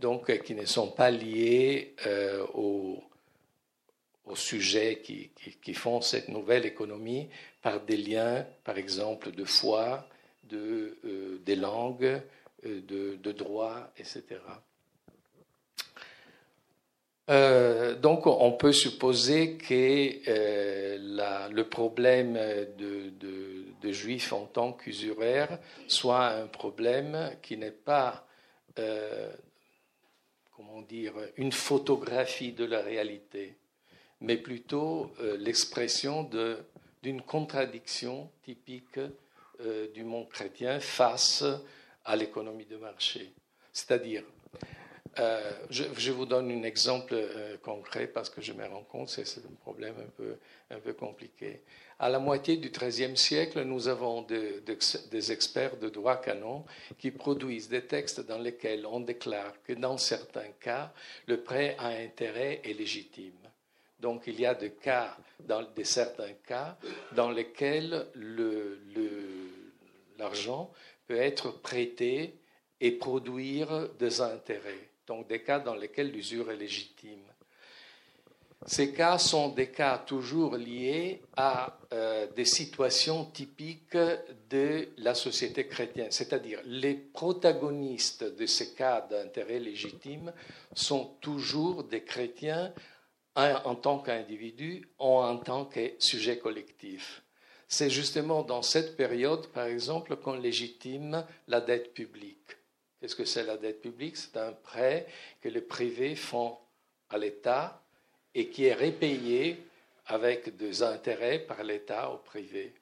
donc 0.00 0.42
qui 0.42 0.54
ne 0.54 0.64
sont 0.64 0.90
pas 0.90 1.10
liés 1.10 1.94
aux, 2.54 3.02
sujets 4.34 5.02
qui, 5.02 5.74
font 5.74 6.00
cette 6.00 6.28
nouvelle 6.28 6.64
économie 6.64 7.28
par 7.62 7.80
des 7.80 7.96
liens, 7.96 8.46
par 8.64 8.78
exemple, 8.78 9.30
de 9.32 9.44
foi, 9.44 10.08
de, 10.44 10.96
des 11.44 11.56
langues, 11.56 12.20
de, 12.64 13.16
de 13.16 13.32
droit, 13.32 13.92
etc. 13.98 14.40
Euh, 17.30 17.94
donc, 17.94 18.26
on 18.26 18.52
peut 18.52 18.72
supposer 18.72 19.56
que 19.56 20.28
euh, 20.28 21.48
le 21.50 21.64
problème 21.64 22.38
de, 22.78 23.92
juifs 23.92 24.32
en 24.32 24.46
tant 24.46 24.72
qu'usuraires 24.72 25.58
soit 25.88 26.28
un 26.28 26.46
problème 26.46 27.36
qui 27.42 27.58
n'est 27.58 27.70
pas, 27.70 28.26
euh, 28.78 29.30
comment 30.56 30.80
dire, 30.80 31.12
une 31.36 31.52
photographie 31.52 32.52
de 32.52 32.64
la 32.64 32.80
réalité, 32.80 33.56
mais 34.24 34.36
plutôt 34.36 35.12
l'expression 35.38 36.28
d'une 37.02 37.22
contradiction 37.22 38.30
typique 38.42 38.98
du 39.94 40.02
monde 40.02 40.28
chrétien 40.30 40.80
face 40.80 41.44
à 42.04 42.16
l'économie 42.16 42.66
de 42.66 42.76
marché. 42.76 43.32
C'est-à-dire, 43.72 44.24
euh, 45.18 45.52
je, 45.70 46.10
vous 46.10 46.26
donne 46.26 46.50
un 46.50 46.62
exemple 46.62 47.14
euh, 47.14 47.56
concret 47.58 48.06
parce 48.06 48.30
que 48.30 48.40
je 48.40 48.52
me 48.52 48.66
rends 48.66 48.82
compte 48.82 49.14
que 49.14 49.24
c'est 49.24 49.44
un 49.44 49.54
problème 49.60 49.94
un 50.70 50.80
peu 50.80 50.92
compliqué. 50.92 51.62
À 51.98 52.08
la 52.08 52.18
moitié 52.18 52.56
du 52.56 52.70
XIIIe 52.70 53.16
siècle, 53.16 53.62
nous 53.62 53.86
avons 53.86 54.22
des 54.22 55.32
experts 55.32 55.76
de 55.76 55.88
droit 55.88 56.20
canon 56.20 56.64
qui 56.98 57.12
produisent 57.12 57.68
des 57.68 57.86
textes 57.86 58.20
dans 58.26 58.38
lesquels 58.38 58.84
on 58.86 59.00
déclare 59.00 59.54
que 59.62 59.72
dans 59.72 59.96
certains 59.96 60.50
cas, 60.60 60.92
le 61.26 61.40
prêt 61.40 61.76
à 61.78 61.88
intérêt 61.88 62.60
est 62.64 62.72
légitime. 62.72 63.43
Donc 64.04 64.24
il 64.26 64.38
y 64.38 64.44
a 64.46 64.54
des 64.54 64.72
cas, 64.72 65.16
dans 65.40 65.66
certains 65.82 66.34
cas, 66.46 66.76
dans 67.12 67.30
lesquels 67.30 68.06
l'argent 70.18 70.70
peut 71.08 71.16
être 71.16 71.50
prêté 71.62 72.34
et 72.80 72.92
produire 72.92 73.88
des 73.98 74.20
intérêts 74.20 74.90
donc 75.06 75.28
des 75.28 75.42
cas 75.42 75.58
dans 75.58 75.74
lesquels 75.74 76.10
l'usure 76.10 76.50
est 76.50 76.56
légitime. 76.56 77.20
Ces 78.66 78.92
cas 78.92 79.18
sont 79.18 79.50
des 79.50 79.70
cas 79.70 79.98
toujours 79.98 80.56
liés 80.56 81.20
à 81.36 81.78
euh, 81.92 82.26
des 82.32 82.46
situations 82.46 83.26
typiques 83.26 83.98
de 84.48 84.88
la 84.96 85.14
société 85.14 85.66
chrétienne, 85.66 86.10
c'est-à-dire 86.10 86.60
les 86.64 86.94
protagonistes 86.94 88.24
de 88.24 88.46
ces 88.46 88.72
cas 88.72 89.02
d'intérêt 89.02 89.58
légitime 89.58 90.32
sont 90.74 91.16
toujours 91.20 91.84
des 91.84 92.04
chrétiens 92.04 92.72
en 93.36 93.74
tant 93.74 93.98
qu'individus 93.98 94.88
ou 94.98 95.04
en 95.04 95.38
tant 95.38 95.64
que 95.64 95.92
sujet 95.98 96.38
collectif. 96.38 97.22
C'est 97.68 97.90
justement 97.90 98.42
dans 98.42 98.62
cette 98.62 98.96
période, 98.96 99.48
par 99.48 99.66
exemple, 99.66 100.16
qu'on 100.16 100.34
légitime 100.34 101.26
la 101.48 101.60
dette 101.60 101.92
publique. 101.92 102.56
Qu'est-ce 103.00 103.16
que 103.16 103.24
c'est 103.24 103.44
la 103.44 103.56
dette 103.56 103.80
publique? 103.80 104.16
C'est 104.16 104.36
un 104.36 104.52
prêt 104.52 105.06
que 105.40 105.48
les 105.48 105.60
privés 105.60 106.14
font 106.14 106.56
à 107.10 107.18
l'État 107.18 107.82
et 108.34 108.48
qui 108.48 108.66
est 108.66 108.74
répayé 108.74 109.64
avec 110.06 110.56
des 110.56 110.82
intérêts 110.82 111.38
par 111.38 111.62
l'État 111.62 112.10
au 112.10 112.18
privé. 112.18 112.74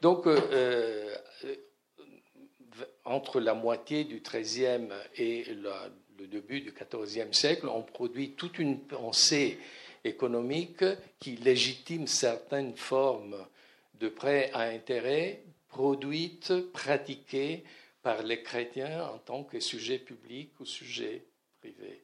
Donc, 0.00 0.26
euh, 0.26 1.14
euh, 1.44 1.56
entre 3.04 3.40
la 3.40 3.54
moitié 3.54 4.04
du 4.04 4.20
XIIIe 4.20 4.88
et 5.16 5.44
le 6.20 6.26
début 6.26 6.60
du 6.60 6.72
XIVe 6.72 7.32
siècle, 7.32 7.66
on 7.68 7.82
produit 7.82 8.32
toute 8.32 8.58
une 8.58 8.78
pensée 8.78 9.58
économique 10.04 10.84
qui 11.18 11.36
légitime 11.36 12.06
certaines 12.06 12.76
formes 12.76 13.46
de 13.94 14.08
prêts 14.08 14.50
à 14.52 14.60
intérêt 14.60 15.42
produites, 15.68 16.52
pratiquées 16.72 17.64
par 18.02 18.22
les 18.22 18.42
chrétiens 18.42 19.06
en 19.06 19.18
tant 19.18 19.44
que 19.44 19.60
sujet 19.60 19.98
public 19.98 20.52
ou 20.60 20.66
sujet 20.66 21.24
privé. 21.58 22.02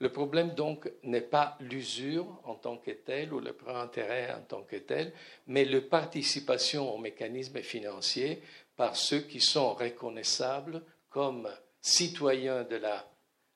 Le 0.00 0.10
problème 0.10 0.54
donc 0.54 0.90
n'est 1.04 1.20
pas 1.20 1.56
l'usure 1.60 2.40
en 2.42 2.56
tant 2.56 2.76
que 2.78 2.90
telle 2.90 3.32
ou 3.32 3.38
le 3.38 3.52
prêt 3.52 3.74
intérêt 3.74 4.32
en 4.32 4.40
tant 4.40 4.62
que 4.62 4.76
tel, 4.76 5.12
mais 5.46 5.64
la 5.64 5.80
participation 5.80 6.92
aux 6.92 6.98
mécanismes 6.98 7.62
financiers 7.62 8.42
par 8.76 8.96
ceux 8.96 9.20
qui 9.20 9.40
sont 9.40 9.74
reconnaissables 9.74 10.82
comme 11.08 11.48
citoyens 11.80 12.64
de 12.64 12.76
la 12.76 13.13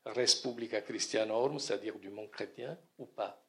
Respublica 0.09 0.81
Christianorum, 0.81 1.59
c'est-à-dire 1.59 1.99
du 1.99 2.11
monde 2.11 2.31
chrétien, 2.31 2.77
ou 2.99 3.07
pas. 3.07 3.43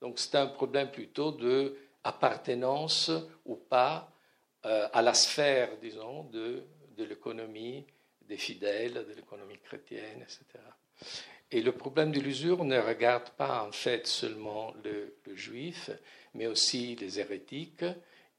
Donc 0.00 0.18
c'est 0.18 0.34
un 0.36 0.46
problème 0.46 0.90
plutôt 0.90 1.32
de 1.32 1.76
appartenance 2.04 3.10
ou 3.44 3.56
pas 3.56 4.12
euh, 4.64 4.88
à 4.92 5.02
la 5.02 5.14
sphère, 5.14 5.76
disons, 5.80 6.24
de, 6.24 6.64
de 6.96 7.04
l'économie 7.04 7.84
des 8.22 8.36
fidèles, 8.36 8.94
de 8.94 9.14
l'économie 9.14 9.58
chrétienne, 9.58 10.22
etc. 10.22 10.44
Et 11.50 11.60
le 11.60 11.72
problème 11.72 12.12
de 12.12 12.20
l'usure 12.20 12.64
ne 12.64 12.78
regarde 12.78 13.28
pas 13.30 13.64
en 13.64 13.72
fait 13.72 14.06
seulement 14.06 14.72
le, 14.82 15.14
juif, 15.34 15.90
mais 16.34 16.46
aussi 16.46 16.96
les 16.96 17.20
hérétiques 17.20 17.84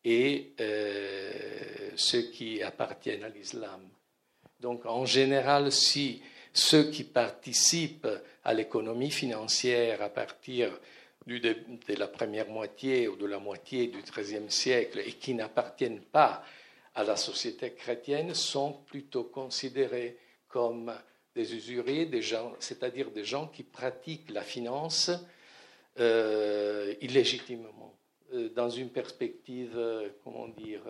et 0.04 0.54
euh, 0.60 1.92
ceux 1.96 2.24
qui 2.24 2.62
appartiennent 2.62 3.24
à 3.24 3.30
l'islam. 3.30 3.88
Donc 4.60 4.86
en 4.86 5.06
général, 5.06 5.72
si 5.72 6.22
ceux 6.54 6.90
qui 6.92 7.04
participent 7.04 8.08
à 8.44 8.54
l'économie 8.54 9.12
financière 9.12 10.02
à 10.02 10.10
partir 10.10 10.72
de 11.26 11.94
la 11.98 12.08
première 12.08 12.50
moitié 12.50 13.08
ou 13.08 13.16
de 13.16 13.26
la 13.26 13.40
moitié 13.40 13.88
du 13.88 14.02
XIIIe 14.02 14.52
siècle 14.52 15.00
et 15.06 15.14
qui 15.14 15.34
n'appartiennent 15.34 16.02
pas 16.02 16.44
à 16.96 17.04
la 17.04 17.16
société 17.16 17.72
chrétienne 17.74 18.34
sont 18.34 18.74
plutôt 18.86 19.24
considérés 19.24 20.18
comme 20.48 20.94
des 21.34 21.56
usuriers, 21.56 22.10
c'est-à-dire 22.60 23.10
des 23.10 23.24
gens 23.24 23.48
qui 23.48 23.64
pratiquent 23.64 24.30
la 24.30 24.44
finance 24.44 25.10
euh, 26.00 26.94
illégitimement, 27.02 27.96
euh, 28.34 28.50
dans 28.50 28.70
une 28.70 28.90
perspective, 28.90 29.74
euh, 29.76 30.10
comment 30.24 30.48
dire, 30.48 30.82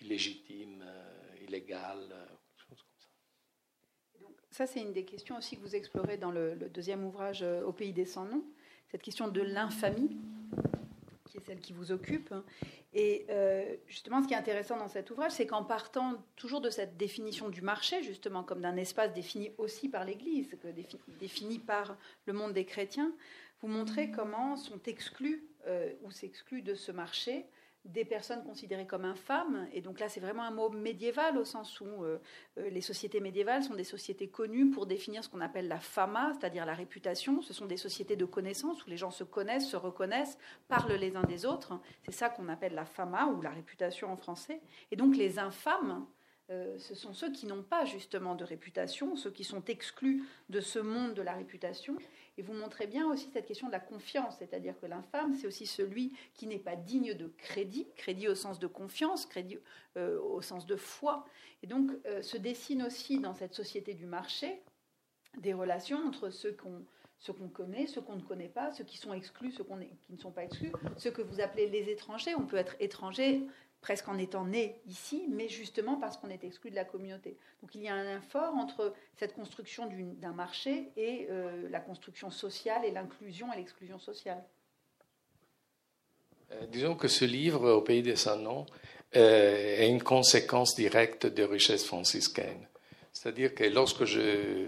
illégitime, 0.00 0.84
illégale, 1.46 2.08
ça, 4.52 4.66
c'est 4.66 4.80
une 4.80 4.92
des 4.92 5.04
questions 5.04 5.38
aussi 5.38 5.56
que 5.56 5.62
vous 5.62 5.74
explorez 5.74 6.18
dans 6.18 6.30
le, 6.30 6.54
deuxième 6.72 7.04
ouvrage 7.04 7.42
euh, 7.42 7.64
Au 7.64 7.72
pays 7.72 7.92
des 7.92 8.04
sans 8.04 8.26
noms, 8.26 8.44
cette 8.90 9.02
question 9.02 9.28
de 9.28 9.40
l'infamie, 9.40 10.16
qui 11.24 11.38
est 11.38 11.40
celle 11.40 11.58
qui 11.58 11.72
vous 11.72 11.90
occupe. 11.90 12.34
Et 12.92 13.24
euh, 13.30 13.74
justement, 13.86 14.22
ce 14.22 14.28
qui 14.28 14.34
est 14.34 14.36
intéressant 14.36 14.76
dans 14.76 14.88
cet 14.88 15.10
ouvrage, 15.10 15.32
c'est 15.32 15.46
qu'en 15.46 15.64
partant 15.64 16.22
toujours 16.36 16.60
de 16.60 16.68
cette 16.68 16.98
définition 16.98 17.48
du 17.48 17.62
marché, 17.62 18.02
justement, 18.02 18.42
comme 18.42 18.60
d'un 18.60 18.76
espace 18.76 19.14
défini 19.14 19.50
aussi 19.56 19.88
par 19.88 20.04
l'Église, 20.04 20.54
défini 21.18 21.58
par 21.58 21.96
le 22.26 22.34
monde 22.34 22.52
des 22.52 22.66
chrétiens, 22.66 23.10
vous 23.62 23.68
montrez 23.68 24.10
comment 24.10 24.56
sont 24.56 24.80
exclus 24.84 25.42
euh, 25.66 25.90
ou 26.02 26.10
s'excluent 26.10 26.62
de 26.62 26.74
ce 26.74 26.92
marché 26.92 27.46
des 27.84 28.04
personnes 28.04 28.44
considérées 28.44 28.86
comme 28.86 29.04
infâmes. 29.04 29.66
Et 29.72 29.80
donc 29.80 29.98
là, 29.98 30.08
c'est 30.08 30.20
vraiment 30.20 30.44
un 30.44 30.50
mot 30.50 30.70
médiéval 30.70 31.36
au 31.36 31.44
sens 31.44 31.80
où 31.80 31.86
euh, 31.86 32.18
euh, 32.58 32.70
les 32.70 32.80
sociétés 32.80 33.20
médiévales 33.20 33.64
sont 33.64 33.74
des 33.74 33.84
sociétés 33.84 34.28
connues 34.28 34.70
pour 34.70 34.86
définir 34.86 35.24
ce 35.24 35.28
qu'on 35.28 35.40
appelle 35.40 35.66
la 35.66 35.80
fama, 35.80 36.32
c'est-à-dire 36.38 36.64
la 36.64 36.74
réputation. 36.74 37.42
Ce 37.42 37.52
sont 37.52 37.66
des 37.66 37.76
sociétés 37.76 38.14
de 38.14 38.24
connaissance 38.24 38.84
où 38.86 38.90
les 38.90 38.96
gens 38.96 39.10
se 39.10 39.24
connaissent, 39.24 39.68
se 39.68 39.76
reconnaissent, 39.76 40.38
parlent 40.68 40.92
les 40.92 41.16
uns 41.16 41.24
des 41.24 41.44
autres. 41.44 41.80
C'est 42.04 42.12
ça 42.12 42.28
qu'on 42.28 42.48
appelle 42.48 42.74
la 42.74 42.84
fama 42.84 43.26
ou 43.26 43.42
la 43.42 43.50
réputation 43.50 44.12
en 44.12 44.16
français. 44.16 44.60
Et 44.92 44.96
donc 44.96 45.16
les 45.16 45.40
infâmes, 45.40 46.06
euh, 46.52 46.78
ce 46.78 46.94
sont 46.94 47.14
ceux 47.14 47.32
qui 47.32 47.46
n'ont 47.46 47.62
pas 47.62 47.84
justement 47.84 48.34
de 48.34 48.44
réputation, 48.44 49.16
ceux 49.16 49.30
qui 49.30 49.44
sont 49.44 49.64
exclus 49.64 50.22
de 50.50 50.60
ce 50.60 50.78
monde 50.78 51.14
de 51.14 51.22
la 51.22 51.32
réputation 51.32 51.96
et 52.36 52.42
vous 52.42 52.52
montrez 52.52 52.86
bien 52.86 53.06
aussi 53.10 53.28
cette 53.30 53.46
question 53.46 53.66
de 53.68 53.72
la 53.72 53.80
confiance, 53.80 54.36
c'est-à-dire 54.38 54.78
que 54.80 54.86
l'infâme, 54.86 55.34
c'est 55.34 55.46
aussi 55.46 55.66
celui 55.66 56.12
qui 56.34 56.46
n'est 56.46 56.58
pas 56.58 56.76
digne 56.76 57.14
de 57.14 57.28
crédit, 57.38 57.86
crédit 57.96 58.28
au 58.28 58.34
sens 58.34 58.58
de 58.58 58.66
confiance, 58.66 59.26
crédit 59.26 59.58
euh, 59.96 60.18
au 60.20 60.40
sens 60.42 60.66
de 60.66 60.76
foi. 60.76 61.24
Et 61.62 61.66
donc 61.66 61.90
euh, 62.06 62.22
se 62.22 62.36
dessine 62.36 62.82
aussi 62.82 63.18
dans 63.18 63.34
cette 63.34 63.54
société 63.54 63.94
du 63.94 64.06
marché 64.06 64.62
des 65.38 65.54
relations 65.54 65.98
entre 66.06 66.30
ceux 66.30 66.52
qu'on 66.52 66.84
ceux 67.18 67.32
qu'on 67.32 67.48
connaît, 67.48 67.86
ceux 67.86 68.00
qu'on 68.00 68.16
ne 68.16 68.22
connaît 68.22 68.48
pas, 68.48 68.72
ceux 68.72 68.82
qui 68.82 68.98
sont 68.98 69.14
exclus, 69.14 69.52
ceux 69.52 69.64
qui 69.64 70.12
ne 70.12 70.18
sont 70.18 70.32
pas 70.32 70.42
exclus, 70.42 70.72
ceux 70.96 71.12
que 71.12 71.22
vous 71.22 71.40
appelez 71.40 71.68
les 71.68 71.88
étrangers. 71.88 72.34
On 72.34 72.46
peut 72.46 72.56
être 72.56 72.74
étranger 72.80 73.46
presque 73.82 74.08
en 74.08 74.16
étant 74.16 74.44
né 74.44 74.80
ici, 74.86 75.26
mais 75.28 75.48
justement 75.48 75.96
parce 75.96 76.16
qu'on 76.16 76.30
est 76.30 76.44
exclu 76.44 76.70
de 76.70 76.76
la 76.76 76.84
communauté. 76.84 77.36
Donc 77.60 77.74
il 77.74 77.82
y 77.82 77.88
a 77.88 77.94
un 77.94 78.04
lien 78.04 78.20
fort 78.20 78.54
entre 78.54 78.94
cette 79.18 79.34
construction 79.34 79.90
d'un 80.20 80.32
marché 80.32 80.92
et 80.96 81.26
euh, 81.30 81.68
la 81.68 81.80
construction 81.80 82.30
sociale 82.30 82.84
et 82.84 82.92
l'inclusion 82.92 83.52
et 83.52 83.56
l'exclusion 83.56 83.98
sociale. 83.98 84.42
Euh, 86.52 86.66
disons 86.66 86.94
que 86.94 87.08
ce 87.08 87.24
livre, 87.24 87.70
Au 87.72 87.82
pays 87.82 88.02
des 88.02 88.16
sans 88.16 88.36
noms, 88.36 88.66
euh, 89.16 89.76
est 89.80 89.88
une 89.88 90.02
conséquence 90.02 90.76
directe 90.76 91.26
de 91.26 91.42
richesse 91.42 91.84
franciscaine. 91.84 92.68
C'est-à-dire 93.12 93.54
que 93.54 93.64
lorsque 93.64 94.04
je, 94.04 94.64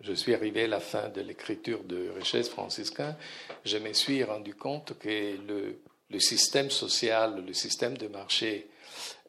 je 0.00 0.12
suis 0.12 0.32
arrivé 0.32 0.64
à 0.64 0.68
la 0.68 0.80
fin 0.80 1.08
de 1.08 1.20
l'écriture 1.20 1.82
de 1.82 2.08
richesse 2.10 2.48
franciscaine, 2.48 3.16
je 3.64 3.78
me 3.78 3.92
suis 3.92 4.22
rendu 4.22 4.54
compte 4.54 4.96
que 4.98 5.36
le 5.46 5.80
le 6.10 6.20
système 6.20 6.70
social, 6.70 7.42
le 7.44 7.52
système 7.52 7.96
de 7.96 8.08
marché 8.08 8.68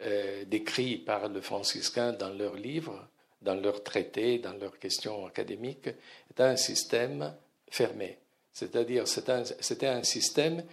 euh, 0.02 0.46
décrit 0.46 0.98
par 0.98 1.28
le 1.28 1.42
franciscain 1.42 2.14
dans 2.14 2.30
leurs 2.30 2.56
livres, 2.56 3.08
dans 3.42 3.56
leurs 3.56 3.84
traités, 3.84 4.40
dans 4.40 4.54
leurs 4.54 4.80
questions 4.80 5.26
académiques, 5.26 5.88
est 5.88 6.42
un 6.42 6.56
système 6.56 7.34
fermé. 7.70 8.18
C'est-à-dire, 8.54 9.08
c'était 9.08 9.88
un, 9.88 10.04
système 10.04 10.64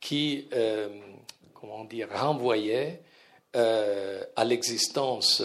qui, 0.00 0.48
euh, 0.52 0.88
comment 1.54 1.84
dire, 1.84 2.08
renvoyait 2.12 3.00
euh, 3.56 4.22
à 4.36 4.44
l'existence 4.44 5.42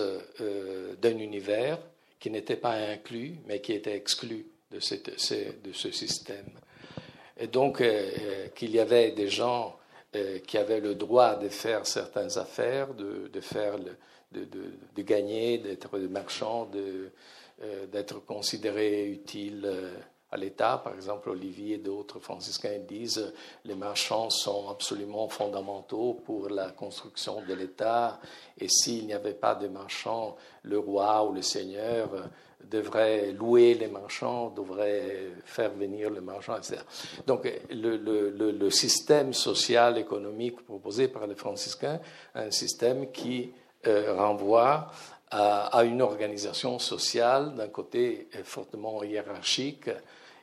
d'un 1.02 1.18
univers 1.18 1.80
qui 2.20 2.30
n'était 2.30 2.56
pas 2.56 2.74
inclus, 2.74 3.36
mais 3.48 3.62
qui 3.62 3.74
était 3.74 3.96
exclu 3.96 4.46
de, 4.72 4.80
ce 4.80 5.92
système. 5.92 6.50
Et 7.40 7.48
donc, 7.48 7.82
qu'il 8.56 8.72
y 8.72 8.80
avait 8.80 9.12
des 9.12 9.30
gens 9.30 9.79
qui 10.48 10.58
avaient 10.58 10.80
le 10.80 10.96
droit 10.96 11.36
de 11.36 11.50
faire 11.50 11.86
certaines 11.86 12.38
affaires, 12.38 12.94
de, 12.94 13.30
de 13.32 13.42
faire 13.42 13.78
de, 14.32 14.46
de, 14.46 14.46
de, 14.96 15.02
gagner, 15.02 15.58
d'être 15.58 15.98
marchand, 16.00 16.70
euh, 17.62 17.88
d'être 17.88 18.24
considéré 18.26 19.06
utile 19.08 19.64
euh, 19.66 19.92
à 20.32 20.38
l'État. 20.38 20.80
Par 20.82 20.94
exemple, 20.96 21.30
Olivier 21.30 21.76
et 21.76 21.80
d'autres 21.80 22.20
franciscains 22.20 22.80
disent 22.88 23.34
les 23.66 23.76
marchands 23.76 24.30
sont 24.30 24.70
absolument 24.70 25.28
fondamentaux 25.28 26.22
pour 26.26 26.48
la 26.50 26.70
construction 26.70 27.42
de 27.42 27.54
l'État 27.54 28.20
et 28.58 28.70
s'il 28.70 29.08
n'y 29.08 29.14
avait 29.14 29.34
pas 29.34 29.56
de 29.56 29.68
marchands, 29.68 30.38
le 30.64 30.80
roi 30.80 31.26
ou 31.26 31.34
le 31.34 31.42
seigneur 31.42 32.10
devrait 32.64 33.32
louer 33.32 33.74
les 33.74 33.88
marchands, 33.88 34.50
devrait 34.50 35.32
faire 35.46 35.72
venir 35.72 36.10
les 36.10 36.22
marchands, 36.22 36.58
etc. 36.58 36.78
Donc 37.26 37.50
le, 37.72 38.70
système 38.70 39.34
social, 39.34 39.98
économique 39.98 40.64
proposé 40.64 41.08
par 41.08 41.26
les 41.28 41.36
franciscains, 41.36 42.00
un 42.36 42.52
système 42.52 43.12
qui 43.12 43.52
euh, 43.88 44.14
renvoie 44.16 44.92
à, 45.32 45.84
une 45.84 46.02
organisation 46.02 46.80
sociale, 46.80 47.56
d'un 47.56 47.68
côté 47.68 48.28
fortement 48.44 49.04
hiérarchique, 49.04 49.90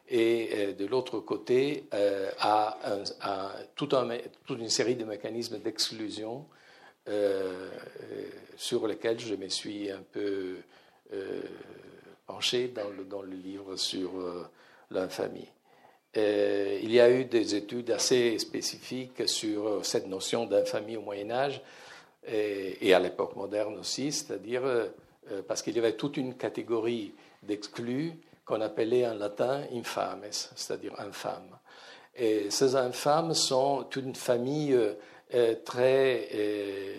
et 0.09 0.75
de 0.79 0.87
l'autre 0.87 1.19
côté 1.19 1.89
à, 2.39 2.79
toute 3.75 3.93
une 4.51 4.69
série 4.69 4.95
de 4.95 5.05
mécanismes 5.05 5.59
d'exclusion 5.59 6.47
sur 8.57 8.87
lesquels 8.87 9.19
je 9.19 9.35
me 9.35 9.49
suis 9.49 9.91
un 9.91 10.03
peu 10.13 10.59
penché 12.27 12.69
dans 12.69 12.89
le, 12.91 13.05
dans 13.05 13.23
le, 13.23 13.37
livre 13.37 13.77
sur 13.77 14.11
l'infamie. 14.91 15.49
il 16.15 16.91
y 16.91 17.01
a 17.01 17.11
eu 17.11 17.25
des 17.25 17.55
études 17.55 17.91
assez 17.91 18.39
spécifiques 18.39 19.29
sur 19.29 19.85
cette 19.85 20.07
notion 20.07 20.47
d'infamie 20.47 20.97
au 20.97 21.03
Moyen 21.03 21.31
Âge 21.31 21.63
et, 22.27 22.93
à 22.93 22.99
l'époque 22.99 23.37
moderne 23.37 23.79
aussi, 23.79 24.11
c'est-à-dire 24.11 24.63
euh, 24.65 25.43
parce 25.47 25.63
qu'il 25.63 25.75
y 25.75 25.79
avait 25.79 25.97
toute 25.97 26.17
une 26.17 26.35
catégorie 26.35 27.13
d'exclus 27.43 28.13
qu'on 28.45 28.61
appelait 28.61 29.07
en 29.07 29.15
latin 29.15 29.65
infames, 29.73 30.23
c'est-à-dire 30.31 30.95
infâmes. 30.99 31.59
Et 32.15 32.49
ces 32.51 32.77
infâmes 32.77 33.35
sont 33.35 33.89
une 33.97 34.15
famille 34.15 34.79
euh, 35.35 35.55
très, 35.65 36.29
euh, 36.33 36.95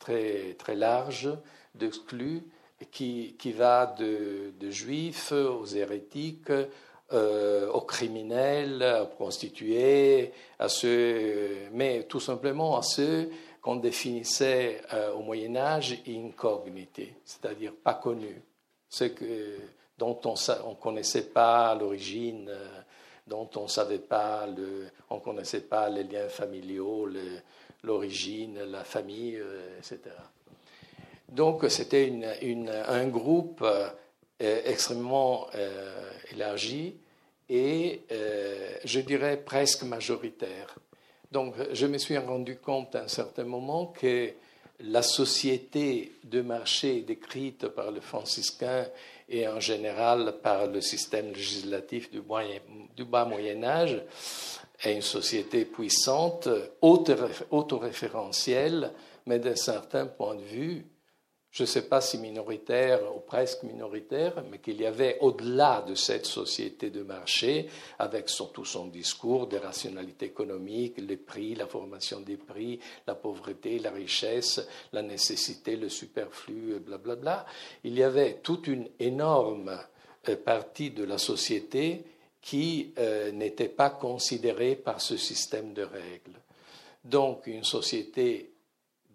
très, 0.00 0.54
très 0.58 0.74
large 0.74 1.30
d'exclus 1.74 2.42
qui, 2.90 3.52
va 3.56 3.86
de, 3.98 4.70
juifs 4.70 5.32
aux 5.32 5.66
hérétiques, 5.66 6.52
aux 7.12 7.80
criminels, 7.80 9.02
aux 9.02 9.14
prostituées, 9.14 10.32
à 10.58 10.68
ceux, 10.68 11.68
mais 11.72 12.04
tout 12.04 12.20
simplement 12.20 12.76
à 12.76 12.82
ceux 12.82 13.30
qu'on 13.60 13.76
définissait 13.76 14.80
euh, 14.92 15.12
au 15.12 15.22
Moyen 15.22 15.56
Âge 15.56 16.02
incognité, 16.06 17.14
c'est-à-dire 17.24 17.74
pas 17.74 17.94
connu, 17.94 18.42
ce 18.88 19.04
que, 19.04 19.58
dont 19.98 20.18
on 20.24 20.34
ne 20.70 20.74
connaissait 20.76 21.28
pas 21.28 21.74
l'origine, 21.74 22.48
euh, 22.48 22.80
dont 23.26 23.48
on 23.56 23.68
savait 23.68 23.98
pas, 23.98 24.46
le, 24.46 24.88
on 25.10 25.20
connaissait 25.20 25.60
pas 25.60 25.88
les 25.90 26.04
liens 26.04 26.28
familiaux, 26.28 27.08
l'origine, 27.82 28.60
la 28.64 28.84
famille, 28.84 29.36
euh, 29.36 29.78
etc. 29.78 30.00
Donc 31.30 31.64
c'était 31.68 32.12
un 32.88 33.06
groupe 33.06 33.64
extrêmement 34.38 35.46
élargi 36.32 36.96
et 37.48 38.00
je 38.84 39.00
dirais 39.00 39.36
presque 39.36 39.84
majoritaire. 39.84 40.74
Donc, 41.30 41.54
je 41.72 41.86
me 41.86 41.98
suis 41.98 42.18
rendu 42.18 42.56
compte 42.56 42.96
à 42.96 43.04
un 43.04 43.08
certain 43.08 43.44
moment 43.44 43.86
que 43.86 44.32
la 44.80 45.02
société 45.02 46.12
de 46.24 46.40
marché 46.40 47.02
décrite 47.02 47.68
par 47.68 47.92
le 47.92 48.00
franciscain 48.00 48.86
et 49.28 49.46
en 49.46 49.60
général 49.60 50.36
par 50.42 50.66
le 50.66 50.80
système 50.80 51.32
législatif 51.32 52.10
du, 52.10 52.22
bas 53.04 53.26
Moyen 53.26 53.62
Âge 53.62 54.02
est 54.82 54.94
une 54.94 55.02
société 55.02 55.66
puissante, 55.66 56.48
autoréférentielle, 56.80 58.90
mais 59.26 59.38
d'un 59.38 59.54
certain 59.54 60.06
point 60.06 60.34
de 60.34 60.42
vue 60.42 60.86
je 61.50 61.64
ne 61.64 61.66
sais 61.66 61.88
pas 61.88 62.00
si 62.00 62.18
minoritaire 62.18 63.00
ou 63.16 63.20
presque 63.20 63.64
minoritaire, 63.64 64.44
mais 64.50 64.58
qu'il 64.58 64.80
y 64.80 64.86
avait 64.86 65.18
au-delà 65.20 65.82
de 65.82 65.96
cette 65.96 66.26
société 66.26 66.90
de 66.90 67.02
marché, 67.02 67.68
avec 67.98 68.28
surtout 68.28 68.64
son 68.64 68.86
discours 68.86 69.48
de 69.48 69.56
rationalité 69.56 70.26
économique, 70.26 70.98
les 70.98 71.16
prix, 71.16 71.56
la 71.56 71.66
formation 71.66 72.20
des 72.20 72.36
prix, 72.36 72.78
la 73.06 73.16
pauvreté, 73.16 73.80
la 73.80 73.90
richesse, 73.90 74.60
la 74.92 75.02
nécessité, 75.02 75.76
le 75.76 75.88
superflu, 75.88 76.78
blablabla, 76.78 76.98
bla, 76.98 77.16
bla, 77.16 77.46
il 77.82 77.98
y 77.98 78.02
avait 78.04 78.34
toute 78.42 78.68
une 78.68 78.88
énorme 79.00 79.76
euh, 80.28 80.36
partie 80.36 80.90
de 80.90 81.02
la 81.02 81.18
société 81.18 82.04
qui 82.40 82.94
euh, 82.98 83.32
n'était 83.32 83.68
pas 83.68 83.90
considérée 83.90 84.76
par 84.76 85.00
ce 85.00 85.16
système 85.16 85.74
de 85.74 85.82
règles. 85.82 86.40
Donc 87.04 87.48
une 87.48 87.64
société 87.64 88.52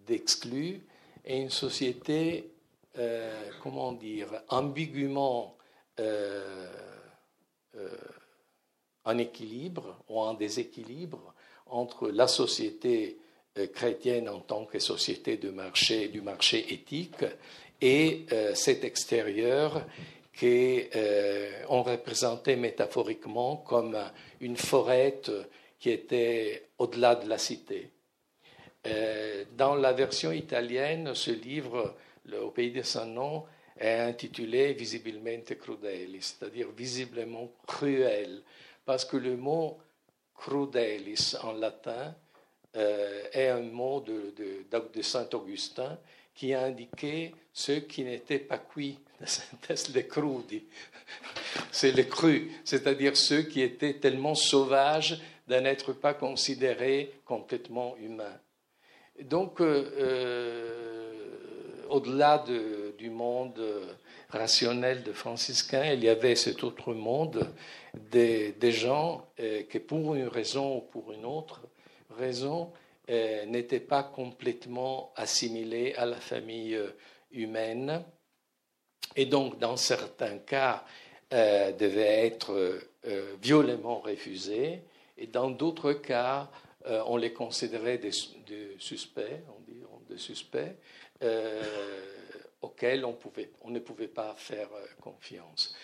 d'exclus 0.05 0.85
et 1.25 1.37
une 1.37 1.49
société, 1.49 2.51
euh, 2.97 3.49
comment 3.61 3.93
dire, 3.93 4.27
ambiguement 4.49 5.57
euh, 5.99 6.67
euh, 7.75 7.89
en 9.03 9.17
équilibre 9.17 9.97
ou 10.09 10.19
en 10.19 10.33
déséquilibre 10.33 11.33
entre 11.67 12.09
la 12.09 12.27
société 12.27 13.17
chrétienne 13.73 14.27
en 14.27 14.39
tant 14.39 14.65
que 14.65 14.79
société 14.79 15.37
de 15.37 15.49
marché, 15.49 16.09
du 16.09 16.21
marché 16.21 16.73
éthique 16.73 17.23
et 17.81 18.25
cet 18.53 18.83
extérieur 18.83 19.85
qu'on 20.37 21.81
représentait 21.81 22.57
métaphoriquement 22.57 23.57
comme 23.57 23.97
une 24.41 24.57
forêt 24.57 25.21
qui 25.79 25.89
était 25.89 26.67
au-delà 26.77 27.15
de 27.15 27.29
la 27.29 27.37
cité. 27.37 27.91
Euh, 28.85 29.45
dans 29.57 29.75
la 29.75 29.93
version 29.93 30.31
italienne, 30.31 31.13
ce 31.15 31.31
livre, 31.31 31.95
Au 32.41 32.49
pays 32.49 32.71
de 32.71 32.81
son 32.81 33.05
nom, 33.05 33.43
est 33.77 33.99
intitulé 33.99 34.73
Visibilmente 34.73 35.57
crudelis, 35.57 36.35
c'est-à-dire 36.39 36.69
visiblement 36.71 37.51
cruel, 37.67 38.41
parce 38.85 39.05
que 39.05 39.17
le 39.17 39.35
mot 39.35 39.77
crudelis 40.35 41.35
en 41.43 41.53
latin 41.53 42.15
euh, 42.75 43.23
est 43.31 43.49
un 43.49 43.61
mot 43.61 44.01
de, 44.01 45.01
Saint 45.01 45.29
Augustin 45.33 45.97
qui 46.33 46.53
a 46.53 46.63
indiqué 46.63 47.33
ceux 47.53 47.79
qui 47.79 48.03
n'étaient 48.03 48.39
pas 48.39 48.57
cuits, 48.57 48.99
les 49.93 50.07
crudi, 50.07 50.65
c'est 51.71 51.91
les 51.91 52.07
crus, 52.07 52.51
c'est-à-dire 52.65 53.15
ceux 53.15 53.43
qui 53.43 53.61
étaient 53.61 53.93
tellement 53.93 54.35
sauvages 54.35 55.21
de 55.47 55.55
n'être 55.55 55.93
pas 55.93 56.13
considérés 56.13 57.13
complètement 57.23 57.95
humains. 57.97 58.39
Donc, 59.23 59.61
euh, 59.61 59.91
euh, 59.97 61.13
au-delà 61.89 62.43
du 62.97 63.09
monde 63.09 63.61
rationnel 64.29 65.03
de 65.03 65.13
franciscains, 65.13 65.93
il 65.93 66.03
y 66.03 66.09
avait 66.09 66.35
cet 66.35 66.63
autre 66.63 66.93
monde 66.93 67.47
des, 67.93 68.53
gens 68.71 69.25
euh, 69.39 69.63
qui, 69.63 69.79
pour 69.79 70.15
une 70.15 70.27
raison 70.27 70.77
ou 70.77 70.81
pour 70.81 71.13
une 71.13 71.25
autre 71.25 71.61
raison, 72.17 72.71
n'étaient 73.07 73.79
pas 73.79 74.01
complètement 74.01 75.13
assimilés 75.15 75.93
à 75.95 76.07
la 76.07 76.15
famille 76.15 76.79
humaine. 77.31 78.03
Et 79.15 79.27
donc, 79.27 79.59
dans 79.59 79.77
certains 79.77 80.39
cas, 80.39 80.83
devaient 81.29 82.25
être 82.25 82.79
violemment 83.43 83.99
refusés. 83.99 84.81
Et 85.19 85.27
dans 85.27 85.51
d'autres 85.51 85.93
cas, 85.93 86.49
euh, 86.87 87.01
on 87.07 87.17
les 87.17 87.33
considérait 87.33 87.97
des, 87.97 88.11
suspects, 88.11 89.41
on 89.49 89.61
dit 89.61 89.81
des 90.09 90.17
suspects, 90.17 90.75
euh, 91.23 91.63
auxquels 92.61 93.03
on, 93.05 93.69
ne 93.69 93.79
pouvait 93.79 94.07
pas 94.07 94.35
faire 94.37 94.69
euh, 94.75 94.85
confiance. 95.01 95.75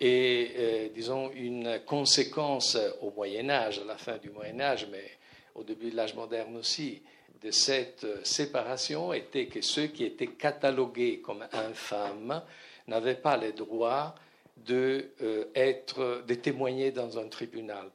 Et 0.00 0.92
disons, 0.94 1.32
une 1.32 1.80
conséquence 1.84 2.78
au 3.00 3.10
Moyen 3.10 3.50
Âge, 3.50 3.80
à 3.80 3.84
la 3.84 3.96
fin 3.96 4.16
du 4.16 4.30
Moyen 4.30 4.60
Âge, 4.60 4.86
mais 4.92 5.10
au 5.56 5.64
début 5.64 5.90
de 5.90 5.96
l'âge 5.96 6.14
moderne 6.14 6.56
aussi, 6.56 7.02
de 7.42 7.50
cette 7.50 8.06
séparation 8.24 9.12
était 9.12 9.46
que 9.46 9.60
ceux 9.60 9.88
qui 9.88 10.04
étaient 10.04 10.28
catalogués 10.28 11.20
comme 11.20 11.44
infâmes 11.52 12.42
n'avaient 12.86 13.16
pas 13.16 13.36
le 13.36 13.50
droit 13.50 14.14
de, 14.56 15.10
être, 15.56 16.22
témoigner 16.42 16.92
dans 16.92 17.18
un 17.18 17.26
tribunal. 17.26 17.90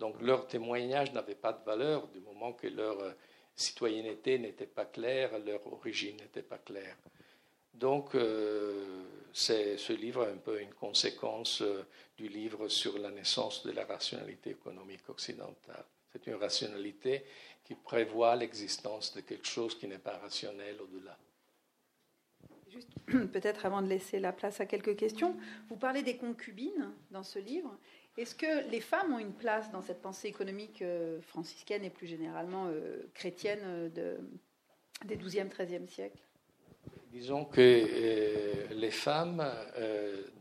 Donc 0.00 0.20
leur 0.22 0.46
témoignage 0.46 1.12
n'avait 1.12 1.34
pas 1.34 1.52
de 1.52 1.62
valeur 1.62 2.08
du 2.08 2.20
moment 2.20 2.54
que 2.54 2.66
leur 2.66 2.98
euh, 3.00 3.12
citoyenneté 3.54 4.38
n'était 4.38 4.66
pas 4.66 4.86
claire, 4.86 5.38
leur 5.38 5.64
origine 5.70 6.16
n'était 6.16 6.42
pas 6.42 6.56
claire. 6.56 6.96
Donc 7.74 8.14
euh, 8.14 9.04
ce 9.34 9.92
livre 9.92 10.26
est 10.26 10.32
un 10.32 10.38
peu 10.38 10.60
une 10.62 10.72
conséquence 10.72 11.60
euh, 11.60 11.84
du 12.16 12.28
livre 12.28 12.68
sur 12.68 12.98
la 12.98 13.10
naissance 13.10 13.62
de 13.66 13.72
la 13.72 13.84
rationalité 13.84 14.50
économique 14.50 15.06
occidentale. 15.10 15.84
C'est 16.10 16.26
une 16.26 16.36
rationalité 16.36 17.22
qui 17.62 17.74
prévoit 17.74 18.34
l'existence 18.36 19.14
de 19.14 19.20
quelque 19.20 19.46
chose 19.46 19.78
qui 19.78 19.86
n'est 19.86 19.98
pas 19.98 20.16
rationnel 20.16 20.76
au-delà. 20.80 21.16
Juste 22.70 22.88
peut-être 23.32 23.66
avant 23.66 23.82
de 23.82 23.88
laisser 23.88 24.18
la 24.18 24.32
place 24.32 24.60
à 24.60 24.66
quelques 24.66 24.96
questions, 24.96 25.36
vous 25.68 25.76
parlez 25.76 26.02
des 26.02 26.16
concubines 26.16 26.90
dans 27.10 27.22
ce 27.22 27.38
livre. 27.38 27.76
Est-ce 28.16 28.34
que 28.34 28.68
les 28.70 28.80
femmes 28.80 29.14
ont 29.14 29.18
une 29.18 29.32
place 29.32 29.70
dans 29.70 29.82
cette 29.82 30.02
pensée 30.02 30.28
économique 30.28 30.82
euh, 30.82 31.20
franciscaine 31.22 31.84
et 31.84 31.90
plus 31.90 32.06
généralement 32.06 32.66
euh, 32.66 33.08
chrétienne 33.14 33.60
euh, 33.64 33.88
de, 33.88 34.18
des 35.04 35.16
12e, 35.16 35.48
13e 35.48 35.86
siècles? 35.86 36.18
Disons 37.12 37.44
que 37.44 38.68
les 38.72 38.90
femmes, 38.92 39.44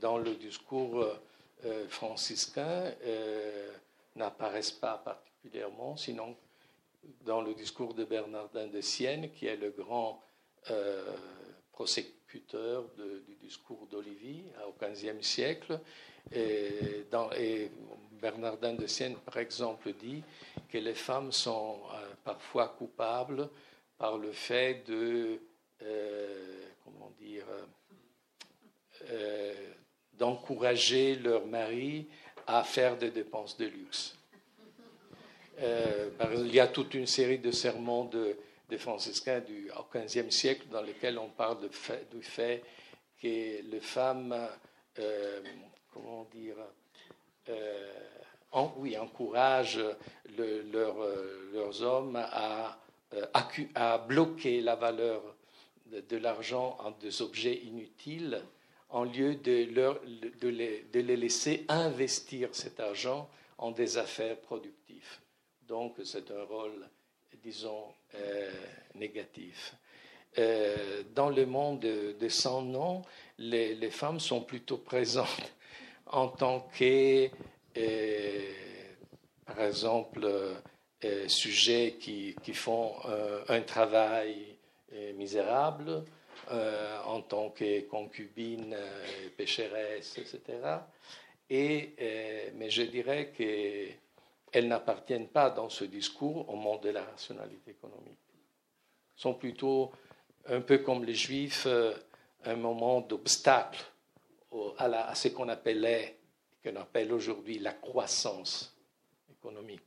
dans 0.02 0.20
le 0.20 0.36
discours 0.36 1.04
franciscain, 1.88 2.94
n'apparaissent 4.16 4.72
pas 4.72 5.00
particulièrement, 5.04 5.98
sinon 5.98 6.38
dans 7.26 7.42
le 7.42 7.56
discours 7.56 7.96
de 7.96 8.06
Bernardin 8.06 8.68
de 8.68 8.82
Sienne, 8.82 9.32
qui 9.32 9.48
est 9.48 9.58
le 9.58 9.72
grand 9.72 10.22
interlocuteur 12.30 12.86
du 13.28 13.36
discours 13.36 13.88
d'Olivier 13.88 14.44
au 14.68 14.74
XVe 14.80 15.22
siècle. 15.22 15.80
Et, 16.32 17.70
Bernardin 18.22 18.74
de 18.74 18.86
Sienne, 18.86 19.16
par 19.16 19.38
exemple, 19.38 19.94
dit 19.94 20.22
que 20.70 20.78
les 20.78 20.94
femmes 20.94 21.32
sont 21.32 21.80
parfois 22.26 22.68
coupables 22.68 23.50
par 23.98 24.18
le 24.18 24.34
fait 24.34 24.86
de, 24.86 25.40
comment 26.84 27.12
dire, 27.18 27.46
d'encourager 30.18 31.16
leur 31.16 31.46
mari 31.46 32.08
à 32.46 32.64
faire 32.64 32.98
des 32.98 33.12
dépenses 33.12 33.56
de 33.58 33.66
luxe. 33.66 34.16
Euh, 35.62 36.10
il 36.38 36.54
y 36.54 36.60
a 36.60 36.68
toute 36.68 36.94
une 36.94 37.06
série 37.06 37.38
de 37.38 37.52
sermons 37.52 38.06
de, 38.06 38.36
des 38.70 38.78
franciscains 38.78 39.42
du 39.42 39.70
XVe 39.94 40.30
siècle 40.30 40.68
dans 40.72 40.82
lesquels 40.82 41.18
on 41.18 41.30
parle 41.30 41.58
du 41.62 42.24
fait 42.24 42.64
que 43.22 43.28
les 43.28 43.82
femmes, 43.82 44.36
euh, 45.00 45.42
comment 46.02 46.28
dire, 46.32 46.56
euh, 47.50 47.94
oui, 48.78 48.98
encouragent 48.98 49.84
leurs 50.38 51.82
hommes 51.82 52.16
à, 52.16 52.78
à, 53.76 53.98
bloquer 53.98 54.62
la 54.62 54.76
valeur 54.76 55.22
de, 55.88 56.02
de 56.02 56.18
l'argent 56.18 56.78
en 56.80 56.92
des 56.92 57.22
objets 57.22 57.56
inutiles 57.56 58.42
en 58.90 59.04
lieu 59.04 59.36
de, 59.36 59.66
de, 60.42 60.48
les, 60.48 60.86
de, 60.92 61.00
laisser 61.00 61.66
investir 61.68 62.50
cet 62.54 62.80
argent 62.80 63.30
en 63.58 63.72
des 63.72 63.98
affaires 63.98 64.40
productives. 64.40 65.20
Donc 65.68 65.96
c'est 66.04 66.32
un 66.32 66.44
rôle, 66.44 66.88
disons, 67.44 67.94
euh, 68.16 68.52
négatif. 68.96 69.76
Euh, 70.38 71.04
dans 71.14 71.30
le 71.30 71.46
monde 71.46 71.80
des 71.80 72.30
sans 72.30 72.62
nom, 72.62 73.04
les, 73.38 73.92
femmes 73.92 74.20
sont 74.20 74.42
plutôt 74.42 74.78
présentes 74.78 75.54
en 76.10 76.28
tant 76.28 76.68
que, 76.78 77.30
euh, 77.78 78.52
par 79.46 79.62
exemple, 79.62 80.28
sujets 81.28 81.96
qui, 82.00 82.36
qui 82.44 82.54
font 82.54 82.94
un 83.48 83.62
travail 83.62 84.58
misérable, 85.16 86.04
euh, 86.52 86.98
en 87.06 87.22
tant 87.22 87.52
que 87.52 87.82
concubine, 87.82 88.74
euh, 88.74 89.30
pécheresse, 89.38 90.18
etc. 90.18 90.42
Et, 91.48 91.94
euh, 92.02 92.50
mais 92.56 92.72
je 92.72 92.82
dirais 92.82 93.32
qu'elles 93.38 94.68
n'appartiennent 94.68 95.28
pas 95.28 95.52
dans 95.52 95.70
ce 95.70 95.84
discours 95.84 96.50
au 96.50 96.56
monde 96.56 96.82
de 96.82 96.90
la 96.90 97.04
rationalité 97.04 97.72
économique. 97.72 98.18
Elles 98.34 99.22
sont 99.22 99.36
plutôt, 99.36 99.92
un 100.48 100.62
peu 100.62 100.80
comme 100.80 101.04
les 101.04 101.14
juifs, 101.14 101.68
un 102.46 102.56
moment 102.56 103.02
d'obstacle 103.02 103.86
à, 104.78 105.16
ce 105.16 105.28
qu'on 105.30 105.50
appelle 105.50 107.14
aujourd'hui 107.14 107.60
la 107.60 107.74
croissance 107.74 108.76
économique. 109.30 109.82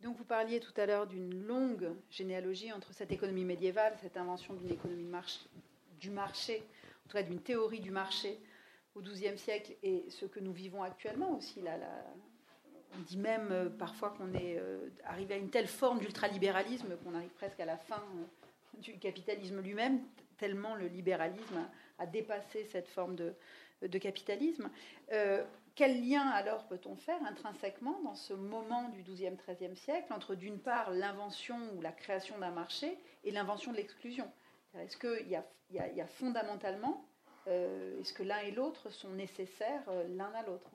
Donc 0.00 0.18
vous 0.18 0.24
parliez 0.24 0.60
tout 0.60 0.72
à 0.76 0.84
l'heure 0.84 1.06
d'une 1.06 1.46
longue 1.46 1.90
généalogie 2.10 2.70
entre 2.72 2.92
cette 2.92 3.10
économie 3.10 3.44
médiévale, 3.44 3.94
cette 4.02 4.18
invention 4.18 4.52
d'une 4.54 4.70
économie 4.70 5.08
du 5.98 6.10
marché, 6.10 6.62
en 7.04 7.08
tout 7.08 7.16
cas 7.16 7.22
d'une 7.22 7.40
théorie 7.40 7.80
du 7.80 7.90
marché 7.90 8.38
au 8.94 9.00
XIIe 9.00 9.38
siècle 9.38 9.74
et 9.82 10.04
ce 10.10 10.26
que 10.26 10.40
nous 10.40 10.52
vivons 10.52 10.82
actuellement 10.82 11.38
aussi. 11.38 11.60
On 12.96 13.00
dit 13.00 13.16
même 13.16 13.48
euh, 13.50 13.68
parfois 13.70 14.10
qu'on 14.10 14.32
est 14.34 14.58
euh, 14.58 14.88
arrivé 15.04 15.34
à 15.34 15.36
une 15.36 15.50
telle 15.50 15.66
forme 15.66 15.98
d'ultralibéralisme 15.98 16.96
qu'on 17.02 17.14
arrive 17.14 17.30
presque 17.30 17.58
à 17.58 17.64
la 17.64 17.76
fin 17.76 17.96
euh, 17.96 18.80
du 18.80 18.98
capitalisme 18.98 19.60
lui-même, 19.60 20.00
tellement 20.36 20.74
le 20.74 20.86
libéralisme 20.86 21.66
dépassé 22.06 22.64
cette 22.70 22.88
forme 22.88 23.16
de, 23.16 23.98
capitalisme. 23.98 24.70
Quel 25.74 26.08
lien 26.08 26.28
alors 26.28 26.64
peut-on 26.68 26.94
faire 26.94 27.20
intrinsèquement 27.26 28.00
dans 28.04 28.14
ce 28.14 28.32
moment 28.32 28.88
du 28.90 29.02
XIIe, 29.02 29.36
XIIIe 29.36 29.76
siècle 29.76 30.12
entre 30.12 30.36
d'une 30.36 30.60
part 30.60 30.92
l'invention 30.92 31.56
ou 31.74 31.80
la 31.80 31.90
création 31.90 32.38
d'un 32.38 32.52
marché 32.52 32.96
et 33.24 33.32
l'invention 33.32 33.72
de 33.72 33.78
l'exclusion? 33.78 34.30
Est-ce 34.78 34.96
qu'il 34.96 35.28
y, 35.28 35.36
a 36.00 36.06
fondamentalement, 36.06 37.04
euh, 37.48 38.00
est-ce 38.00 38.12
que 38.12 38.22
l'un 38.22 38.38
et 38.38 38.52
l'autre 38.52 38.90
sont 38.90 39.10
nécessaires 39.10 39.82
euh, 39.88 40.06
l'un 40.16 40.32
à 40.32 40.42
l'autre? 40.44 40.70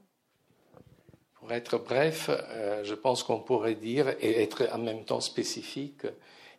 Pour 1.35 1.51
être 1.53 1.77
bref, 1.77 2.29
euh, 2.29 2.83
je 2.83 2.95
pense 2.95 3.23
qu'on 3.23 3.39
pourrait 3.39 3.75
dire, 3.75 4.09
et 4.19 4.41
être 4.41 4.67
en 4.73 4.79
même 4.79 5.05
temps 5.05 5.21
spécifique, 5.21 6.05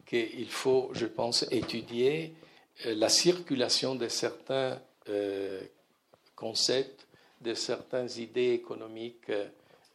qu'il 0.06 0.50
faut, 0.50 0.90
je 0.94 1.06
pense, 1.06 1.44
étudier 1.50 2.34
la 2.84 3.08
circulation 3.08 3.94
de 3.94 4.08
certains 4.08 4.80
concepts 6.34 7.06
de 7.40 7.54
certaines 7.54 8.10
idées 8.18 8.52
économiques 8.52 9.30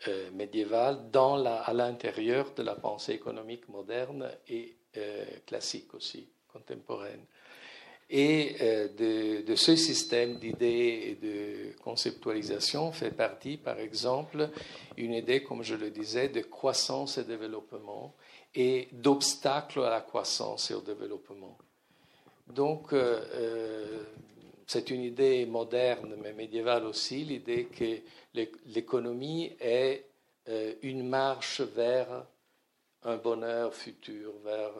euh, 0.08 0.32
médiévales 0.32 1.00
à 1.14 1.74
l'intérieur 1.74 2.54
de 2.56 2.64
la 2.64 2.76
pensée 2.76 3.14
économique 3.14 3.70
moderne 3.70 4.30
et 4.48 4.76
euh, 4.98 5.26
classique 5.46 5.94
aussi, 5.94 6.28
contemporaine. 6.52 7.24
Et 8.10 8.56
euh, 8.62 8.88
de, 8.90 9.42
de, 9.42 9.56
ce 9.56 9.76
système 9.76 10.38
d'idées 10.38 11.02
et 11.08 11.16
de 11.16 11.76
conceptualisation 11.82 12.92
fait 12.92 13.12
partie, 13.12 13.58
par 13.58 13.80
exemple, 13.80 14.50
une 14.98 15.14
idée, 15.14 15.42
comme 15.44 15.64
je 15.64 15.76
le 15.76 15.90
disais, 15.90 16.30
de 16.30 16.42
croissance 16.42 17.18
et 17.18 17.24
développement 17.24 18.16
et 18.54 18.90
d'obstacle 18.92 19.82
à 19.82 19.90
la 19.90 20.02
croissance 20.02 20.72
et 20.72 20.76
au 20.76 20.82
développement. 20.82 21.58
Donc, 22.48 22.94
c'est 24.68 24.90
une 24.90 25.04
idée 25.04 25.46
moderne, 25.46 26.16
mais 26.22 26.34
médiévale 26.34 26.86
aussi, 26.86 27.24
l'idée 27.24 27.66
que 27.66 28.00
l'économie 28.66 29.56
est 29.60 30.06
euh, 30.48 30.74
une 30.82 31.08
marche 31.08 31.62
vers 31.62 32.26
un 33.04 33.18
bonheur 33.18 33.74
futur, 33.74 34.34
vers 34.44 34.72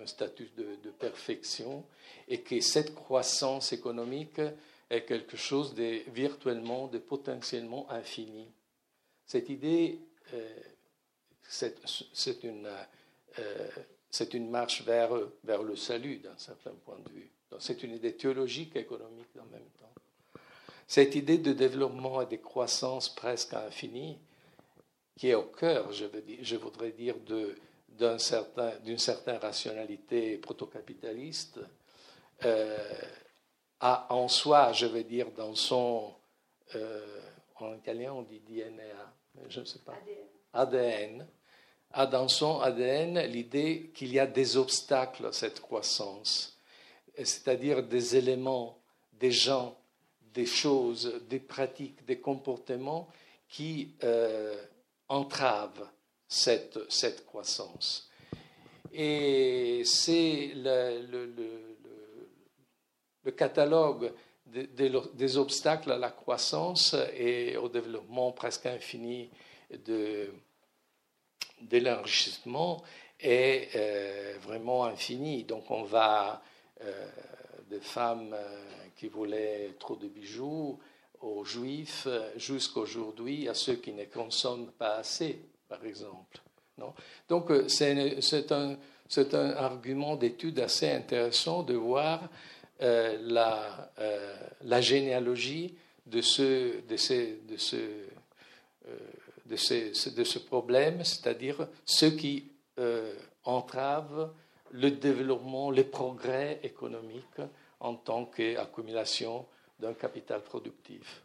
un 0.00 0.06
statut 0.06 0.50
de, 0.56 0.90
perfection, 0.90 1.84
et 2.26 2.40
que 2.40 2.60
cette 2.60 2.94
croissance 2.94 3.72
économique 3.72 4.40
est 4.88 5.04
quelque 5.04 5.36
chose 5.36 5.74
de 5.74 6.00
virtuellement, 6.10 6.86
de 6.86 6.98
potentiellement 6.98 7.90
infini. 7.90 8.50
Cette 9.26 9.50
idée, 9.50 10.00
euh, 10.32 10.60
c'est 11.42 12.42
une, 12.44 12.68
euh, 13.38 13.68
une, 14.32 14.50
marche 14.50 14.82
vers, 14.82 15.10
vers 15.44 15.62
le 15.62 15.76
salut 15.76 16.18
d'un 16.18 16.36
certain 16.36 16.72
point 16.84 16.98
de 16.98 17.10
vue. 17.10 17.30
C'est 17.58 17.82
une 17.82 17.94
idée 17.94 18.14
théologique 18.14 18.76
et 18.76 18.80
économique 18.80 19.36
en 19.40 19.46
même 19.46 19.68
temps. 19.78 20.40
Cette 20.86 21.14
idée 21.14 21.38
de 21.38 21.52
développement 21.52 22.22
et 22.22 22.26
de 22.26 22.36
croissance 22.36 23.14
presque 23.14 23.54
infinie, 23.54 24.18
qui 25.16 25.28
est 25.28 25.34
au 25.34 25.44
cœur, 25.44 25.92
je, 25.92 26.04
veux 26.04 26.22
dire, 26.22 26.38
je 26.40 26.56
voudrais 26.56 26.92
dire, 26.92 27.16
d'une 27.18 28.18
certain, 28.18 28.72
certaine 28.96 29.36
rationalité 29.36 30.38
proto-capitaliste, 30.38 31.60
euh, 32.44 32.78
a 33.80 34.12
en 34.14 34.28
soi, 34.28 34.72
je 34.72 34.86
veux 34.86 35.04
dire, 35.04 35.30
dans 35.32 35.54
son, 35.54 36.14
euh, 36.74 37.20
en 37.56 37.74
italien 37.74 38.12
on 38.12 38.22
dit 38.22 38.40
DNA, 38.40 39.12
je 39.48 39.60
ne 39.60 39.64
sais 39.64 39.80
pas, 39.80 39.98
ADN, 40.52 41.26
a 41.92 42.06
dans 42.06 42.28
son 42.28 42.60
ADN 42.60 43.20
l'idée 43.26 43.90
qu'il 43.94 44.12
y 44.12 44.18
a 44.18 44.26
des 44.26 44.56
obstacles 44.56 45.26
à 45.26 45.32
cette 45.32 45.60
croissance 45.60 46.58
c'est-à-dire 47.24 47.82
des 47.82 48.16
éléments, 48.16 48.78
des 49.12 49.30
gens, 49.30 49.76
des 50.32 50.46
choses, 50.46 51.20
des 51.28 51.40
pratiques, 51.40 52.04
des 52.04 52.20
comportements 52.20 53.08
qui 53.48 53.94
euh, 54.04 54.54
entravent 55.08 55.88
cette, 56.28 57.24
croissance. 57.26 58.10
Et 58.92 59.82
c'est 59.84 60.52
le, 60.54 61.36
catalogue 63.36 64.12
des 64.46 65.36
obstacles 65.36 65.92
à 65.92 65.98
la 65.98 66.10
croissance 66.10 66.96
et 67.14 67.56
au 67.56 67.68
développement 67.68 68.32
presque 68.32 68.64
infini 68.66 69.30
de, 69.86 70.30
de 71.62 71.78
l'enrichissement 71.78 72.82
est 73.20 73.68
euh, 73.74 74.34
vraiment 74.42 74.84
infini. 74.84 75.44
Donc 75.44 75.70
on 75.70 75.82
va 75.82 76.42
euh, 76.84 77.08
des 77.68 77.80
femmes 77.80 78.32
euh, 78.32 78.64
qui 78.96 79.08
voulaient 79.08 79.74
trop 79.78 79.96
de 79.96 80.06
bijoux, 80.08 80.78
aux 81.20 81.44
juifs, 81.44 82.04
euh, 82.06 82.30
jusqu'aujourd'hui 82.36 83.48
à 83.48 83.54
ceux 83.54 83.74
qui 83.74 83.92
ne 83.92 84.04
consomment 84.04 84.70
pas 84.78 84.96
assez, 84.96 85.38
par 85.68 85.84
exemple. 85.84 86.38
Non? 86.78 86.94
Donc 87.28 87.50
c'est 87.66 88.52
un, 88.52 88.76
argument 89.56 90.16
d'étude 90.16 90.60
assez 90.60 90.90
intéressant 90.90 91.62
de 91.62 91.74
voir 91.74 92.22
la, 92.80 93.90
la, 94.62 94.80
généalogie 94.80 95.74
de 96.06 96.20
ce, 96.20 96.80
de 96.86 96.96
ce, 96.96 97.46
de 97.48 97.56
ce, 97.56 97.76
de 99.48 99.56
ce, 99.56 100.08
de 100.10 100.24
ce 100.24 100.38
problème, 100.38 101.04
c'est-à-dire 101.04 101.68
ceux 101.84 102.10
qui 102.10 102.52
entravent 103.44 104.32
le 104.72 104.90
développement, 104.90 105.70
les 105.70 105.84
progrès 105.84 106.60
économiques 106.62 107.40
en 107.80 107.94
tant 107.94 108.26
qu'accumulation 108.26 109.46
d'un 109.78 109.94
capital 109.94 110.42
productif. 110.42 111.22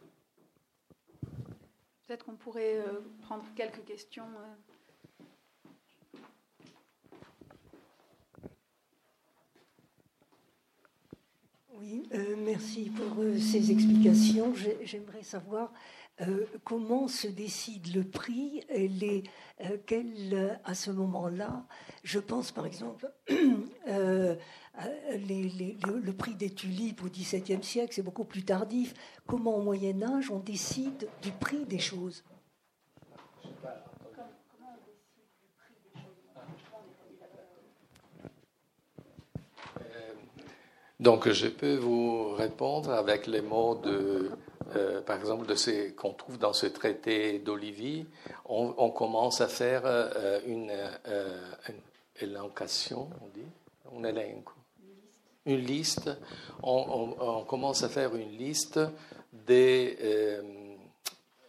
Peut-être 2.06 2.24
qu'on 2.24 2.36
pourrait 2.36 2.78
euh, 2.78 3.00
prendre 3.22 3.44
quelques 3.56 3.84
questions. 3.84 4.24
Euh. 4.24 4.54
Oui, 11.76 12.08
euh, 12.14 12.36
merci 12.38 12.90
pour 12.90 13.22
ces 13.38 13.70
explications. 13.70 14.54
J'aimerais 14.82 15.22
savoir 15.22 15.72
comment 16.62 17.08
se 17.08 17.26
décide 17.26 17.94
le 17.94 18.04
prix 18.04 18.62
et 18.68 18.88
les, 18.88 19.24
à 20.64 20.74
ce 20.74 20.90
moment-là, 20.90 21.66
je 22.02 22.18
pense 22.18 22.52
par 22.52 22.66
exemple 22.66 23.10
Euh, 23.88 24.34
le 25.18 26.10
prix 26.12 26.34
des 26.34 26.50
tulipes 26.50 27.04
au 27.04 27.08
XVIIe 27.08 27.62
siècle, 27.62 27.92
c'est 27.92 28.02
beaucoup 28.02 28.24
plus 28.24 28.44
tardif. 28.44 28.94
Comment 29.26 29.56
au 29.56 29.62
Moyen 29.62 30.02
Âge 30.02 30.30
on 30.30 30.38
décide 30.38 31.08
du 31.22 31.30
prix 31.32 31.64
des 31.64 31.78
choses? 31.78 32.24
Donc, 41.00 41.28
je 41.28 41.48
peux 41.48 41.76
vous 41.76 42.30
répondre 42.30 42.90
avec 42.90 43.26
les 43.26 43.42
mots 43.42 43.74
de, 43.74 44.30
euh, 44.76 45.00
par 45.02 45.18
exemple, 45.18 45.46
de 45.46 45.54
ce 45.54 45.90
qu'on 45.90 46.12
trouve 46.12 46.38
dans 46.38 46.52
ce 46.52 46.66
traité 46.66 47.38
d'Olivier. 47.38 48.06
On, 48.46 48.90
commence 48.90 49.40
à 49.40 49.48
faire 49.48 49.82
euh, 49.84 50.40
une, 50.46 50.72
élencation, 52.20 53.08
on 53.20 53.28
dit, 53.28 53.46
une 55.46 55.56
liste, 55.56 56.10
on, 56.62 57.44
commence 57.46 57.82
à 57.82 57.88
faire 57.88 58.14
une 58.14 58.36
liste 58.36 58.80
des, 59.32 59.98
euh, 60.02 60.42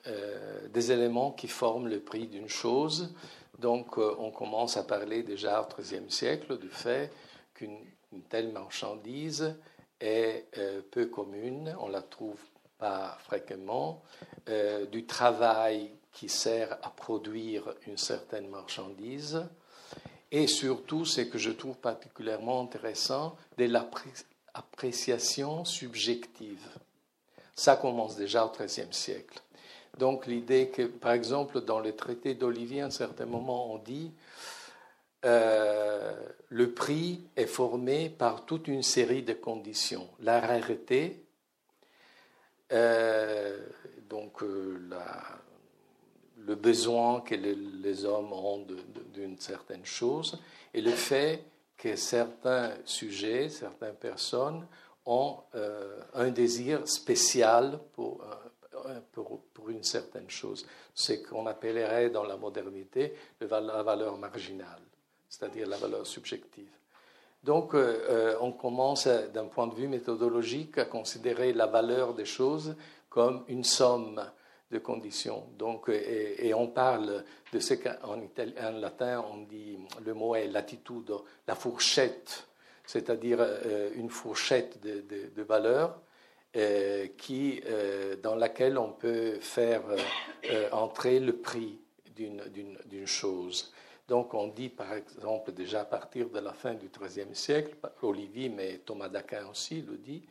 euh, 0.07 0.67
des 0.69 0.91
éléments 0.91 1.31
qui 1.31 1.47
forment 1.47 1.87
le 1.87 1.99
prix 1.99 2.27
d'une 2.27 2.49
chose. 2.49 3.13
Donc 3.59 3.97
euh, 3.97 4.15
on 4.19 4.31
commence 4.31 4.75
à 4.77 4.83
parler 4.83 5.23
déjà 5.23 5.61
au 5.61 5.81
XIIIe 5.81 6.11
siècle 6.11 6.57
du 6.57 6.69
fait 6.69 7.11
qu'une 7.53 7.77
telle 8.29 8.51
marchandise 8.51 9.55
est 10.01 10.45
peu 10.91 11.05
commune, 11.05 11.73
on 11.79 11.87
la 11.87 12.01
trouve 12.01 12.39
fréquemment, 13.19 14.03
du 14.91 15.05
travail 15.05 15.91
qui 16.13 16.29
sert 16.29 16.73
à 16.83 16.89
produire 16.89 17.73
une 17.87 17.97
certaine 17.97 18.47
marchandise, 18.47 19.43
et 20.31 20.47
surtout, 20.47 21.05
ce 21.05 21.21
que 21.21 21.37
je 21.37 21.51
trouve 21.51 21.77
particulièrement 21.77 22.61
intéressant, 22.61 23.37
de 23.57 23.65
l'appréciation 23.65 25.63
subjective. 25.63 26.67
Ça 27.55 27.77
commence 27.77 28.15
déjà 28.15 28.45
au 28.45 28.49
XIIIe 28.49 28.91
siècle. 28.91 29.39
Donc 29.97 30.25
l'idée 30.27 30.69
que, 30.69 30.83
par 30.83 31.13
exemple, 31.13 31.61
dans 31.61 31.79
le 31.79 31.95
traité 31.95 32.33
d'Olivier, 32.33 32.81
à 32.81 32.87
un 32.87 32.91
certain 32.91 33.25
moment, 33.25 33.73
on 33.73 33.77
dit 33.77 34.11
euh, 35.23 36.13
le 36.49 36.71
prix 36.71 37.21
est 37.35 37.45
formé 37.45 38.09
par 38.09 38.45
toute 38.45 38.67
une 38.67 38.83
série 38.83 39.23
de 39.23 39.33
conditions. 39.33 40.07
La 40.19 40.41
rareté, 40.41 41.13
euh, 41.13 41.24
donc 42.69 44.41
euh, 44.41 44.77
le 46.37 46.55
besoin 46.55 47.21
que 47.21 47.35
les 47.35 48.05
hommes 48.05 48.33
ont 48.33 48.65
d'une 49.13 49.39
certaine 49.39 49.85
chose 49.85 50.39
et 50.73 50.81
le 50.81 50.91
fait 50.91 51.43
que 51.77 51.95
certains 51.95 52.73
sujets, 52.85 53.49
certaines 53.49 53.95
personnes 53.95 54.65
ont 55.05 55.37
euh, 55.55 55.99
un 56.13 56.29
désir 56.31 56.87
spécial 56.87 57.79
pour, 57.93 58.23
euh, 58.23 58.99
pour, 59.11 59.41
pour, 59.53 59.69
une 59.69 59.83
certaine 59.83 60.29
chose. 60.29 60.65
Ce 60.93 61.13
qu'on 61.13 61.45
appellerait 61.45 62.09
dans 62.09 62.23
la 62.23 62.37
modernité 62.37 63.13
la 63.39 63.83
valeur 63.83 64.17
marginale, 64.17 64.81
c'est-à-dire 65.29 65.67
la 65.67 65.77
valeur 65.77 66.07
subjective. 66.07 66.71
Donc, 67.45 67.75
euh, 67.75 68.35
on 68.41 68.51
commence 68.51 69.07
d'un 69.07 69.45
point 69.45 69.67
de 69.67 69.75
vue 69.75 69.87
méthodologique 69.87 70.79
à 70.79 70.85
considérer 70.85 71.53
la 71.53 71.67
valeur 71.67 72.15
des 72.15 72.25
choses 72.25 72.75
comme 73.07 73.43
une 73.47 73.63
somme 73.63 74.19
de 74.71 74.79
conditions. 74.79 75.43
Donc, 75.59 75.89
et, 75.89 76.51
on 76.55 76.67
parle 76.67 77.23
de 77.53 77.59
ce 77.59 77.75
qu'en 77.75 78.19
en 78.19 78.71
latin, 78.79 79.23
on 79.31 79.43
dit, 79.43 79.77
le 80.03 80.13
mot 80.15 80.33
est 80.33 80.47
latitude, 80.47 81.11
la 81.47 81.53
fourchette, 81.53 82.47
c'est-à-dire 82.83 83.37
euh, 83.41 83.91
une 83.95 84.09
fourchette 84.09 84.81
de, 84.81 85.03
de, 85.35 85.43
valeurs 85.43 86.01
euh, 86.55 87.07
qui, 87.15 87.61
euh, 87.67 88.15
dans 88.15 88.35
laquelle 88.35 88.79
on 88.79 88.91
peut 88.91 89.39
faire 89.39 89.83
entrer 90.71 91.19
le 91.19 91.33
prix 91.37 91.79
d'une 92.15 93.05
chose. 93.05 93.71
Donc 94.07 94.33
on 94.33 94.47
dit 94.47 94.69
par 94.69 94.93
exemple 94.93 95.51
déjà 95.51 95.81
à 95.81 95.85
partir 95.85 96.29
de 96.29 96.39
la 96.39 96.53
fin 96.53 96.73
du 96.75 96.89
XIIIe 96.89 97.35
siècle, 97.35 97.75
Olivier, 98.03 98.49
mais 98.49 98.79
Thomas 98.85 99.09
d'Aquin 99.09 99.47
aussi 99.49 99.81
le 99.81 99.97
dit, 99.97 100.23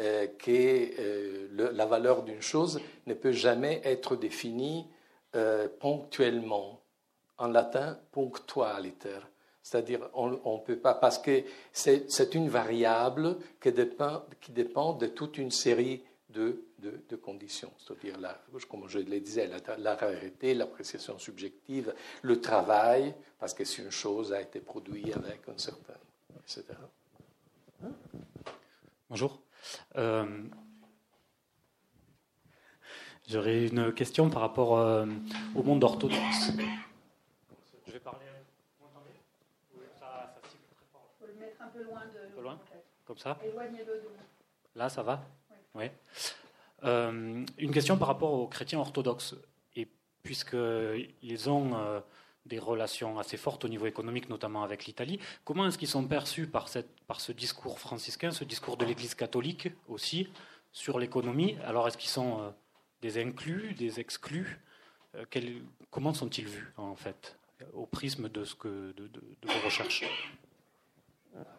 euh, 0.00 0.26
que 0.38 0.50
euh, 0.50 1.70
la 1.72 1.86
valeur 1.86 2.24
d'une 2.24 2.42
chose 2.42 2.80
ne 3.06 3.14
peut 3.14 3.32
jamais 3.32 3.80
être 3.84 4.16
définie 4.16 4.86
euh, 5.36 5.68
ponctuellement. 5.78 6.80
En 7.38 7.48
latin, 7.48 7.98
punctualiter. 8.12 9.18
C'est-à-dire, 9.60 10.08
on 10.14 10.30
ne 10.30 10.64
peut 10.64 10.78
pas, 10.78 10.94
parce 10.94 11.18
que 11.18 11.42
c'est 11.72 12.34
une 12.34 12.48
variable 12.48 13.38
qui 13.60 13.72
dépend, 13.72 14.22
qui 14.40 14.52
dépend 14.52 14.92
de 14.92 15.06
toute 15.06 15.38
une 15.38 15.50
série 15.50 16.04
de, 16.34 16.64
de, 17.08 17.16
conditions. 17.16 17.72
C'est-à-dire, 17.78 18.18
comme 18.68 18.88
je 18.88 18.98
le 18.98 19.20
disais, 19.20 19.46
la, 19.46 19.76
la 19.78 19.94
rareté, 19.94 20.54
l'appréciation 20.54 21.18
subjective, 21.18 21.94
le 22.22 22.40
travail, 22.40 23.14
parce 23.38 23.54
que 23.54 23.64
si 23.64 23.80
une 23.82 23.90
chose 23.90 24.32
a 24.32 24.40
été 24.40 24.60
produite 24.60 25.16
avec 25.16 25.48
un 25.48 25.56
certain, 25.56 25.94
etc. 26.42 26.64
Bonjour. 29.08 29.40
Euh, 29.96 30.42
j'aurais 33.28 33.66
une 33.68 33.92
question 33.94 34.28
par 34.28 34.42
rapport 34.42 34.78
euh, 34.78 35.06
au 35.54 35.62
monde 35.62 35.84
orthodoxe. 35.84 36.50
Je 37.86 37.92
vais 37.92 38.00
parler. 38.00 38.26
Vous 38.80 38.86
entendez 38.86 39.10
ça, 40.00 40.34
ça 40.34 40.48
cible 40.48 40.64
très 40.74 40.84
fort. 40.92 41.08
Il 41.14 41.20
faut 41.20 41.32
le 41.32 41.40
mettre 41.40 41.62
un 41.62 41.68
peu 41.68 41.82
loin 41.84 42.00
de. 42.06 42.26
Un 42.26 42.36
peu 42.36 42.42
loin 42.42 42.58
Comme 43.06 43.18
ça 43.18 43.38
Éloignez-le 43.42 43.84
de 43.84 44.02
Là, 44.76 44.88
ça 44.88 45.02
va 45.02 45.22
Oui. 45.74 45.86
Euh, 46.84 47.44
une 47.58 47.72
question 47.72 47.96
par 47.96 48.08
rapport 48.08 48.32
aux 48.32 48.46
chrétiens 48.46 48.78
orthodoxes. 48.78 49.34
Et 49.76 49.88
puisqu'ils 50.22 51.50
ont 51.50 52.02
des 52.46 52.58
relations 52.58 53.18
assez 53.18 53.36
fortes 53.36 53.64
au 53.64 53.68
niveau 53.68 53.86
économique, 53.86 54.28
notamment 54.28 54.62
avec 54.62 54.84
l'Italie. 54.84 55.18
Comment 55.44 55.66
est-ce 55.66 55.78
qu'ils 55.78 55.88
sont 55.88 56.06
perçus 56.06 56.46
par, 56.46 56.68
cette, 56.68 57.00
par 57.06 57.20
ce 57.20 57.32
discours 57.32 57.78
franciscain, 57.78 58.30
ce 58.30 58.44
discours 58.44 58.76
de 58.76 58.84
l'Église 58.84 59.14
catholique 59.14 59.68
aussi, 59.88 60.28
sur 60.72 60.98
l'économie? 60.98 61.56
Alors, 61.64 61.88
est-ce 61.88 61.96
qu'ils 61.96 62.10
sont 62.10 62.40
euh, 62.40 62.50
des 63.00 63.18
inclus, 63.18 63.74
des 63.74 64.00
exclus? 64.00 64.60
Euh, 65.14 65.24
Comment 65.90 66.12
sont-ils 66.12 66.46
vus, 66.46 66.72
en 66.76 66.96
fait, 66.96 67.38
au 67.72 67.86
prisme 67.86 68.28
de, 68.28 68.44
ce 68.44 68.54
que, 68.54 68.92
de, 68.96 69.10
vos 69.42 69.64
recherches? 69.64 70.04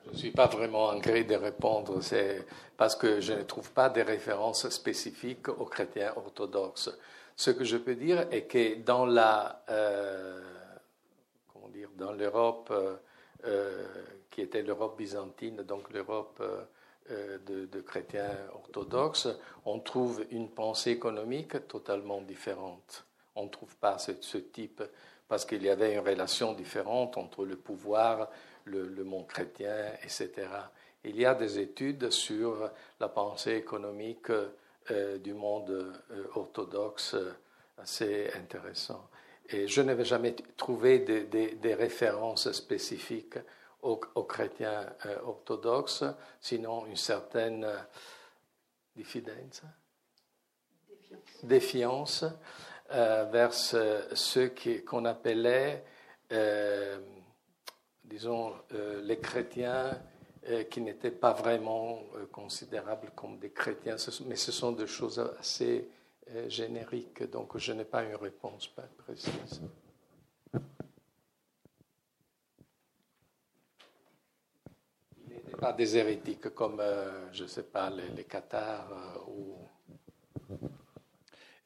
Je 0.05 0.11
ne 0.11 0.15
suis 0.15 0.31
pas 0.31 0.47
vraiment 0.47 0.85
en 0.85 0.99
gré 0.99 1.23
de 1.23 1.35
répondre, 1.35 2.01
c'est 2.01 2.45
parce 2.77 2.95
que 2.95 3.19
je 3.19 3.33
ne 3.33 3.43
trouve 3.43 3.71
pas 3.71 3.89
de 3.89 4.01
références 4.01 4.69
spécifiques 4.69 5.49
aux 5.49 5.65
chrétiens 5.65 6.13
orthodoxes. 6.15 6.91
Ce 7.35 7.51
que 7.51 7.63
je 7.63 7.77
peux 7.77 7.95
dire 7.95 8.27
est 8.31 8.43
que 8.43 8.75
dans 8.75 9.05
la, 9.05 9.63
euh, 9.69 10.39
dans 11.97 12.13
l'Europe 12.13 12.69
euh, 12.71 12.95
euh, 13.45 13.85
qui 14.29 14.41
était 14.41 14.61
l'Europe 14.61 14.97
byzantine, 14.97 15.57
donc 15.63 15.91
l'Europe 15.91 16.41
de, 17.09 17.81
chrétiens 17.81 18.31
orthodoxes, 18.53 19.27
on 19.65 19.79
trouve 19.79 20.25
une 20.31 20.49
pensée 20.49 20.91
économique 20.91 21.67
totalement 21.67 22.21
différente. 22.21 23.05
On 23.35 23.43
ne 23.43 23.49
trouve 23.49 23.75
pas 23.77 23.99
ce, 23.99 24.37
type, 24.37 24.81
parce 25.27 25.45
qu'il 25.45 25.61
y 25.61 25.69
avait 25.69 25.93
une 25.93 25.99
relation 25.99 26.53
différente 26.53 27.17
entre 27.17 27.45
le 27.45 27.55
pouvoir, 27.55 28.29
le, 28.65 29.03
monde 29.03 29.27
chrétien, 29.27 29.93
etc. 30.03 30.31
Il 31.03 31.19
y 31.19 31.25
a 31.25 31.35
des 31.35 31.59
études 31.59 32.09
sur 32.09 32.69
la 32.99 33.07
pensée 33.07 33.55
économique 33.55 34.31
du 35.23 35.33
monde 35.33 35.93
orthodoxe 36.35 37.15
assez 37.77 38.31
intéressantes. 38.35 39.09
Et 39.49 39.67
je 39.67 39.81
n'avais 39.81 40.05
jamais 40.05 40.35
trouvé 40.57 40.99
des 40.99 41.73
références 41.73 42.51
spécifiques 42.51 43.37
aux, 43.85 44.23
chrétiens 44.23 44.85
euh, 45.05 45.17
orthodoxes, 45.25 46.03
sinon 46.41 46.85
une 46.87 46.95
certaine 46.95 47.63
euh, 47.63 47.77
diffidence, 48.95 49.61
défiance, 51.43 52.25
euh, 52.91 53.25
vers 53.25 53.53
ceux 53.53 54.53
qu'on 54.87 55.05
appelait, 55.05 55.83
disons, 58.09 58.53
les 59.03 59.19
chrétiens 59.19 59.97
qui 60.69 60.81
n'étaient 60.81 61.11
pas 61.11 61.33
vraiment 61.33 62.03
considérables 62.31 63.11
comme 63.15 63.39
des 63.39 63.51
chrétiens, 63.51 63.95
mais 64.27 64.35
ce 64.35 64.51
sont 64.51 64.71
des 64.73 64.87
choses 64.87 65.19
assez 65.39 65.89
génériques, 66.47 67.29
donc 67.29 67.57
je 67.57 67.73
n'ai 67.73 67.85
pas 67.85 68.03
une 68.03 68.15
réponse 68.15 68.67
pas 68.67 68.83
précise. 68.97 69.61
pas 75.59 75.71
des 75.71 75.95
hérétiques 75.95 76.49
comme, 76.49 76.81
je 77.31 77.43
ne 77.43 77.47
sais 77.47 77.63
pas, 77.63 77.89
les, 77.89 78.09
les 78.09 78.25
Qatars 78.25 79.23
ou 79.29 79.55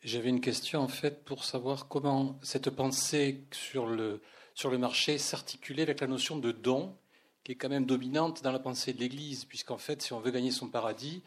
j'avais 0.02 0.30
une 0.30 0.42
question 0.42 0.80
en 0.80 0.88
fait 0.88 1.26
pour 1.26 1.44
savoir 1.44 1.88
comment 1.88 2.40
cette 2.42 2.70
pensée 2.70 3.44
sur 3.52 3.86
le, 3.88 4.22
sur 4.60 4.70
le 4.70 4.78
marché 4.78 5.18
s'articulait 5.18 5.84
avec 5.84 6.02
la 6.02 6.08
notion 6.08 6.38
de 6.38 6.52
don, 6.52 6.94
qui 7.46 7.54
est 7.54 7.56
quand 7.56 7.70
même 7.70 7.86
dominante 7.86 8.44
dans 8.44 8.52
la 8.52 8.60
pensée 8.60 8.92
de 8.92 9.00
l'Église, 9.00 9.46
puisqu'en 9.46 9.78
fait, 9.78 10.02
si 10.02 10.12
on 10.12 10.20
veut 10.20 10.32
gagner 10.32 10.52
son 10.52 10.68
paradis, 10.68 11.24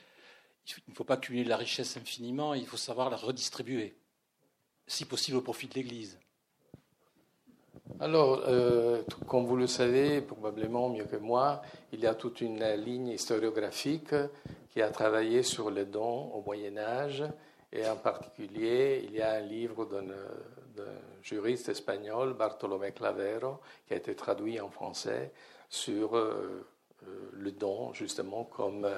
il 0.68 0.90
ne 0.90 0.94
faut 0.94 1.04
pas 1.04 1.16
cumuler 1.16 1.44
la 1.44 1.56
richesse 1.56 1.96
infiniment, 1.96 2.52
il 2.52 2.66
faut 2.66 2.76
savoir 2.76 3.08
la 3.08 3.16
redistribuer, 3.16 3.96
si 4.86 5.06
possible 5.06 5.38
au 5.38 5.40
profit 5.40 5.66
de 5.66 5.72
l'Église. 5.72 6.20
Alors, 8.00 8.42
euh, 8.48 9.02
comme 9.26 9.46
vous 9.46 9.56
le 9.56 9.66
savez 9.66 10.20
probablement 10.20 10.90
mieux 10.90 11.06
que 11.06 11.16
moi, 11.16 11.62
il 11.90 12.00
y 12.00 12.06
a 12.06 12.14
toute 12.14 12.42
une 12.42 12.62
ligne 12.74 13.08
historiographique 13.08 14.14
qui 14.68 14.82
a 14.82 14.90
travaillé 14.90 15.42
sur 15.42 15.70
les 15.70 15.86
dons 15.86 16.30
au 16.34 16.42
Moyen 16.42 16.76
Âge 16.76 17.24
et 17.72 17.88
en 17.88 17.96
particulier, 17.96 19.06
il 19.08 19.14
y 19.14 19.22
a 19.22 19.32
un 19.32 19.40
livre 19.40 19.86
d'un 19.86 20.10
juriste 21.22 21.68
espagnol, 21.68 22.34
Bartolomé 22.34 22.92
Clavero, 22.92 23.60
qui 23.86 23.94
a 23.94 23.96
été 23.96 24.14
traduit 24.14 24.60
en 24.60 24.70
français 24.70 25.32
sur 25.68 26.16
euh, 26.16 26.66
euh, 27.06 27.30
le 27.32 27.50
don, 27.52 27.92
justement, 27.92 28.44
comme 28.44 28.88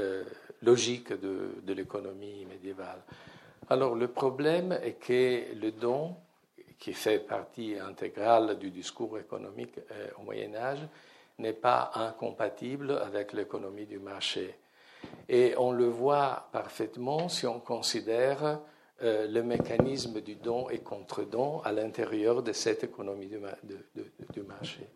euh, 0.00 0.24
logique 0.62 1.12
de, 1.12 1.50
de 1.62 1.72
l'économie 1.72 2.44
médiévale. 2.46 3.02
Alors, 3.68 3.94
le 3.94 4.08
problème 4.08 4.72
est 4.72 4.94
que 4.94 5.54
le 5.54 5.72
don, 5.72 6.16
qui 6.78 6.92
fait 6.92 7.18
partie 7.18 7.76
intégrale 7.78 8.58
du 8.58 8.70
discours 8.70 9.18
économique 9.18 9.80
au 10.18 10.22
Moyen 10.22 10.54
Âge, 10.54 10.86
n'est 11.38 11.54
pas 11.54 11.90
incompatible 11.94 12.92
avec 12.92 13.32
l'économie 13.32 13.86
du 13.86 13.98
marché. 13.98 14.58
Et 15.28 15.54
on 15.56 15.72
le 15.72 15.86
voit 15.86 16.48
parfaitement 16.52 17.28
si 17.28 17.46
on 17.46 17.60
considère 17.60 18.60
euh, 19.02 19.26
le 19.26 19.42
mécanisme 19.42 20.22
du 20.22 20.36
don 20.36 20.70
et 20.70 20.78
contre-don 20.78 21.60
à 21.60 21.72
l'intérieur 21.72 22.42
de 22.42 22.52
cette 22.52 22.82
économie 22.82 23.26
du, 23.26 24.42
marché. 24.42 24.88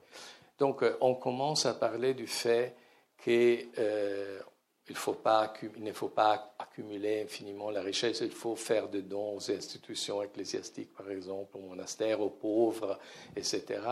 Donc 0.58 0.82
euh, 0.82 0.96
on 1.02 1.14
commence 1.14 1.66
à 1.66 1.74
parler 1.74 2.14
du 2.14 2.26
fait 2.26 2.74
que 3.18 3.58
euh, 3.78 4.40
ne 4.88 4.94
faut 4.94 6.08
pas 6.08 6.54
accumuler 6.58 7.22
infiniment 7.22 7.70
la 7.70 7.82
richesse, 7.82 8.20
il 8.22 8.30
faut 8.30 8.56
faire 8.56 8.88
des 8.88 9.02
dons 9.02 9.36
aux 9.36 9.50
institutions 9.50 10.22
ecclésiastiques, 10.22 10.94
par 10.94 11.10
exemple, 11.10 11.58
aux 11.58 11.60
monastères, 11.60 12.20
aux 12.20 12.30
pauvres, 12.30 12.98
etc., 13.36 13.82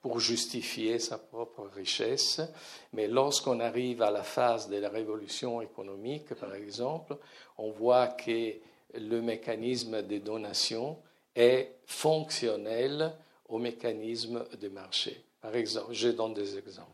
pour 0.00 0.20
justifier 0.20 0.98
sa 0.98 1.18
propre 1.18 1.70
richesse. 1.74 2.40
Mais 2.92 3.08
lorsqu'on 3.08 3.60
arrive 3.60 4.02
à 4.02 4.10
la 4.10 4.22
phase 4.22 4.68
de 4.68 4.76
la 4.76 4.90
révolution 4.90 5.60
économique, 5.62 6.34
par 6.34 6.54
exemple, 6.54 7.16
on 7.56 7.70
voit 7.70 8.08
que 8.08 8.52
le 8.98 9.20
mécanisme 9.20 10.02
des 10.02 10.20
donations 10.20 10.98
est 11.34 11.76
fonctionnel 11.86 13.12
au 13.48 13.58
mécanisme 13.58 14.44
de 14.60 14.68
marché. 14.68 15.22
Par 15.40 15.54
exemple, 15.54 15.92
je 15.92 16.08
donne 16.08 16.34
des 16.34 16.56
exemples. 16.56 16.88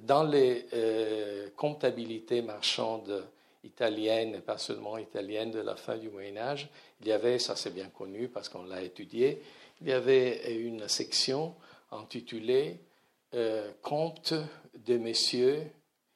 Dans 0.00 0.22
les 0.22 0.66
euh, 0.72 1.50
comptabilités 1.56 2.42
marchandes 2.42 3.24
italiennes, 3.64 4.36
et 4.36 4.40
pas 4.40 4.58
seulement 4.58 4.98
italiennes, 4.98 5.50
de 5.50 5.60
la 5.60 5.76
fin 5.76 5.96
du 5.96 6.08
Moyen 6.08 6.36
Âge, 6.36 6.68
il 7.00 7.08
y 7.08 7.12
avait, 7.12 7.38
ça 7.38 7.56
c'est 7.56 7.74
bien 7.74 7.88
connu 7.88 8.28
parce 8.28 8.48
qu'on 8.48 8.64
l'a 8.64 8.82
étudié, 8.82 9.42
il 9.80 9.88
y 9.88 9.92
avait 9.92 10.54
une 10.54 10.88
section 10.88 11.54
intitulée 11.90 12.80
euh, 13.34 13.70
Compte 13.82 14.34
de 14.74 14.96
messieurs, 14.96 15.62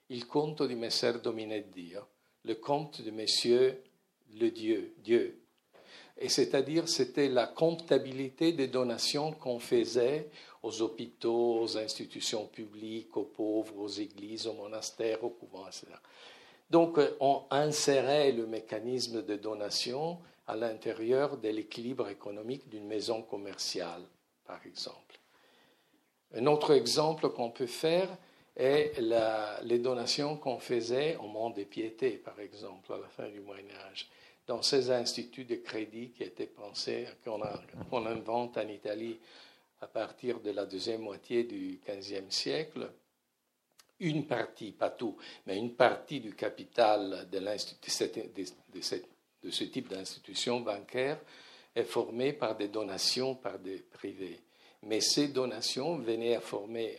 il 0.09 0.27
compte 0.27 0.63
di 0.63 0.75
messer 0.77 1.21
domine 1.23 1.63
Dio, 1.75 2.01
le 2.45 2.55
compte 2.55 3.03
de 3.03 3.11
messieurs, 3.11 3.83
le 4.39 4.51
Dieu, 4.51 4.95
Dieu. 5.03 5.39
Et 6.19 6.29
c'est-à-dire, 6.29 6.89
c'était 6.89 7.29
la 7.29 7.47
comptabilité 7.47 8.53
des 8.53 8.69
donations 8.69 9.33
qu'on 9.33 9.59
faisait 9.59 10.29
aux 10.63 10.83
hôpitaux, 10.83 11.61
aux 11.63 11.79
institutions 11.79 12.47
publiques, 12.47 13.17
aux 13.17 13.25
pauvres, 13.25 13.79
aux 13.79 13.89
églises, 13.89 14.47
aux 14.47 14.53
monastères, 14.53 15.25
aux 15.25 15.31
couvents, 15.31 15.67
etc. 15.67 15.87
Donc, 16.71 16.99
euh, 16.99 17.17
on 17.21 17.43
insérait 17.51 18.33
le 18.33 18.47
mécanisme 18.47 19.25
de 19.25 19.37
donation 19.37 20.19
à 20.47 20.57
l'intérieur 20.57 21.37
de 21.37 21.49
l'équilibre 21.49 22.09
économique 22.09 22.69
d'une 22.69 22.87
maison 22.87 23.23
commerciale, 23.23 24.03
par 24.47 24.65
exemple. 24.67 25.19
Un 26.35 26.47
autre 26.47 26.73
exemple 26.73 27.29
qu'on 27.31 27.51
peut 27.51 27.67
faire 27.67 28.09
est 28.57 28.93
les 29.63 29.79
donations 29.79 30.37
qu'on 30.37 30.59
faisait 30.59 31.17
au 31.17 31.27
monde 31.27 31.55
des 31.55 31.65
piétés, 31.65 32.13
par 32.13 32.39
exemple, 32.41 32.93
à 32.93 32.99
la 32.99 33.09
fin 33.09 33.29
du 33.29 33.41
Moyen 33.41 33.65
Âge, 33.91 34.09
dans 34.47 34.63
ces 34.63 34.91
instituts 34.91 35.45
de 35.45 35.57
crédit 35.57 36.11
qui 36.11 36.23
étaient 36.23 36.47
pensés, 36.47 37.07
qu'on 37.25 38.07
invente 38.07 38.59
en 38.59 38.69
Italie 38.69 39.19
à 39.81 39.87
partir 39.87 40.41
de 40.41 40.51
la 40.51 40.65
deuxième 40.65 41.03
moitié 41.03 41.45
du 41.45 41.81
XVe 41.87 42.31
siècle, 42.31 42.91
une 44.01 44.27
partie, 44.27 44.73
pas 44.73 44.91
tout, 44.91 45.17
mais 45.47 45.57
une 45.57 45.75
partie 45.75 46.21
du 46.21 46.35
capital 46.35 47.29
de, 47.31 47.41
ce 49.51 49.65
type 49.65 49.89
d'institution 49.89 50.61
bancaire 50.61 51.21
est 51.75 51.85
formée 51.85 52.33
par 52.33 52.57
des 52.57 52.69
donations 52.69 53.35
par 53.37 53.59
des 53.59 53.79
privés. 53.79 54.41
Mais 54.83 55.01
ces 55.01 55.29
donations 55.29 55.97
venaient 55.99 56.35
à 56.35 56.41
former, 56.41 56.99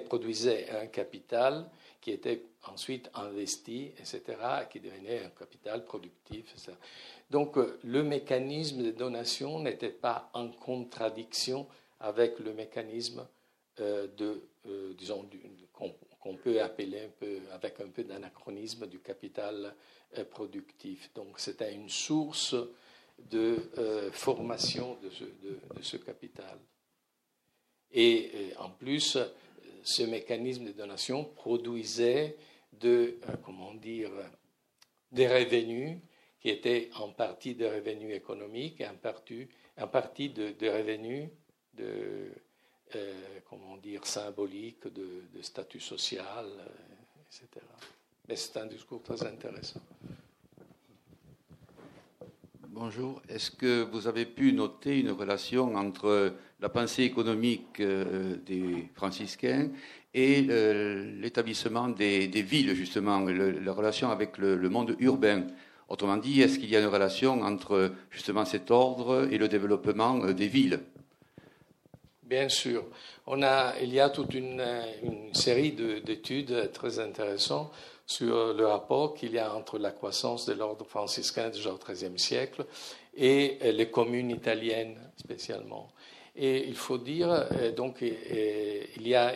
produisaient 0.00 0.70
un 0.70 0.86
capital 0.86 1.68
qui 2.00 2.10
était 2.12 2.42
ensuite 2.66 3.10
investi, 3.14 3.92
etc., 3.98 4.22
qui 4.70 4.80
devenait 4.80 5.24
un 5.24 5.30
capital 5.30 5.84
productif. 5.84 6.54
Donc 7.30 7.58
euh, 7.58 7.78
le 7.84 8.02
mécanisme 8.02 8.82
de 8.82 8.90
donation 8.90 9.60
n'était 9.60 9.90
pas 9.90 10.30
en 10.32 10.48
contradiction 10.48 11.66
avec 12.00 12.38
le 12.38 12.54
mécanisme 12.54 13.26
euh, 13.80 14.06
de, 14.16 14.48
euh, 14.66 14.94
disons, 14.94 15.28
qu'on 15.72 16.36
peut 16.36 16.60
appeler 16.60 17.00
un 17.04 17.10
peu, 17.18 17.38
avec 17.52 17.80
un 17.80 17.88
peu 17.88 18.04
d'anachronisme 18.04 18.86
du 18.86 18.98
capital 19.00 19.74
productif. 20.30 21.10
Donc 21.14 21.38
c'était 21.38 21.72
une 21.72 21.88
source 21.88 22.54
de 23.18 23.56
formation 24.12 24.98
de 25.02 25.82
ce, 25.82 25.96
capital. 25.96 26.58
Et 27.92 28.52
en 28.58 28.70
plus, 28.70 29.16
ce 29.82 30.02
mécanisme 30.02 30.66
de 30.66 30.72
donation 30.72 31.24
produisait 31.24 32.36
de, 32.72 33.18
comment 33.44 33.74
dire, 33.74 34.10
des 35.12 35.26
revenus 35.28 35.98
qui 36.40 36.48
étaient 36.48 36.90
en 36.96 37.10
partie 37.10 37.54
des 37.54 37.68
revenus 37.68 38.14
économiques 38.14 38.80
et 38.80 38.86
en 38.86 38.96
partie, 38.96 39.48
en 39.78 39.86
de, 39.86 40.68
revenus 40.68 41.28
de, 41.74 42.30
euh, 42.96 43.40
comment 43.48 43.76
dire, 43.76 44.06
symboliques, 44.06 44.88
de, 44.88 45.42
statut 45.42 45.80
social, 45.80 46.46
euh, 46.46 46.66
etc. 47.26 47.64
Mais 48.28 48.36
c'est 48.36 48.56
un 48.56 48.66
discours 48.66 49.02
très 49.02 49.22
intéressant. 49.24 49.80
Bonjour. 52.68 53.20
Est-ce 53.28 53.50
que 53.50 53.82
vous 53.82 54.06
avez 54.06 54.24
pu 54.24 54.52
noter 54.52 55.00
une 55.00 55.10
relation 55.10 55.74
entre 55.74 56.34
la 56.60 56.68
pensée 56.68 57.04
économique 57.04 57.80
euh, 57.80 58.36
des 58.46 58.88
franciscains 58.94 59.68
et 60.12 60.42
l'établissement 60.42 61.88
des, 61.88 62.26
villes, 62.26 62.74
justement, 62.74 63.20
la 63.20 63.72
relation 63.72 64.10
avec 64.10 64.38
le 64.38 64.68
monde 64.68 64.96
urbain 64.98 65.46
Autrement 65.90 66.18
dit, 66.18 66.40
est-ce 66.40 66.60
qu'il 66.60 66.70
y 66.70 66.76
a 66.76 66.80
une 66.80 66.86
relation 66.86 67.42
entre 67.42 67.90
justement 68.12 68.44
cet 68.44 68.70
ordre 68.70 69.28
et 69.32 69.38
le 69.38 69.48
développement 69.48 70.22
euh, 70.22 70.32
des 70.32 70.46
villes? 70.46 70.78
Bien 72.22 72.48
sûr. 72.48 72.84
Il 73.26 73.92
y 73.92 73.98
a 73.98 74.08
toute 74.08 74.34
une, 74.34 74.64
série 75.32 75.72
d'études 75.72 76.70
très 76.72 77.00
intéressantes 77.00 77.72
sur 78.06 78.54
le 78.54 78.66
rapport 78.66 79.14
qu'il 79.14 79.32
y 79.32 79.38
a 79.38 79.52
entre 79.52 79.78
la 79.80 79.90
croissance 79.90 80.46
de 80.46 80.52
l'ordre 80.52 80.84
franciscain 80.84 81.50
du 81.50 81.58
XIIIe 81.58 82.18
siècle 82.18 82.66
et 83.16 83.58
les 83.72 83.90
communes 83.90 84.30
italiennes 84.30 84.96
spécialement. 85.16 85.90
Et 86.42 86.66
il 86.66 86.74
faut 86.74 86.96
dire, 86.96 87.30
euh, 87.30 87.70
donc, 87.70 88.00
il 88.00 89.06
y 89.06 89.14
a 89.14 89.34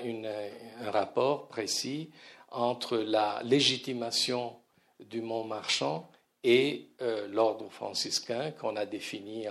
un 0.81 0.91
rapport 0.91 1.49
précis 1.49 2.09
entre 2.51 2.97
la 2.97 3.43
légitimation 3.45 4.57
du 4.99 5.21
monde 5.21 5.49
marchand 5.49 6.11
et 6.43 6.87
euh, 7.03 7.29
l'ordre 7.29 7.69
franciscain 7.69 8.53
qu'on 8.53 8.77
a 8.77 8.87
défini 8.87 9.45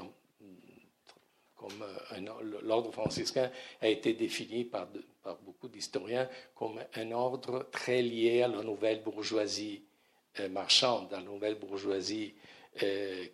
comme 1.55 1.85
l'ordre 2.63 2.91
franciscain 2.91 3.51
a 3.81 3.87
été 3.87 4.13
défini 4.13 4.63
par, 4.65 4.87
beaucoup 5.45 5.67
d'historiens 5.67 6.27
comme 6.55 6.83
un 6.95 7.11
ordre 7.11 7.67
très 7.71 8.01
lié 8.01 8.41
à 8.41 8.47
la 8.47 8.63
nouvelle 8.63 9.03
bourgeoisie 9.03 9.83
marchande, 10.49 11.13
à 11.13 11.17
la 11.17 11.23
nouvelle 11.23 11.55
bourgeoisie 11.55 12.33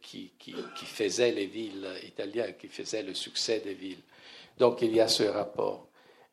qui, 0.01 0.31
faisait 0.75 1.31
les 1.31 1.47
villes 1.47 1.89
italiennes, 2.03 2.55
qui 2.59 2.67
faisait 2.67 3.01
le 3.01 3.15
succès 3.15 3.61
des 3.61 3.73
villes. 3.73 4.03
Donc 4.59 4.81
il 4.81 4.93
y 4.93 4.99
a 4.99 5.07
ce 5.07 5.23
rapport. 5.23 5.87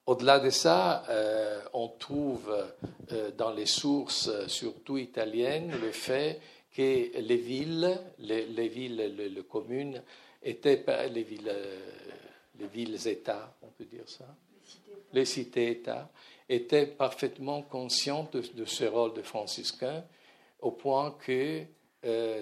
Au-delà 0.07 0.41
de 0.41 0.51
ça, 0.51 1.05
euh, 1.09 1.61
on 1.73 1.89
trouve 1.89 2.55
euh, 3.13 3.31
dans 3.33 3.53
les 3.53 3.67
sources, 3.67 4.31
surtout 4.49 4.99
italiennes, 4.99 5.73
le 5.81 5.93
fait 5.93 6.41
que 6.73 7.19
les 7.19 7.37
villes, 7.37 7.99
les, 8.19 8.69
villes, 8.69 9.15
les, 9.17 9.43
communes, 9.43 10.03
étaient 10.43 10.85
les 11.13 11.23
villes, 11.23 11.49
euh, 11.49 11.79
les 12.59 12.67
villes-États, 12.67 13.55
on 13.63 13.69
peut 13.69 13.85
dire 13.85 14.09
ça, 14.09 14.27
les 15.13 15.25
cités-États, 15.25 16.11
étaient 16.49 16.87
parfaitement 16.87 17.63
conscientes 17.63 18.37
de, 18.37 18.65
ce 18.65 18.85
rôle 18.85 19.15
de 19.15 19.23
franciscain, 19.23 20.05
au 20.61 20.71
point 20.71 21.17
que 21.27 21.63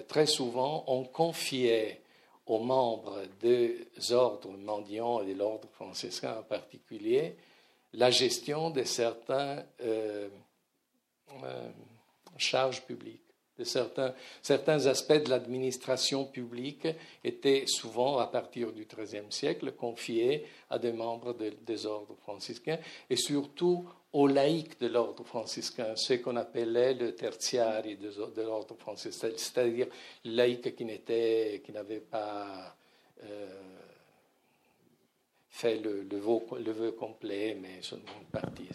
très 0.07 0.27
souvent 0.27 0.83
on 0.87 1.05
confiait 1.05 2.01
aux 2.45 2.59
membres 2.59 3.23
des 3.39 3.87
ordres 4.11 4.51
mendiants 4.51 5.21
et 5.21 5.33
de 5.33 5.37
l'ordre 5.37 5.67
franciscain 5.69 6.37
en 6.39 6.43
particulier 6.43 7.35
la 7.95 8.11
gestion 8.11 8.69
de 8.69 8.83
certains 8.83 9.63
euh, 9.81 10.27
euh, 11.43 11.69
charges 12.37 12.81
publiques. 12.81 13.21
De 13.57 13.63
certains, 13.63 14.13
certains 14.41 14.85
aspects 14.87 15.23
de 15.23 15.29
l'administration 15.29 16.25
publique 16.25 16.87
étaient 17.23 17.63
souvent, 17.67 18.17
à 18.17 18.27
partir 18.27 18.73
du 18.73 18.85
XIIIe 18.85 19.31
siècle, 19.31 19.71
confiés 19.71 20.45
à 20.69 20.77
des 20.77 20.91
membres 20.91 21.33
des 21.33 21.85
ordres 21.85 22.15
franciscains 22.15 22.79
et 23.09 23.15
surtout 23.15 23.87
aux 24.15 24.27
laïcs 24.27 24.79
de 24.79 24.87
l'ordre 24.87 25.25
franciscain, 25.25 25.93
ce 25.97 26.13
qu'on 26.13 26.37
appelait 26.37 26.93
le 26.93 27.13
tertiari 27.13 27.97
de, 27.97 28.41
l'ordre 28.41 28.73
franciscain, 28.77 29.27
c'est-à-dire 29.35 29.87
laïcs 30.23 30.73
qui 30.73 30.85
n'avaient 30.85 31.99
pas 31.99 32.77
euh, 33.25 33.61
fait 35.49 35.79
le, 35.79 36.07
vœu, 36.17 36.91
complet, 36.91 37.57
mais 37.61 37.81
seulement 37.81 38.05
une 38.21 38.27
partie. 38.27 38.69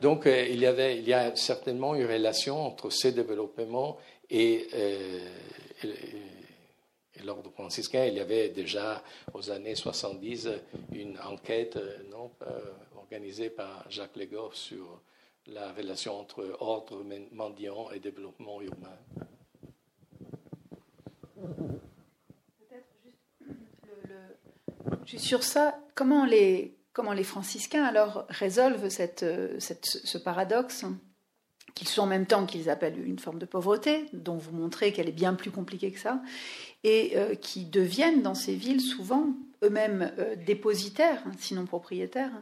Donc, 0.00 0.28
euh, 0.28 0.46
il, 0.48 0.60
y 0.60 0.66
avait, 0.66 0.98
il 0.98 1.08
y 1.08 1.14
a 1.14 1.34
certainement 1.34 1.96
une 1.96 2.06
relation 2.06 2.64
entre 2.64 2.90
ces 2.90 3.10
développements 3.10 3.98
et, 4.30 4.68
euh, 4.74 5.18
l'ordre 7.24 7.50
franciscain. 7.50 8.04
Il 8.04 8.14
y 8.14 8.20
avait 8.20 8.50
déjà, 8.50 9.02
aux 9.34 9.50
années 9.50 9.74
70, 9.74 10.48
une 10.92 11.18
enquête 11.18 11.76
non, 12.12 12.30
organisée 13.10 13.50
par 13.50 13.90
Jacques 13.90 14.14
Legoff 14.14 14.54
sur 14.54 15.02
la 15.48 15.72
relation 15.72 16.16
entre 16.16 16.56
ordre 16.60 17.04
mendiant 17.32 17.90
et 17.90 17.98
développement 17.98 18.62
urbain. 18.62 18.96
sur 25.18 25.42
ça, 25.42 25.76
comment 25.96 26.24
les, 26.24 26.76
comment 26.92 27.12
les 27.12 27.24
franciscains 27.24 27.82
alors 27.82 28.26
résolvent 28.28 28.88
cette, 28.88 29.26
ce 29.58 30.18
paradoxe 30.18 30.84
qu'ils 31.74 31.88
sont 31.88 32.02
en 32.02 32.06
même 32.06 32.26
temps 32.26 32.46
qu'ils 32.46 32.70
appellent 32.70 33.04
une 33.04 33.18
forme 33.18 33.40
de 33.40 33.46
pauvreté, 33.46 34.06
dont 34.12 34.36
vous 34.36 34.52
montrez 34.52 34.92
qu'elle 34.92 35.08
est 35.08 35.12
bien 35.12 35.34
plus 35.34 35.50
compliquée 35.50 35.90
que 35.90 35.98
ça, 35.98 36.22
et 36.84 37.16
euh, 37.16 37.34
qui 37.34 37.64
deviennent 37.64 38.22
dans 38.22 38.36
ces 38.36 38.54
villes 38.54 38.80
souvent 38.80 39.34
eux-mêmes 39.62 40.12
euh, 40.18 40.36
dépositaires, 40.36 41.22
hein, 41.26 41.32
sinon 41.38 41.66
propriétaires, 41.66 42.32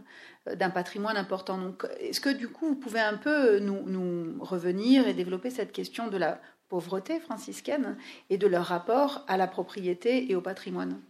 euh, 0.49 0.55
d'un 0.55 0.71
patrimoine 0.71 1.17
important. 1.17 1.59
Donc, 1.59 1.87
est-ce 2.01 2.21
que 2.21 2.31
du 2.31 2.49
coup, 2.49 2.69
vous 2.69 2.77
pouvez 2.77 3.01
un 3.01 3.17
peu 3.17 3.59
nous, 3.59 3.83
nous, 3.87 4.43
revenir 4.43 5.07
et 5.09 5.15
développer 5.15 5.51
cette 5.51 5.73
question 5.73 6.09
de 6.09 6.17
la 6.17 6.41
pauvreté 6.69 7.19
franciscaine 7.19 7.97
et 8.31 8.39
de 8.39 8.47
leur 8.47 8.67
rapport 8.67 9.25
à 9.27 9.37
la 9.37 9.47
propriété 9.47 10.31
et 10.31 10.37
au 10.37 10.41
patrimoine? 10.41 11.01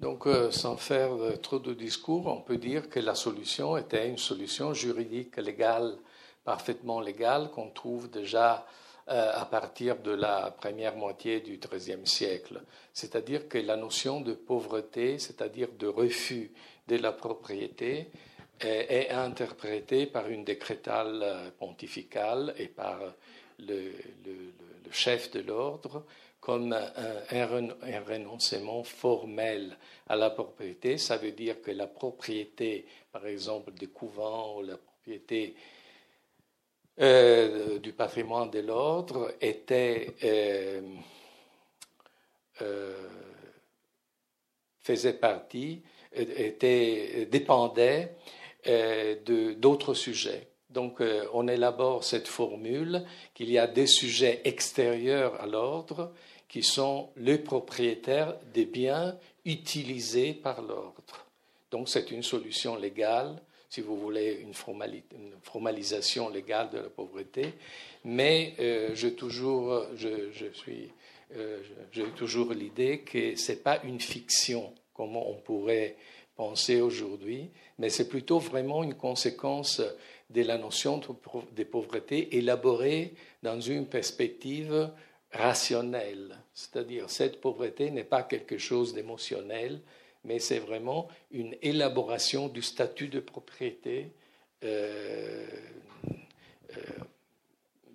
Donc, 0.00 0.26
euh, 0.26 0.50
sans 0.50 0.76
faire 0.76 1.12
trop 1.40 1.58
de 1.58 1.72
discours, 1.72 2.26
on 2.26 2.42
peut 2.42 2.58
dire 2.58 2.90
que 2.90 3.00
la 3.00 3.14
solution 3.14 3.76
était 3.76 4.08
une 4.08 4.18
solution 4.18 4.74
juridique 4.74 5.36
légale, 5.38 5.96
parfaitement 6.44 7.00
légale, 7.00 7.50
qu'on 7.50 7.70
trouve 7.70 8.10
déjà 8.10 8.56
euh, 8.56 8.83
à 9.06 9.44
partir 9.44 9.98
de 9.98 10.12
la 10.12 10.50
première 10.50 10.96
moitié 10.96 11.40
du 11.40 11.58
XIIIe 11.58 12.06
siècle. 12.06 12.62
C'est-à-dire 12.92 13.48
que 13.48 13.58
la 13.58 13.76
notion 13.76 14.20
de 14.20 14.32
pauvreté, 14.32 15.18
c'est-à-dire 15.18 15.68
de 15.78 15.86
refus 15.86 16.50
de 16.88 16.96
la 16.96 17.12
propriété, 17.12 18.10
est, 18.60 19.10
interprétée 19.10 20.06
par 20.06 20.28
une 20.28 20.44
décrétale 20.44 21.20
euh, 21.22 21.50
pontificale 21.58 22.54
et 22.56 22.68
par 22.68 22.98
le 23.58 23.92
chef 24.90 25.30
de 25.32 25.40
l'ordre 25.40 26.04
comme 26.40 26.74
un, 26.74 28.00
renoncement 28.06 28.84
formel 28.84 29.78
à 30.08 30.14
la 30.14 30.28
propriété. 30.28 30.98
Ça 30.98 31.16
veut 31.16 31.32
dire 31.32 31.62
que 31.62 31.70
la 31.70 31.86
propriété, 31.86 32.84
par 33.10 33.26
exemple, 33.26 33.72
des 33.72 33.86
couvents 33.86 34.58
ou 34.58 34.62
la 34.62 34.76
propriété 34.76 35.54
euh, 37.00 37.80
du 37.80 37.92
patrimoine 37.92 38.50
de 38.50 38.60
l'ordre 38.60 39.32
était 39.40 40.14
euh, 40.22 40.80
euh, 42.62 43.08
faisait 44.80 45.14
partie, 45.14 45.82
était, 46.12 47.26
dépendait 47.30 48.14
d'autres 49.56 49.94
sujets. 49.94 50.46
Donc 50.70 51.02
on 51.32 51.48
élabore 51.48 52.04
cette 52.04 52.28
formule 52.28 53.04
qu'il 53.34 53.50
y 53.50 53.58
a 53.58 53.66
des 53.66 53.86
sujets 53.86 54.40
extérieurs 54.44 55.40
à 55.40 55.46
l'ordre 55.46 56.12
qui 56.48 56.62
sont 56.62 57.10
les 57.16 57.38
propriétaires 57.38 58.36
des 58.52 58.66
biens 58.66 59.18
utilisés 59.44 60.32
par 60.32 60.62
l'ordre. 60.62 61.26
Donc 61.70 61.88
c'est 61.88 62.12
une 62.12 62.22
solution 62.22 62.76
légale, 62.76 63.42
si 63.74 63.80
vous 63.80 63.96
voulez, 63.96 64.38
une, 64.40 64.54
formalisation 65.42 66.28
légale 66.28 66.70
de 66.70 66.78
la 66.78 66.88
pauvreté, 66.88 67.54
mais 68.04 68.54
euh, 68.60 68.94
j'ai 68.94 69.14
toujours, 69.14 69.86
je, 69.96 70.30
suis, 70.52 70.92
euh, 71.34 71.60
toujours 72.14 72.52
l'idée 72.52 73.00
que 73.00 73.34
ce 73.34 73.50
n'est 73.50 73.58
pas 73.58 73.80
une 73.82 73.98
fiction, 73.98 74.72
comme 74.92 75.16
on 75.16 75.34
pourrait 75.34 75.96
penser 76.36 76.80
aujourd'hui, 76.80 77.50
mais 77.80 77.88
c'est 77.88 78.08
plutôt 78.08 78.38
vraiment 78.38 78.84
une 78.84 78.94
conséquence 78.94 79.82
de 80.30 80.42
la 80.42 80.56
notion 80.56 81.00
de 81.56 81.64
pauvreté 81.64 82.36
élaborée 82.36 83.14
dans 83.42 83.60
une 83.60 83.86
perspective 83.86 84.88
rationnelle. 85.32 86.38
C'est-à-dire, 86.54 87.10
cette 87.10 87.40
pauvreté 87.40 87.90
n'est 87.90 88.04
pas 88.04 88.22
quelque 88.22 88.56
chose 88.56 88.94
d'émotionnel, 88.94 89.80
mais 90.24 90.38
c'est 90.38 90.58
vraiment 90.58 91.08
une 91.30 91.54
élaboration 91.62 92.48
du 92.48 92.62
statut 92.62 93.08
de 93.08 93.20
propriété 93.20 94.12
euh, 94.64 95.46
euh, 96.76 96.80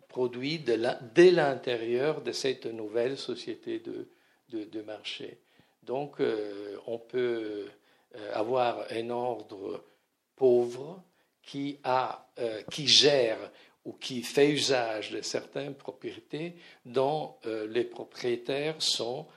produit 0.08 0.60
dès 0.60 1.32
l'intérieur 1.32 2.22
de 2.22 2.32
cette 2.32 2.66
nouvelle 2.66 3.18
société 3.18 3.80
de, 3.80 4.82
marché. 4.82 5.38
Donc, 5.84 6.20
euh, 6.20 6.78
on 6.88 6.98
peut 6.98 7.68
avoir 8.34 8.86
un 8.90 9.10
ordre 9.12 9.84
pauvre 10.36 11.04
qui, 11.44 11.78
a, 11.84 12.28
qui 12.72 12.88
gère 12.88 13.38
ou 13.86 13.94
qui 13.94 14.24
fait 14.24 14.50
usage 14.50 15.12
de 15.12 15.22
certaines 15.22 15.76
propriétés 15.76 16.56
dont 16.86 17.36
les 17.46 17.84
propriétaires 17.84 18.82
sont 18.82 19.28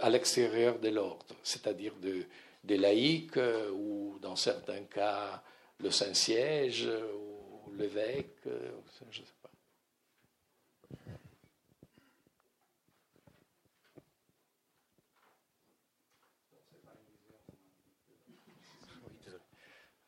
à 0.00 0.10
l'extérieur 0.10 0.78
de 0.78 0.88
l'ordre, 0.88 1.36
c'est-à-dire 1.42 1.94
de, 1.96 2.24
des 2.64 2.76
laïcs 2.76 3.36
euh, 3.36 3.70
ou 3.70 4.18
dans 4.20 4.36
certains 4.36 4.84
cas 4.84 5.42
le 5.78 5.90
Saint-Siège 5.90 6.86
ou 6.86 7.72
l'évêque, 7.72 8.36
je 8.44 9.20
ne 9.20 9.26
sais 9.26 9.32
pas. 9.42 9.50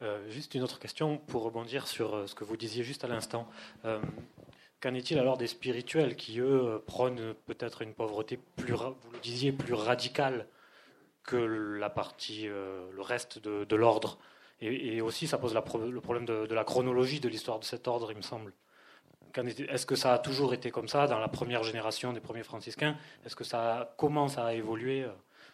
Euh, 0.03 0.29
juste 0.31 0.57
une 0.57 0.63
autre 0.63 0.81
question 0.81 1.17
pour 1.17 1.45
rebondir 1.45 1.87
sur 1.87 2.15
euh, 2.15 2.27
ce 2.27 2.35
que 2.35 2.43
vous 2.43 2.57
disiez 2.57 2.83
juste 2.83 3.05
à 3.05 3.07
l'instant. 3.07 3.49
Euh, 3.85 4.01
qu'en 4.83 4.95
est-il 4.95 5.19
alors 5.19 5.39
des 5.39 5.47
spirituels 5.47 6.17
qui, 6.17 6.41
eux, 6.41 6.83
prônent 6.87 7.35
peut-être 7.47 7.83
une 7.83 7.95
pauvreté 7.95 8.39
plus, 8.57 8.75
vous 8.75 9.13
le 9.13 9.21
disiez, 9.23 9.53
plus 9.53 9.75
radicale 9.75 10.47
que 11.23 11.37
la 11.37 11.89
partie, 11.89 12.47
le 12.47 13.01
reste 13.01 13.39
de, 13.39 13.77
l'ordre? 13.77 14.19
Et, 14.61 15.01
aussi, 15.01 15.27
ça 15.29 15.39
pose 15.39 15.55
le 15.55 16.01
problème 16.01 16.27
de, 16.27 16.53
la 16.53 16.65
chronologie 16.65 17.21
de 17.21 17.29
l'histoire 17.29 17.61
de 17.61 17.65
cet 17.65 17.87
ordre, 17.87 18.11
il 18.11 18.17
me 18.17 18.23
semble. 18.23 18.53
Est-ce 19.35 19.87
que 19.87 19.97
ça 19.97 20.13
a 20.15 20.19
toujours 20.19 20.53
été 20.53 20.71
comme 20.71 20.89
ça 20.89 21.07
dans 21.07 21.19
la 21.19 21.29
première 21.29 21.63
génération 21.63 22.13
des 22.13 22.21
premiers 22.21 22.43
franciscains? 22.43 22.97
Est-ce 23.25 23.37
que 23.37 23.45
ça 23.45 23.95
commence 23.97 24.37
à 24.37 24.53
évoluer 24.53 25.07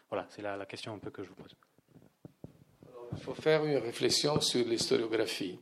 Voilà, 0.09 0.27
c'est 0.31 0.43
la, 0.43 0.57
la, 0.57 0.67
question 0.67 0.95
un 0.95 0.99
peu 0.99 1.11
que 1.11 1.23
je 1.23 1.29
vous 1.29 1.37
pose. 1.37 1.55
il 3.13 3.21
faut 3.21 3.35
faire 3.35 3.65
une 3.65 3.77
réflexion 3.77 4.41
sur 4.41 4.67
l'historiographie. 4.67 5.61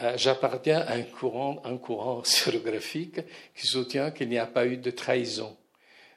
Euh, 0.00 0.16
j'appartiens 0.16 0.80
à 0.80 0.94
un 0.94 1.02
courant, 1.02 1.60
un 1.64 1.76
courant 1.76 2.22
historiographique 2.26 3.20
qui 3.54 3.66
soutient 3.66 4.10
qu'il 4.10 4.28
n'y 4.28 4.38
a 4.38 4.46
pas 4.46 4.66
eu 4.66 4.76
de 4.76 4.90
trahison. 4.90 5.56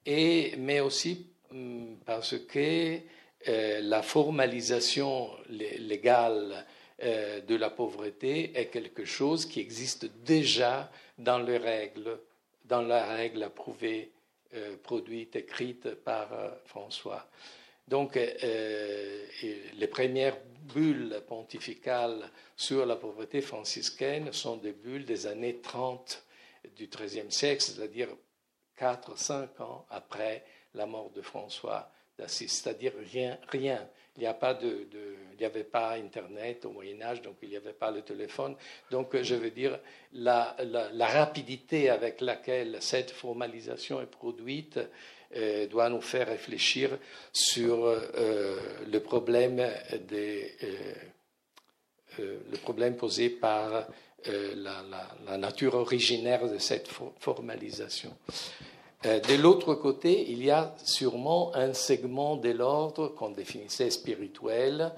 mais 0.06 0.80
aussi 0.80 1.28
hum, 1.52 1.98
parce 2.06 2.38
que 2.40 3.00
euh, 3.48 3.82
la 3.82 4.02
formalisation 4.02 5.30
légale 5.50 6.66
euh, 7.04 7.42
de 7.42 7.56
la 7.56 7.70
pauvreté 7.70 8.52
est 8.56 8.68
quelque 8.68 9.06
chose 9.06 9.46
qui 9.46 9.60
existe 9.60 10.06
déjà 10.24 10.92
dans 11.18 11.40
les 11.40 11.58
règles, 11.58 12.20
dans 12.66 12.82
la 12.82 13.06
règle 13.06 13.44
approuvée, 13.44 14.12
euh, 14.54 14.76
produite, 14.84 15.36
écrite 15.36 15.96
par 15.96 16.30
François. 16.66 17.28
Donc, 17.88 18.16
euh, 18.18 19.26
les 19.74 19.88
premières 19.88 20.38
bulles 20.74 21.22
pontificales 21.28 22.30
sur 22.56 22.86
la 22.86 22.96
pauvreté 22.96 23.42
franciscaine 23.42 24.32
sont 24.32 24.58
des 24.58 24.74
bulles 24.74 25.06
des 25.06 25.28
années 25.28 25.60
30 25.62 26.24
du 26.76 26.88
XIIIe 26.88 27.32
siècle, 27.32 27.62
c'est-à-dire 27.62 28.10
4-5 28.80 29.62
ans 29.62 29.86
après 29.90 30.44
la 30.74 30.86
mort 30.86 31.12
de 31.12 31.22
François 31.22 31.92
d'Assise, 32.18 32.52
c'est-à-dire 32.52 32.94
rien. 33.12 33.38
Il 34.18 34.20
n'y 34.20 35.46
avait 35.46 35.64
pas 35.64 35.94
Internet 35.94 36.66
au 36.66 36.72
Moyen 36.72 37.02
Âge, 37.02 37.22
donc 37.22 37.38
il 37.42 37.50
n'y 37.50 37.56
avait 37.56 37.74
pas 37.74 37.92
le 37.92 38.02
téléphone. 38.02 38.56
Donc, 38.90 39.16
je 39.22 39.36
veux 39.36 39.52
dire, 39.52 39.80
la, 40.14 40.56
rapidité 41.00 41.90
avec 41.90 42.22
laquelle 42.22 42.78
cette 42.82 43.12
formalisation 43.12 44.02
est 44.02 44.12
produite 44.12 44.78
euh, 44.78 44.88
doit 45.70 45.90
nous 45.90 46.02
faire 46.02 46.28
réfléchir 46.28 46.98
sur 47.32 47.86
euh, 47.86 48.60
le, 48.92 49.00
problème 49.00 49.66
des, 50.08 50.52
euh, 52.20 52.38
le 52.50 52.58
problème 52.58 52.96
posé 52.98 53.30
par 53.30 53.88
la, 54.26 55.38
nature 55.38 55.76
originaire 55.76 56.48
de 56.48 56.58
cette 56.58 56.90
formalisation. 57.20 58.16
De 59.04 59.42
l'autre 59.42 59.74
côté, 59.74 60.30
il 60.30 60.44
y 60.44 60.52
a 60.52 60.76
sûrement 60.84 61.56
un 61.56 61.74
segment 61.74 62.36
de 62.36 62.52
l'ordre 62.52 63.08
qu'on 63.08 63.32
définissait 63.32 63.90
spirituel 63.90 64.92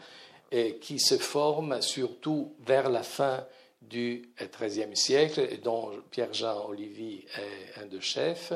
qui 0.81 0.99
se 0.99 1.18
forme 1.18 1.81
surtout 1.81 2.53
vers 2.65 2.89
la 2.89 3.03
fin 3.03 3.45
du 3.81 4.30
XIIIe 4.38 4.95
siècle 4.95 5.60
dont 5.64 5.91
Pierre-Jean 6.11 6.68
Olivier 6.68 7.26
est 7.38 7.81
un 7.81 7.85
de 7.85 7.99
chefs, 7.99 8.53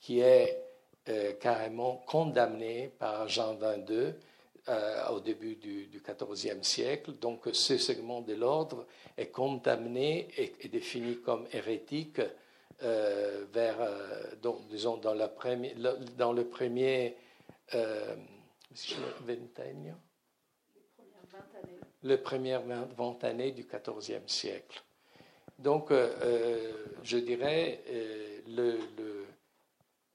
qui 0.00 0.20
est 0.20 0.58
euh, 1.10 1.32
carrément 1.40 1.96
condamné 2.06 2.92
par 2.96 3.26
Jean 3.26 3.54
XXII 3.54 4.14
euh, 4.68 5.08
au 5.08 5.18
début 5.18 5.56
du 5.56 5.88
XIVe 6.06 6.62
siècle. 6.62 7.14
Donc 7.14 7.48
ce 7.52 7.78
segment 7.78 8.20
de 8.20 8.34
l'ordre 8.34 8.86
est 9.16 9.30
condamné 9.30 10.28
et, 10.36 10.68
défini 10.68 11.20
comme 11.20 11.48
hérétique 11.52 12.20
euh, 12.84 13.44
vers, 13.52 13.78
disons, 14.70 14.98
dans, 14.98 15.14
la 15.14 15.32
dans 16.16 16.32
le 16.32 16.44
premier 16.44 17.16
vingtaine, 19.26 19.96
le 22.04 22.16
premier 22.18 22.58
vingt 22.96 23.24
années 23.24 23.50
du 23.50 23.64
XIVe 23.64 24.28
siècle. 24.28 24.80
Donc, 25.58 25.92
je 27.02 27.18
dirais, 27.18 27.82
le, 28.46 28.78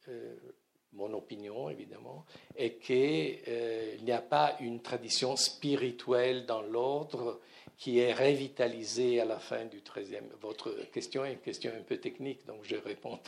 le 0.07 0.54
mon 0.95 1.13
opinion 1.13 1.69
évidemment, 1.69 2.25
est 2.55 2.75
qu'il 2.77 3.39
euh, 3.47 3.97
n'y 4.01 4.11
a 4.11 4.21
pas 4.21 4.57
une 4.59 4.81
tradition 4.81 5.35
spirituelle 5.35 6.45
dans 6.45 6.61
l'ordre 6.61 7.39
qui 7.77 7.99
est 7.99 8.13
revitalisée 8.13 9.19
à 9.19 9.25
la 9.25 9.39
fin 9.39 9.65
du 9.65 9.81
XIIIe. 9.81 10.29
Votre 10.41 10.71
question 10.91 11.25
est 11.25 11.33
une 11.33 11.39
question 11.39 11.71
un 11.77 11.83
peu 11.83 11.97
technique, 11.97 12.45
donc 12.45 12.59
je 12.63 12.77
réponds. 12.77 13.19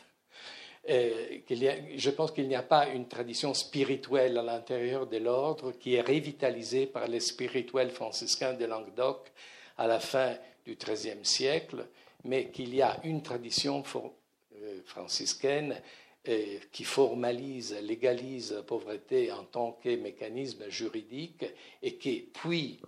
Euh, 0.89 1.39
je 1.49 2.09
pense 2.11 2.31
qu'il 2.31 2.47
n'y 2.47 2.55
a 2.55 2.63
pas 2.63 2.87
une 2.87 3.09
tradition 3.09 3.53
spirituelle 3.53 4.37
à 4.37 4.41
l'intérieur 4.41 5.05
de 5.05 5.17
l'ordre 5.17 5.73
qui 5.73 5.95
est 5.95 6.01
revitalisée 6.01 6.87
par 6.87 7.07
les 7.07 7.19
spirituels 7.19 7.91
franciscains 7.91 8.53
de 8.53 8.65
Languedoc 8.65 9.31
à 9.77 9.85
la 9.85 9.99
fin 9.99 10.35
du 10.65 10.75
XIIIe 10.75 11.25
siècle, 11.25 11.85
mais 12.23 12.49
qu'il 12.51 12.73
y 12.73 12.81
a 12.81 12.99
une 13.03 13.21
tradition 13.21 13.83
euh, 13.95 14.81
franciscaine 14.85 15.75
qui 16.71 16.83
formalise, 16.83 17.75
légalise 17.81 18.53
la 18.53 18.63
pauvreté 18.63 19.31
en 19.31 19.43
tant 19.43 19.73
que 19.73 19.95
mécanisme 19.95 20.69
juridique 20.69 21.45
et 21.81 21.97
qui, 21.97 22.29
puis, 22.33 22.79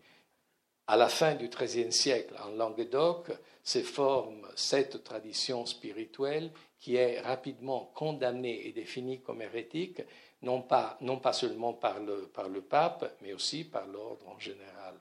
à 0.88 0.98
la 0.98 1.08
fin 1.08 1.36
du 1.36 1.50
XIIIe 1.50 1.92
siècle, 1.92 2.36
en 2.44 2.50
Languedoc, 2.50 3.32
se 3.64 3.80
forme 3.84 4.48
cette 4.56 5.04
tradition 5.04 5.66
spirituelle 5.66 6.52
qui 6.80 6.96
est 6.96 7.20
rapidement 7.20 7.92
condamnée 7.94 8.68
et 8.68 8.72
définie 8.72 9.22
comme 9.22 9.42
hérétique, 9.42 10.02
non 10.42 10.62
pas, 10.62 10.98
non 11.02 11.20
pas 11.20 11.34
seulement 11.34 11.74
par 11.74 12.00
le, 12.00 12.28
par 12.34 12.50
le 12.50 12.62
pape, 12.62 13.18
mais 13.22 13.34
aussi 13.34 13.66
par 13.66 13.86
l'ordre 13.88 14.28
en 14.30 14.40
général. 14.40 14.96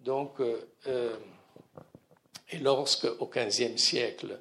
Donc, 0.00 0.40
euh, 0.40 0.70
euh, 0.86 1.16
et 2.50 2.58
lorsque, 2.58 3.04
au 3.04 3.26
XVe 3.26 3.76
siècle, 3.76 4.40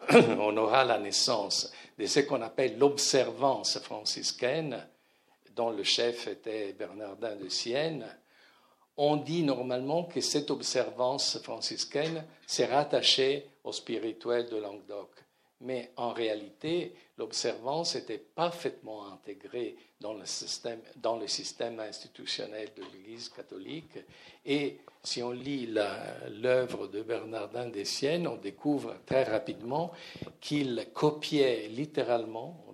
on 0.10 0.56
aura 0.56 0.84
la 0.84 0.98
naissance 0.98 1.72
de 1.98 2.06
ce 2.06 2.20
qu'on 2.20 2.42
appelle 2.42 2.78
l'observance 2.78 3.78
franciscaine, 3.80 4.86
dont 5.54 5.70
le 5.70 5.82
chef 5.82 6.28
était 6.28 6.72
Bernardin 6.72 7.36
de 7.36 7.48
Sienne, 7.48 8.06
on 8.96 9.16
dit 9.16 9.44
normalement 9.44 10.04
que 10.04 10.20
cette 10.20 10.50
observance 10.50 11.38
franciscaine 11.40 12.24
s'est 12.46 12.66
rattachée 12.66 13.46
au 13.62 13.72
spirituel 13.72 14.48
de 14.48 14.56
Languedoc. 14.56 15.10
Mais 15.60 15.92
en 15.96 16.12
réalité, 16.12 16.94
l'observance 17.16 17.94
était 17.94 18.18
parfaitement 18.18 19.12
intégrée 19.12 19.76
dans 20.00 20.14
le 20.14 20.26
système, 20.26 20.80
dans 20.96 21.16
le 21.16 21.26
système 21.26 21.80
institutionnel 21.80 22.70
de 22.76 22.82
l'Église 22.92 23.28
catholique. 23.28 23.98
Et 24.44 24.78
si 25.02 25.22
on 25.22 25.30
lit 25.30 25.66
l'œuvre 25.66 26.88
de 26.88 27.02
Bernardin 27.02 27.68
des 27.68 27.84
Siennes, 27.84 28.26
on 28.26 28.36
découvre 28.36 28.96
très 29.06 29.24
rapidement 29.24 29.92
qu'il 30.40 30.86
copiait 30.92 31.68
littéralement 31.68 32.64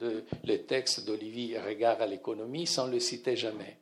le, 0.00 0.24
le 0.44 0.58
texte 0.58 1.04
d'Olivier 1.06 1.58
Regard 1.58 2.00
à 2.00 2.06
l'économie 2.06 2.66
sans 2.66 2.86
le 2.86 2.98
citer 3.00 3.36
jamais. 3.36 3.76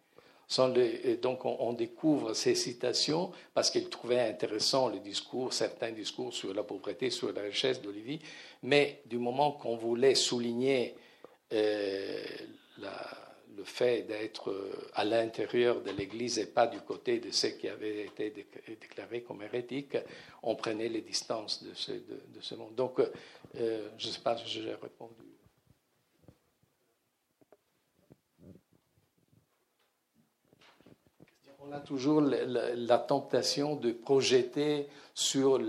Donc 1.23 1.45
on, 1.45 1.73
découvre 1.75 2.35
ces 2.35 2.57
citations 2.57 3.31
parce 3.55 3.71
qu'il 3.71 3.89
trouvait 3.89 4.21
intéressant 4.21 4.89
le 4.89 4.99
discours, 4.99 5.53
certains 5.53 5.93
discours 5.93 6.35
sur 6.35 6.53
la 6.53 6.65
pauvreté, 6.65 7.11
sur 7.11 7.33
la 7.33 7.43
richesse 7.43 7.81
d'Olivier, 7.81 8.19
mais 8.65 9.01
du 9.07 9.19
moment 9.19 9.53
qu'on 9.53 9.77
voulait 9.77 10.17
souligner 10.17 10.97
euh, 11.53 12.25
le 13.57 13.65
fait 13.65 14.03
d'être 14.03 14.51
euh, 14.51 14.89
à 14.95 15.05
l'intérieur 15.05 15.83
de 15.83 15.91
l'Église 15.91 16.39
et 16.39 16.47
pas 16.47 16.67
du 16.67 16.81
côté 16.81 17.19
de 17.19 17.31
ceux 17.31 17.51
qui 17.51 17.69
avaient 17.69 18.05
été 18.05 18.31
déclarés 18.69 19.23
comme 19.23 19.43
hérétiques, 19.43 19.97
on 20.43 20.55
prenait 20.55 20.89
les 20.89 21.03
distances 21.03 21.63
de 21.63 21.75
ce, 21.75 21.93
de, 21.93 22.41
ce 22.41 22.55
monde. 22.55 22.75
Donc, 22.75 23.01
euh, 23.01 23.89
je 23.99 24.07
ne 24.07 24.13
sais 24.13 24.21
pas 24.21 24.37
si 24.37 24.47
j'ai 24.47 24.75
répondu. 24.75 25.15
On 31.63 31.73
a 31.73 31.81
toujours 31.81 32.21
la, 32.23 32.99
tentation 32.99 33.77
de 33.77 33.93
projeter 33.93 34.89
sur 35.15 35.61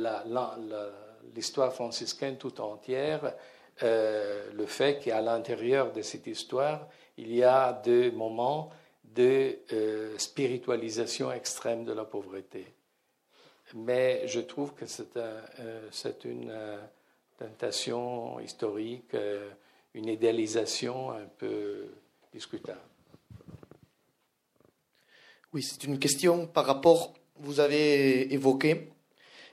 l'histoire 1.35 1.73
franciscaine 1.73 2.37
tout 2.37 2.59
entière 2.61 3.35
euh, 3.83 4.51
le 4.53 4.65
fait 4.67 4.99
qu'à 4.99 5.21
l'intérieur 5.21 5.91
de 5.91 6.01
cette 6.01 6.27
histoire, 6.27 6.87
il 7.22 7.35
y 7.35 7.43
a 7.43 7.73
des 7.84 8.11
moments 8.11 8.72
de 9.03 9.60
euh, 9.73 10.18
spiritualisation 10.18 11.31
extrême 11.31 11.85
de 11.85 11.93
la 11.93 12.03
pauvreté. 12.03 12.65
Mais 13.76 14.27
je 14.27 14.39
trouve 14.39 14.73
que 14.73 14.85
c'est 14.85 15.15
euh, 15.18 15.89
une 16.26 16.53
tentation 17.38 18.39
historique, 18.39 19.15
une 19.93 20.07
idéalisation 20.07 21.11
un 21.11 21.26
peu 21.38 21.85
discutable. 22.34 22.80
Oui, 25.53 25.64
c'est 25.64 25.84
une 25.84 25.99
question 25.99 26.48
par 26.48 26.65
rapport, 26.65 27.14
vous 27.35 27.60
avez 27.60 28.34
évoqué, 28.34 28.89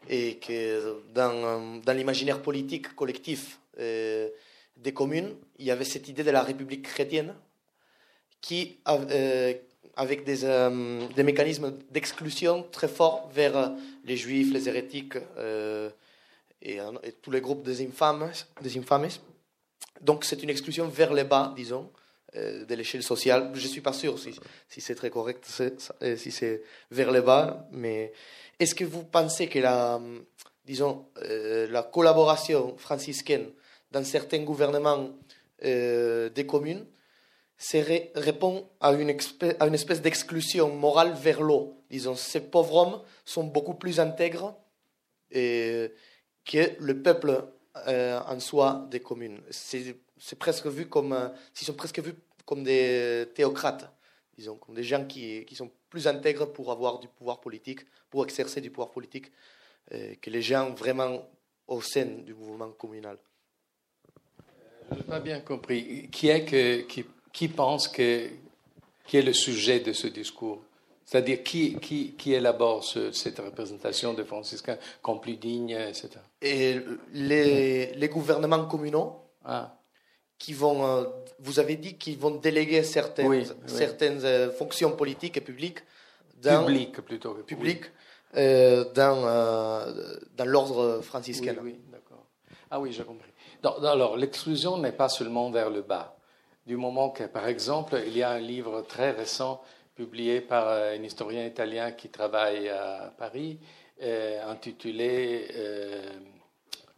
et 0.09 0.39
que 0.39 1.03
dans, 1.13 1.81
dans 1.81 1.93
l'imaginaire 1.93 2.41
politique 2.41 2.95
collectif 2.95 3.61
euh, 3.79 4.29
des 4.77 4.95
communes, 4.95 5.37
il 5.59 5.67
y 5.67 5.71
avait 5.71 5.85
cette 5.85 6.09
idée 6.09 6.25
de 6.25 6.31
la 6.31 6.43
République 6.43 6.83
chrétienne 6.83 7.35
qui, 8.41 8.79
euh, 8.89 9.55
avec 9.97 10.25
des, 10.25 10.45
euh, 10.45 11.07
des 11.15 11.23
mécanismes 11.23 11.75
d'exclusion 11.91 12.67
très 12.71 12.89
forts 12.89 13.29
vers 13.33 13.73
les 14.05 14.17
juifs, 14.17 14.53
les 14.53 14.69
hérétiques 14.69 15.17
et, 16.63 16.79
tous 17.23 17.31
les 17.31 17.41
groupes 17.41 17.65
des 17.65 17.87
infâmes. 17.87 18.31
Des 18.61 18.79
infâmes. 18.79 19.09
Donc 20.01 20.25
c'est 20.25 20.43
une 20.43 20.51
exclusion 20.51 20.89
vers 20.89 21.13
le 21.13 21.25
bas, 21.25 21.53
disons, 21.57 21.91
de 22.35 22.75
l'échelle 22.75 23.03
sociale. 23.03 23.51
Je 23.55 23.63
ne 23.63 23.69
suis 23.69 23.81
pas 23.81 23.93
sûr 23.93 24.19
si, 24.19 24.35
si 24.69 24.81
c'est 24.81 24.95
très 24.95 25.11
correct, 25.11 25.45
si 26.17 26.31
c'est 26.31 26.63
vers 26.91 27.11
le 27.11 27.23
bas, 27.23 27.67
mais 27.73 28.13
est-ce 28.61 28.75
que 28.75 28.85
vous 28.85 29.03
pensez 29.03 29.49
que 29.49 29.59
la, 29.59 30.01
disons, 30.65 31.07
la 31.21 31.83
collaboration 31.83 32.77
franciscaine 32.77 33.51
dans 33.91 34.05
certains 34.05 34.43
gouvernements 34.43 35.11
euh, 35.65 36.29
des 36.31 36.47
communes 36.47 36.87
répond 38.15 38.69
à 38.81 38.93
une, 38.93 39.11
espèce 39.11 40.01
d'exclusion 40.01 40.75
morale 40.75 41.15
vers 41.15 41.41
l'eau. 41.41 41.75
Disons, 41.91 42.15
ces 42.15 42.41
pauvres 42.41 42.75
hommes 42.75 43.03
sont 43.25 43.45
beaucoup 43.45 43.75
plus 43.75 44.01
intègres 44.01 44.55
euh, 45.35 45.89
que 46.45 46.77
le 46.79 47.03
peuple 47.03 47.45
euh, 47.89 48.21
en 48.21 48.41
soi 48.41 48.87
des 48.91 49.01
communes. 49.01 49.41
C'est 49.51 50.39
presque 50.39 50.67
vu 50.67 50.89
comme, 50.89 51.33
ils 51.61 51.65
sont 51.65 51.75
presque 51.75 52.01
vus 52.01 52.15
comme 52.45 52.65
des 52.65 53.27
théocrates, 53.35 53.91
disons, 54.37 54.57
comme 54.57 54.75
des 54.75 54.85
gens 54.85 55.05
qui, 55.05 55.45
qui, 55.45 55.55
sont 55.55 55.71
plus 55.91 56.07
intègres 56.07 56.47
pour 56.53 56.71
avoir 56.71 56.99
du 56.99 57.09
pouvoir 57.09 57.41
politique, 57.41 57.81
pour 58.09 58.25
exercer 58.25 58.61
du 58.61 58.71
pouvoir 58.71 58.91
politique, 58.91 59.31
que 59.91 60.31
les 60.31 60.43
gens 60.43 60.71
vraiment 60.75 61.29
au 61.67 61.83
sein 61.83 62.07
du 62.25 62.35
mouvement 62.35 62.71
communal. 62.71 63.19
Je 64.91 64.97
n'ai 64.97 65.03
pas 65.03 65.21
bien 65.21 65.41
compris. 65.41 66.09
Qui 66.11 66.29
est 66.29 66.45
que, 66.45 66.81
qui, 66.83 67.05
qui 67.33 67.49
pense 67.49 67.89
que 67.89 68.29
qui 69.07 69.17
est 69.17 69.23
le 69.23 69.33
sujet 69.33 69.81
de 69.81 69.93
ce 69.93 70.07
discours? 70.07 70.61
C'est-à-dire 71.05 71.43
qui, 71.43 71.79
qui, 71.79 72.13
qui 72.13 72.35
élabore 72.35 72.85
cette 72.85 73.39
représentation 73.39 74.13
de 74.13 74.23
franciscains 74.25 74.77
comme 75.01 75.21
plus 75.21 75.37
digne, 75.37 75.71
etc. 75.71 76.11
Et 76.43 76.81
les, 77.15 77.95
les 77.95 78.09
gouvernements 78.09 78.67
communaux 78.67 79.17
ah. 79.47 79.75
qui 80.39 80.53
vont, 80.53 80.85
euh, 80.85 81.05
vous 81.39 81.59
avez 81.59 81.77
dit 81.77 81.97
qu'ils 81.97 82.19
vont 82.19 82.33
déléguer 82.33 82.83
certaines, 82.83 83.47
certaines 83.67 84.23
euh, 84.23 84.51
fonctions 84.51 84.91
politiques 84.91 85.39
et 85.39 85.41
publiques 85.41 85.79
dans, 86.43 86.67
public 86.67 87.01
plutôt 87.01 87.33
public, 87.37 87.85
euh, 88.37 88.85
dans, 88.93 89.23
dans 90.37 90.45
l'ordre 90.45 91.01
franciscain. 91.01 91.57
Oui, 91.63 91.73
oui 91.73 91.81
d'accord. 91.91 92.27
Ah 92.71 92.79
oui, 92.79 92.93
j'ai 92.93 93.05
compris 93.05 93.31
alors, 93.65 94.17
l'exclusion 94.17 94.79
n'est 94.79 94.93
pas 94.93 95.09
seulement 95.09 95.51
vers 95.51 95.71
le 95.71 95.83
bas. 95.83 96.17
Du 96.69 96.77
moment 96.77 97.09
que, 97.09 97.25
par 97.25 97.49
exemple, 97.49 97.99
il 98.07 98.15
y 98.19 98.23
a 98.23 98.29
un 98.29 98.39
livre 98.39 98.83
très 98.83 99.13
récent 99.13 99.63
publié 99.95 100.43
par 100.43 100.69
euh, 100.69 100.95
un 100.95 101.03
historien 101.03 101.47
italien 101.47 101.93
qui 101.93 102.11
travaille 102.11 102.69
à 102.69 103.11
Paris, 103.17 103.59
euh, 104.03 104.45
intitulé 104.45 105.49
euh, 105.55 106.11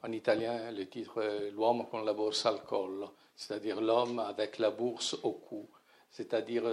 en 0.02 0.10
italien 0.10 0.72
le 0.72 0.88
titre 0.88 1.22
L'uomo 1.52 1.84
con 1.84 2.02
la 2.04 2.14
borsa 2.14 2.48
al 2.48 2.64
collo, 2.64 3.12
c'est-à-dire 3.36 3.80
l'homme 3.80 4.18
avec 4.18 4.58
la 4.58 4.70
bourse 4.72 5.16
au 5.22 5.34
cou. 5.34 5.68
C'est-à-dire 6.10 6.64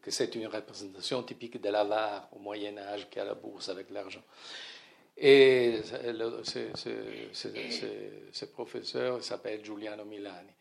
que 0.00 0.12
c'est 0.12 0.32
une 0.36 0.46
représentation 0.46 1.24
typique 1.24 1.60
de 1.60 1.68
l'avare 1.68 2.28
au 2.30 2.38
Moyen 2.38 2.78
Âge 2.78 3.10
qui 3.10 3.18
a 3.18 3.24
la 3.24 3.34
bourse 3.34 3.70
avec 3.70 3.90
l'argent. 3.90 4.22
Et 5.16 5.80
ce, 5.82 6.04
professeur 8.44 9.20
s'appelle 9.24 9.64
Giuliano 9.64 10.04
Milani. 10.04 10.52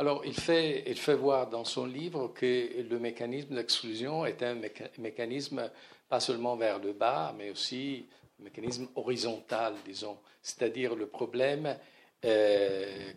Alors, 0.00 0.24
il 0.24 0.32
fait, 0.34 0.84
il 0.86 0.96
fait 0.96 1.16
voir 1.16 1.50
dans 1.50 1.64
son 1.64 1.84
livre 1.84 2.28
que 2.28 2.82
le 2.88 2.98
mécanisme 3.00 3.56
d'exclusion 3.56 4.24
est 4.24 4.44
un 4.44 4.56
mécanisme 4.98 5.68
pas 6.08 6.20
seulement 6.20 6.54
vers 6.54 6.78
le 6.78 6.92
bas, 6.92 7.34
mais 7.36 7.50
aussi 7.50 8.06
un 8.40 8.44
mécanisme 8.44 8.86
horizontal, 8.94 9.74
disons. 9.84 10.16
C'est-à-dire 10.40 10.94
le 10.94 11.08
problème 11.08 11.76
euh, 12.24 13.12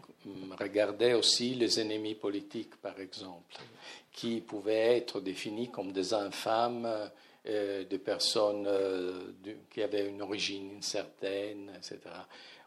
regardait 0.59 1.13
aussi 1.13 1.53
les 1.53 1.79
ennemis 1.79 2.15
politiques, 2.15 2.75
par 2.77 2.99
exemple, 2.99 3.57
qui 4.11 4.41
pouvaient 4.41 4.97
être 4.97 5.21
définis 5.21 5.69
comme 5.69 5.91
des 5.91 6.15
infâmes 6.15 6.89
euh, 7.47 7.85
de 7.85 7.97
personnes 7.97 8.65
euh, 8.67 9.33
qui 9.69 9.83
avaient 9.83 10.07
une 10.07 10.23
origine 10.23 10.77
incertaine, 10.79 11.71
etc. 11.77 11.99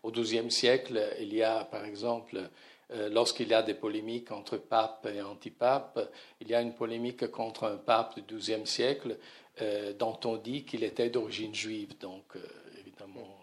Au 0.05 0.13
XIIe 0.13 0.53
siècle, 0.53 1.03
il 1.19 1.35
y 1.35 1.43
a, 1.43 1.65
par 1.65 1.85
exemple, 1.85 2.39
lorsqu'il 2.91 3.49
y 3.49 3.55
a 3.55 3.63
des 3.63 3.75
polémiques 3.75 4.31
entre 4.31 4.57
pape 4.57 5.07
et 5.13 5.23
antipape, 5.23 6.13
il 6.41 6.49
y 6.49 6.55
a 6.55 6.61
une 6.61 6.75
polémique 6.75 7.31
contre 7.31 7.65
un 7.65 7.77
pape 7.77 8.21
du 8.21 8.37
XIIe 8.37 8.67
siècle 8.67 9.17
dont 9.99 10.19
on 10.25 10.37
dit 10.37 10.65
qu'il 10.65 10.85
était 10.85 11.11
d'origine 11.11 11.55
juive, 11.55 11.97
donc 11.99 12.37
évidemment. 12.79 13.39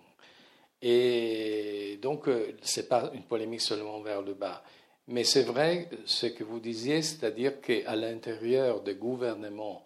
Et 0.81 1.99
donc, 2.01 2.25
ce 2.61 2.79
n'est 2.79 2.87
pas 2.87 3.11
une 3.13 3.23
polémique 3.23 3.61
seulement 3.61 3.99
vers 4.01 4.21
le 4.21 4.33
bas. 4.33 4.63
Mais 5.07 5.23
c'est 5.23 5.43
vrai 5.43 5.89
ce 6.05 6.27
que 6.27 6.43
vous 6.43 6.59
disiez, 6.59 7.01
c'est-à-dire 7.01 7.59
qu'à 7.61 7.95
l'intérieur 7.95 8.81
des 8.81 8.95
gouvernements 8.95 9.83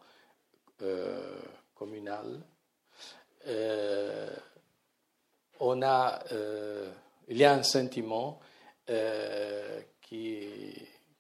euh, 0.82 1.40
communal. 1.74 2.42
Euh, 3.48 4.30
on 5.60 5.82
a, 5.82 6.22
euh, 6.32 6.90
il 7.30 7.38
y 7.38 7.46
a 7.46 7.54
un 7.54 7.64
sentiment 7.64 8.40
qui, 10.02 10.48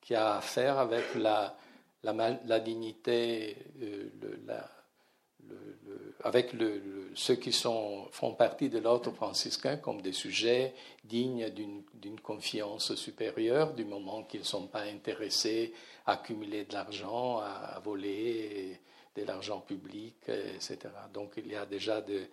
qui, 0.01 0.15
a 0.15 0.37
à 0.37 0.41
faire 0.41 0.77
avec 0.77 1.15
la, 1.15 1.57
la, 2.03 2.59
dignité, 2.59 3.57
la, 4.45 4.69
avec 6.23 6.51
ceux 7.13 7.35
qui 7.35 7.51
sont, 7.51 8.07
font 8.11 8.33
partie 8.33 8.69
de 8.69 8.79
l'ordre 8.79 9.11
franciscain 9.11 9.77
comme 9.77 10.01
des 10.01 10.11
sujets 10.13 10.73
dignes 11.03 11.49
d'une 11.49 12.19
confiance 12.19 12.95
supérieure 12.95 13.73
du 13.73 13.85
moment 13.85 14.23
qu'ils 14.23 14.41
ne 14.41 14.45
sont 14.45 14.67
pas 14.67 14.81
intéressés 14.81 15.73
à 16.05 16.13
accumuler 16.13 16.65
de 16.65 16.73
l'argent, 16.73 17.39
à, 17.39 17.79
voler 17.83 18.79
de 19.15 19.23
l'argent 19.23 19.59
public, 19.59 20.15
etc. 20.27 20.77
Donc 21.13 21.33
il 21.37 21.47
y 21.47 21.55
a 21.55 21.65
déjà 21.65 22.01
de, 22.01 22.27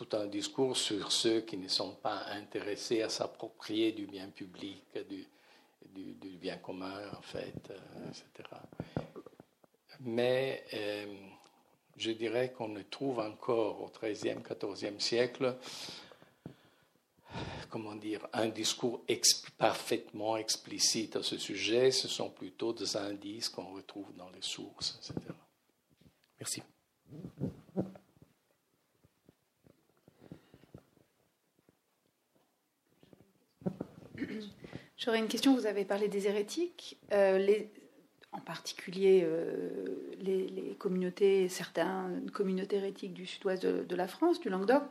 tout 0.00 0.16
un 0.16 0.26
discours 0.26 0.78
sur 0.78 1.12
ceux 1.12 1.42
qui 1.42 1.58
ne 1.58 1.68
sont 1.68 1.94
pas 1.96 2.24
intéressés 2.30 3.02
à 3.02 3.10
s'approprier 3.10 3.92
du 3.92 4.06
bien 4.06 4.28
public, 4.28 4.82
du, 5.10 5.26
bien 6.40 6.56
commun, 6.56 7.02
en 7.18 7.20
fait, 7.20 7.70
euh, 7.70 8.08
etc. 8.08 8.48
Mais 10.00 10.64
euh, 10.72 11.14
je 11.98 12.12
dirais 12.12 12.50
qu'on 12.50 12.68
ne 12.68 12.80
trouve 12.82 13.18
encore 13.18 13.82
au 13.82 13.90
XIIIe, 13.90 14.38
XIVe 14.42 14.98
siècle, 14.98 15.54
comment 17.68 17.94
dire, 17.94 18.26
un 18.32 18.48
discours 18.48 19.04
parfaitement 19.58 20.38
explicite 20.38 21.16
à 21.16 21.22
ce 21.22 21.36
sujet. 21.36 21.90
Ce 21.90 22.08
sont 22.08 22.30
plutôt 22.30 22.72
des 22.72 22.96
indices 22.96 23.50
qu'on 23.50 23.74
retrouve 23.74 24.14
dans 24.16 24.30
les 24.30 24.40
sources, 24.40 24.98
etc. 24.98 25.34
Merci. 26.38 26.62
J'aurais 35.00 35.18
une 35.18 35.28
question. 35.28 35.54
Vous 35.54 35.64
avez 35.64 35.86
parlé 35.86 36.08
des 36.08 36.26
hérétiques, 36.26 36.98
euh, 37.12 37.62
en 38.32 38.40
particulier 38.40 39.22
euh, 39.24 39.70
les, 40.20 40.76
communautés, 40.78 41.48
certaines 41.48 42.30
communautés 42.30 42.76
hérétiques 42.76 43.14
du 43.14 43.24
sud-ouest 43.24 43.64
de, 43.64 43.96
la 43.96 44.06
France, 44.06 44.40
du 44.40 44.50
Languedoc, 44.50 44.82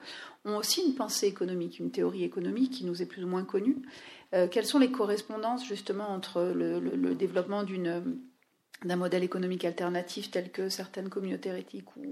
ont 0.46 0.58
aussi 0.58 0.82
une 0.82 0.96
pensée 0.96 1.28
économique, 1.28 1.78
une 1.78 1.92
théorie 1.92 2.24
économique 2.24 2.72
qui 2.72 2.86
nous 2.86 3.04
est 3.04 3.06
plus 3.06 3.24
ou 3.24 3.28
moins 3.28 3.44
connue. 3.46 3.78
Euh, 4.34 4.48
quelles 4.48 4.66
sont 4.66 4.80
les 4.80 4.90
correspondances 4.90 5.68
justement 5.68 6.10
entre 6.10 6.42
le 6.42 7.14
développement 7.14 7.64
d'un 7.64 8.96
modèle 8.96 9.24
économique 9.24 9.64
alternatif 9.64 10.32
tel 10.32 10.52
que 10.52 10.70
certaines 10.70 11.10
communautés 11.10 11.56
éthiques 11.56 11.96
ou, 11.98 12.10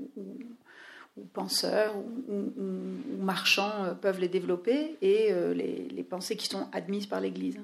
penseurs 1.34 1.96
ou, 1.98 2.54
marchands 3.20 3.96
peuvent 4.00 4.20
les 4.20 4.30
développer 4.30 4.98
et 5.02 5.34
les, 5.56 6.04
pensées 6.04 6.38
qui 6.38 6.46
sont 6.46 6.68
admises 6.74 7.08
par 7.08 7.22
l'Église? 7.22 7.60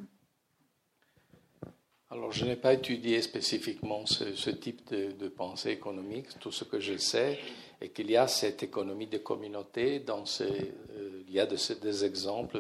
Alors, 2.14 2.32
je 2.32 2.46
n'ai 2.46 2.56
pas 2.56 2.74
étudié 2.74 3.24
spécifiquement 3.24 4.06
ce, 4.06 4.52
type 4.52 4.94
de, 4.94 5.28
pensée 5.30 5.72
économique. 5.72 6.28
Tout 6.40 6.52
ce 6.52 6.64
que 6.64 6.80
je 6.80 6.96
sais 6.96 7.40
est 7.82 7.90
qu'il 7.90 8.12
y 8.12 8.18
a 8.18 8.28
cette 8.28 8.62
économie 8.62 9.08
de 9.08 9.18
communauté. 9.18 10.06
Euh, 10.08 11.24
il 11.28 11.34
y 11.34 11.40
a 11.40 11.48
des 11.48 12.06
exemples 12.06 12.60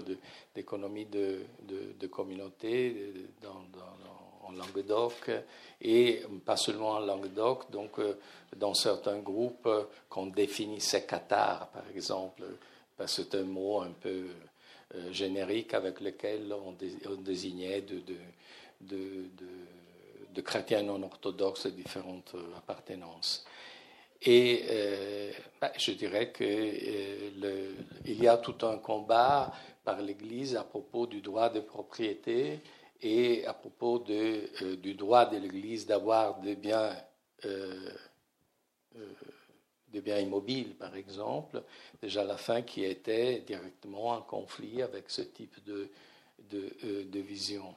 d'économie 0.55 1.05
de, 1.05 2.07
communauté 2.07 3.13
dans, 3.43 3.63
en 4.43 4.53
Languedoc 4.53 5.29
et 5.79 6.23
pas 6.43 6.57
seulement 6.57 6.93
en 6.93 7.01
Languedoc. 7.01 7.69
Donc, 7.69 7.99
euh, 7.99 8.17
dans 8.57 8.73
certains 8.73 9.19
groupes 9.19 9.69
qu'on 10.09 10.25
définissait 10.27 11.05
Qatar, 11.05 11.67
par 11.67 11.83
exemple, 11.95 12.43
parce 12.97 13.17
que 13.17 13.21
c'est 13.21 13.37
un 13.37 13.43
mot 13.43 13.81
un 13.81 13.91
peu 13.91 14.25
euh, 14.95 15.11
générique 15.11 15.75
avec 15.75 16.01
lequel 16.01 16.51
on, 16.51 16.75
on 17.07 17.21
désignait 17.21 17.81
de 17.81 18.01
de, 18.83 20.41
chrétiens 20.41 20.83
non 20.83 21.01
orthodoxes 21.03 21.65
de 21.67 21.71
différentes 21.71 22.35
euh, 22.35 22.57
appartenances. 22.57 23.45
Et 24.21 24.65
euh, 24.69 25.31
ben, 25.59 25.71
je 25.77 25.91
dirais 25.91 26.31
qu'il 26.31 26.45
euh, 26.45 27.73
y 28.05 28.27
a 28.27 28.37
tout 28.37 28.65
un 28.65 28.77
combat 28.77 29.53
par 29.83 30.01
l'Église 30.01 30.55
à 30.55 30.63
propos 30.63 31.07
du 31.07 31.21
droit 31.21 31.49
de 31.49 31.59
propriété 31.59 32.59
et 33.01 33.45
à 33.45 33.53
propos 33.53 33.99
de, 33.99 34.75
du 34.75 34.93
droit 34.93 35.25
de 35.25 35.37
l'Église 35.37 35.85
d'avoir 35.85 36.39
des 36.39 36.55
biens, 36.55 36.95
immobiles, 40.21 40.75
par 40.75 40.95
exemple, 40.95 41.61
déjà 42.01 42.23
la 42.23 42.37
fin 42.37 42.61
qui 42.61 42.85
était 42.85 43.41
directement 43.41 44.11
en 44.11 44.21
conflit 44.21 44.81
avec 44.81 45.09
ce 45.09 45.21
type 45.21 45.61
de, 45.65 45.89
de, 46.49 47.03
de 47.03 47.19
vision. 47.19 47.75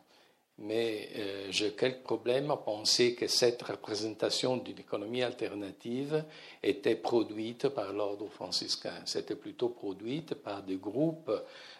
Mais 0.58 1.10
euh, 1.16 1.46
j'ai 1.50 1.72
quelques 1.72 2.02
problèmes 2.02 2.50
à 2.50 2.56
penser 2.56 3.14
que 3.14 3.26
cette 3.26 3.60
représentation 3.62 4.56
d'une 4.56 4.78
économie 4.78 5.22
alternative 5.22 6.24
était 6.62 6.94
produite 6.94 7.68
par 7.68 7.92
l'ordre 7.92 8.28
franciscain. 8.28 9.02
C'était 9.04 9.36
plutôt 9.36 9.68
produite 9.68 10.34
par 10.34 10.62
des 10.62 10.76
groupes 10.76 11.30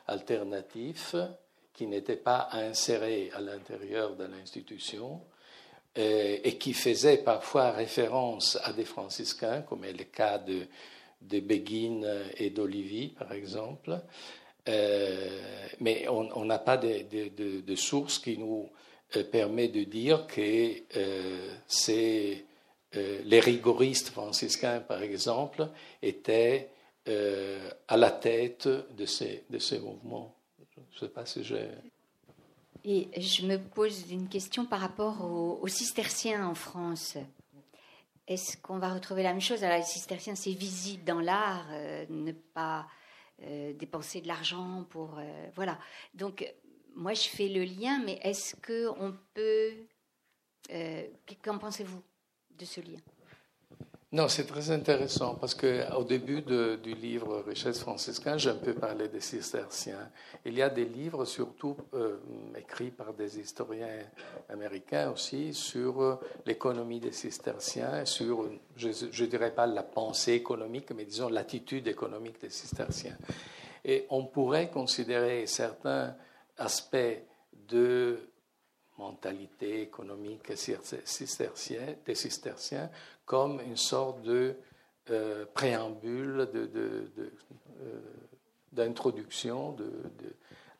alternatifs 0.07 1.17
qui 1.73 1.87
n'étaient 1.87 2.17
pas 2.17 2.49
insérés 2.53 3.31
à 3.35 3.41
l'intérieur 3.41 4.15
de 4.15 4.25
l'institution 4.25 5.23
euh, 5.97 6.37
et 6.45 6.59
qui 6.59 6.75
faisaient 6.75 7.19
parfois 7.19 7.71
référence 7.71 8.59
à 8.63 8.75
des 8.75 8.85
franciscains, 8.85 9.63
comme 9.63 9.85
est 9.85 9.95
le 9.95 10.05
cas 10.05 10.37
de, 10.37 10.67
de 11.23 11.41
Béguin 11.41 12.03
et 12.37 12.51
d'Olivier, 12.51 13.15
par 13.19 13.33
exemple. 13.33 13.99
Euh, 14.69 15.69
mais 15.81 16.09
on 16.09 16.45
n'a 16.45 16.59
pas 16.59 16.77
de, 16.77 17.75
source 17.77 18.19
qui 18.19 18.39
nous 18.39 18.69
euh, 19.17 19.25
permet 19.25 19.69
de 19.69 19.85
dire 19.85 20.27
que 20.27 20.83
euh, 20.97 21.55
c'est 21.67 22.45
les 22.95 23.41
rigoristes 23.41 24.09
franciscains, 24.09 24.81
par 24.81 25.03
exemple, 25.03 25.69
étaient 26.01 26.71
à 27.07 27.97
la 27.97 28.11
tête 28.11 28.67
de 28.67 29.05
ces, 29.05 29.45
de 29.51 29.59
ces 29.59 29.79
mouvements. 29.81 30.35
Je 30.75 30.81
ne 30.81 31.01
sais 31.01 31.13
pas 31.13 31.27
si 31.27 31.45
j'ai. 31.45 31.69
Et 32.87 33.09
je 33.21 33.45
me 33.45 33.59
pose 33.59 34.11
une 34.11 34.29
question 34.29 34.65
par 34.65 34.81
rapport 34.81 35.23
aux, 35.23 35.69
cisterciens 35.69 36.49
en 36.49 36.55
France. 36.55 37.19
Est-ce 38.27 38.57
qu'on 38.57 38.79
va 38.79 38.95
retrouver 38.95 39.23
la 39.23 39.33
même 39.33 39.43
chose? 39.43 39.63
Alors, 39.63 39.77
les 39.77 39.85
cisterciens, 39.85 40.35
c'est 40.35 40.53
visible 40.53 41.05
dans 41.05 41.21
l'art, 41.21 41.67
ne 42.09 42.33
pas 42.33 42.87
euh, 43.43 43.73
dépenser 43.75 44.21
de 44.21 44.29
l'argent 44.29 44.87
pour 44.89 45.19
euh, 45.19 45.51
voilà. 45.55 45.79
Donc 46.15 46.51
moi 46.95 47.13
je 47.13 47.29
fais 47.29 47.49
le 47.49 47.65
lien, 47.65 48.03
mais 48.05 48.19
est-ce 48.23 48.57
que 48.57 48.89
on 48.99 49.15
peut 49.35 49.73
euh, 50.71 51.07
Qu'en 51.43 51.59
pensez-vous 51.59 52.03
de 52.51 52.65
ce 52.65 52.81
lien? 52.81 52.99
Non, 54.13 54.29
c'est 54.29 54.47
très 54.47 54.71
intéressant 54.71 55.35
parce 55.35 55.55
qu'au 55.55 56.05
début 56.05 56.41
du 56.41 56.95
livre 56.95 57.43
Richesse 57.45 57.81
franciscaine, 57.81 58.39
j'ai 58.39 58.51
un 58.51 58.55
peu 58.55 58.73
parlé 58.73 59.09
des 59.09 59.21
cisterciens. 59.21 60.11
Il 60.45 60.55
y 60.55 60.63
a 60.63 60.71
des 60.71 60.85
livres, 60.85 61.25
surtout 61.25 61.77
euh, 61.93 62.19
écrits 62.57 62.93
par 62.93 63.15
des 63.15 63.41
historiens 63.41 63.89
américains 64.49 65.11
aussi, 65.11 65.53
sur 65.53 66.01
euh, 66.01 66.21
l'économie 66.47 67.01
des 67.01 67.11
cisterciens, 67.11 68.05
sur, 68.05 68.49
je 68.77 68.89
ne 68.89 69.27
dirais 69.27 69.53
pas 69.53 69.67
la 69.67 69.83
pensée 69.83 70.35
économique, 70.35 70.93
mais 70.93 71.05
disons 71.05 71.29
l'attitude 71.29 71.89
économique 71.89 72.41
des 72.41 72.51
cisterciens. 72.51 73.17
Et 73.85 74.07
on 74.11 74.27
pourrait 74.27 74.71
considérer 74.71 75.49
certains 75.49 76.15
aspects 76.59 77.23
de 77.53 78.21
mentalité 78.99 79.83
économique 79.83 80.57
cistercienne, 80.57 81.97
des 82.07 82.15
cisterciens 82.15 82.89
comme 83.27 83.61
une 83.61 83.77
sorte 83.77 84.23
de 84.23 84.57
euh, 85.11 85.45
préambule 85.53 86.49
d'introduction 88.73 89.73
de, 89.73 89.85
de, 89.85 90.35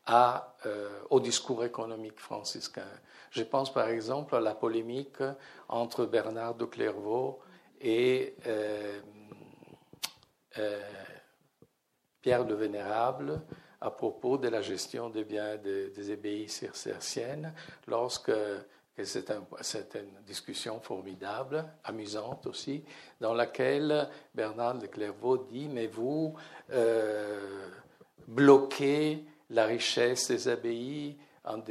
à, 0.05 0.55
euh, 0.65 0.89
au 1.09 1.19
discours 1.19 1.63
économique 1.63 2.19
franciscain. 2.19 2.87
Je 3.29 3.43
pense 3.43 3.71
par 3.71 3.89
exemple 3.89 4.35
à 4.35 4.39
la 4.39 4.55
polémique 4.55 5.21
entre 5.67 6.05
Bernard 6.05 6.55
de 6.55 6.65
Clairvaux 6.65 7.39
et 7.81 8.35
euh, 8.47 8.99
Pierre 12.21 12.45
de 12.45 12.55
Vénérable 12.55 13.41
à 13.79 13.91
propos 13.91 14.37
de 14.37 14.47
la 14.47 14.61
gestion 14.61 15.09
des 15.09 15.23
biens 15.23 15.57
des, 15.57 15.89
des 15.89 16.47
cisterciennes 16.47 17.53
lorsque 17.87 18.31
c'est 19.05 19.29
une 19.95 20.23
discussion 20.25 20.79
formidable, 20.79 21.65
amusante 21.83 22.47
aussi, 22.47 22.83
dans 23.19 23.33
laquelle 23.33 24.09
Bernard 24.33 24.79
de 24.79 24.87
Clairvaux 24.87 25.37
dit 25.37 25.67
Mais 25.67 25.87
vous 25.87 26.35
euh, 26.71 27.67
bloquez 28.27 29.23
la 29.51 29.65
richesse 29.65 30.29
des 30.29 30.47
abbayes 30.47 31.17
en, 31.43 31.61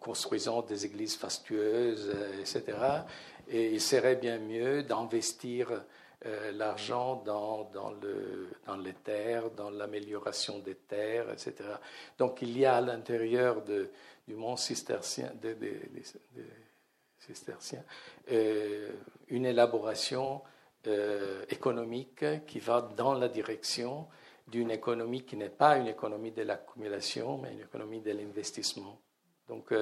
construisant 0.00 0.62
des 0.62 0.86
églises 0.86 1.16
fastueuses, 1.16 2.14
etc. 2.40 2.78
Et 3.48 3.72
il 3.72 3.80
serait 3.80 4.16
bien 4.16 4.38
mieux 4.38 4.82
d'investir 4.82 5.82
euh, 6.26 6.52
l'argent 6.52 7.22
dans, 7.24 7.70
dans, 7.72 8.76
les 8.76 8.92
terres, 8.92 9.50
dans 9.50 9.70
l'amélioration 9.70 10.58
des 10.58 10.74
terres, 10.74 11.30
etc. 11.30 11.54
Donc 12.18 12.42
il 12.42 12.58
y 12.58 12.64
a 12.64 12.76
à 12.76 12.80
l'intérieur 12.80 13.62
de, 13.62 13.88
du 14.28 14.36
monde 14.36 14.58
cistercien, 14.58 15.32
de, 15.42 15.56
cistercien 17.18 17.82
euh, 18.30 18.90
une 19.28 19.46
élaboration 19.46 20.42
euh, 20.86 21.44
économique 21.48 22.24
qui 22.46 22.60
va 22.60 22.82
dans 22.82 23.14
la 23.14 23.28
direction 23.28 24.06
d'une 24.46 24.70
économie 24.70 25.24
qui 25.24 25.36
n'est 25.36 25.48
pas 25.48 25.76
une 25.76 25.88
économie 25.88 26.30
de 26.30 26.42
l'accumulation, 26.42 27.38
mais 27.38 27.52
une 27.52 27.62
économie 27.62 28.00
de 28.00 28.12
l'investissement. 28.12 29.00
Donc 29.48 29.74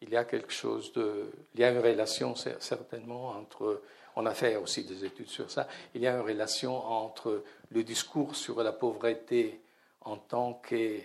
il 0.00 0.10
y 0.10 0.16
a 0.16 0.24
quelque 0.24 0.52
chose 0.52 0.92
de... 0.92 1.30
Il 1.54 1.60
y 1.60 1.64
a 1.64 1.70
une 1.70 1.78
relation 1.78 2.34
certainement 2.34 3.30
entre 3.30 3.82
on 4.16 4.26
a 4.26 4.34
fait 4.34 4.56
aussi 4.56 4.84
des 4.84 5.04
études 5.04 5.28
sur 5.28 5.50
ça. 5.50 5.66
Il 5.94 6.02
y 6.02 6.06
a 6.06 6.14
une 6.14 6.20
relation 6.20 6.74
entre 6.76 7.44
le 7.70 7.82
discours 7.82 8.36
sur 8.36 8.62
la 8.62 8.72
pauvreté 8.72 9.60
en 10.02 10.16
tant 10.16 10.54
que 10.54 11.00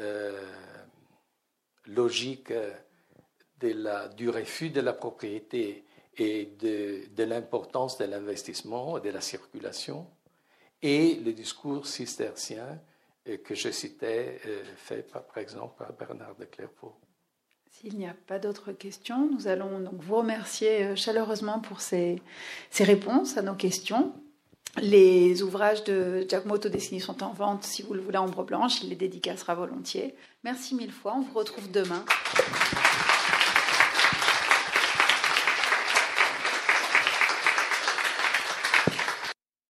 euh, 0.00 0.52
logique 1.88 2.52
la, 3.62 4.08
du 4.08 4.30
refus 4.30 4.70
de 4.70 4.80
la 4.80 4.92
propriété 4.92 5.84
et 6.16 6.52
de, 6.60 7.24
l'importance 7.24 7.98
de 7.98 8.04
l'investissement 8.04 8.98
et 8.98 9.00
de 9.00 9.10
la 9.10 9.20
circulation, 9.20 10.06
et 10.82 11.14
le 11.14 11.32
discours 11.32 11.86
cistercien 11.86 12.80
euh, 13.28 13.36
que 13.38 13.54
je 13.54 13.70
citais, 13.70 14.40
euh, 14.46 14.62
fait 14.76 15.02
par, 15.10 15.24
exemple 15.36 15.76
par 15.78 15.92
Bernard 15.92 16.34
de 16.36 16.44
Clairvaux. 16.44 16.94
S'il 17.70 17.96
n'y 17.96 18.08
a 18.08 18.14
pas 18.26 18.38
d'autres 18.38 18.72
questions, 18.72 19.28
nous 19.30 19.46
allons 19.46 19.78
donc 19.80 20.00
vous 20.00 20.16
remercier 20.16 20.84
euh, 20.84 20.96
chaleureusement 20.96 21.60
pour 21.60 21.80
ces, 21.80 22.20
réponses 22.80 23.36
à 23.36 23.42
nos 23.42 23.54
questions. 23.54 24.12
Les 24.80 25.42
ouvrages 25.42 25.84
de 25.84 26.24
Giacomo 26.28 26.58
Todesini 26.58 27.00
sont 27.00 27.22
en 27.22 27.32
vente 27.32 27.64
si 27.64 27.82
vous 27.82 27.94
le 27.94 28.00
voulez 28.00 28.18
en 28.18 28.26
ombre 28.26 28.44
blanche. 28.44 28.82
Il 28.82 28.90
les 28.90 28.96
dédicacera 28.96 29.54
volontiers. 29.54 30.14
Merci 30.44 30.74
mille 30.74 30.92
fois. 30.92 31.14
On 31.16 31.22
vous 31.22 31.34
retrouve 31.34 31.70
demain. 31.70 32.04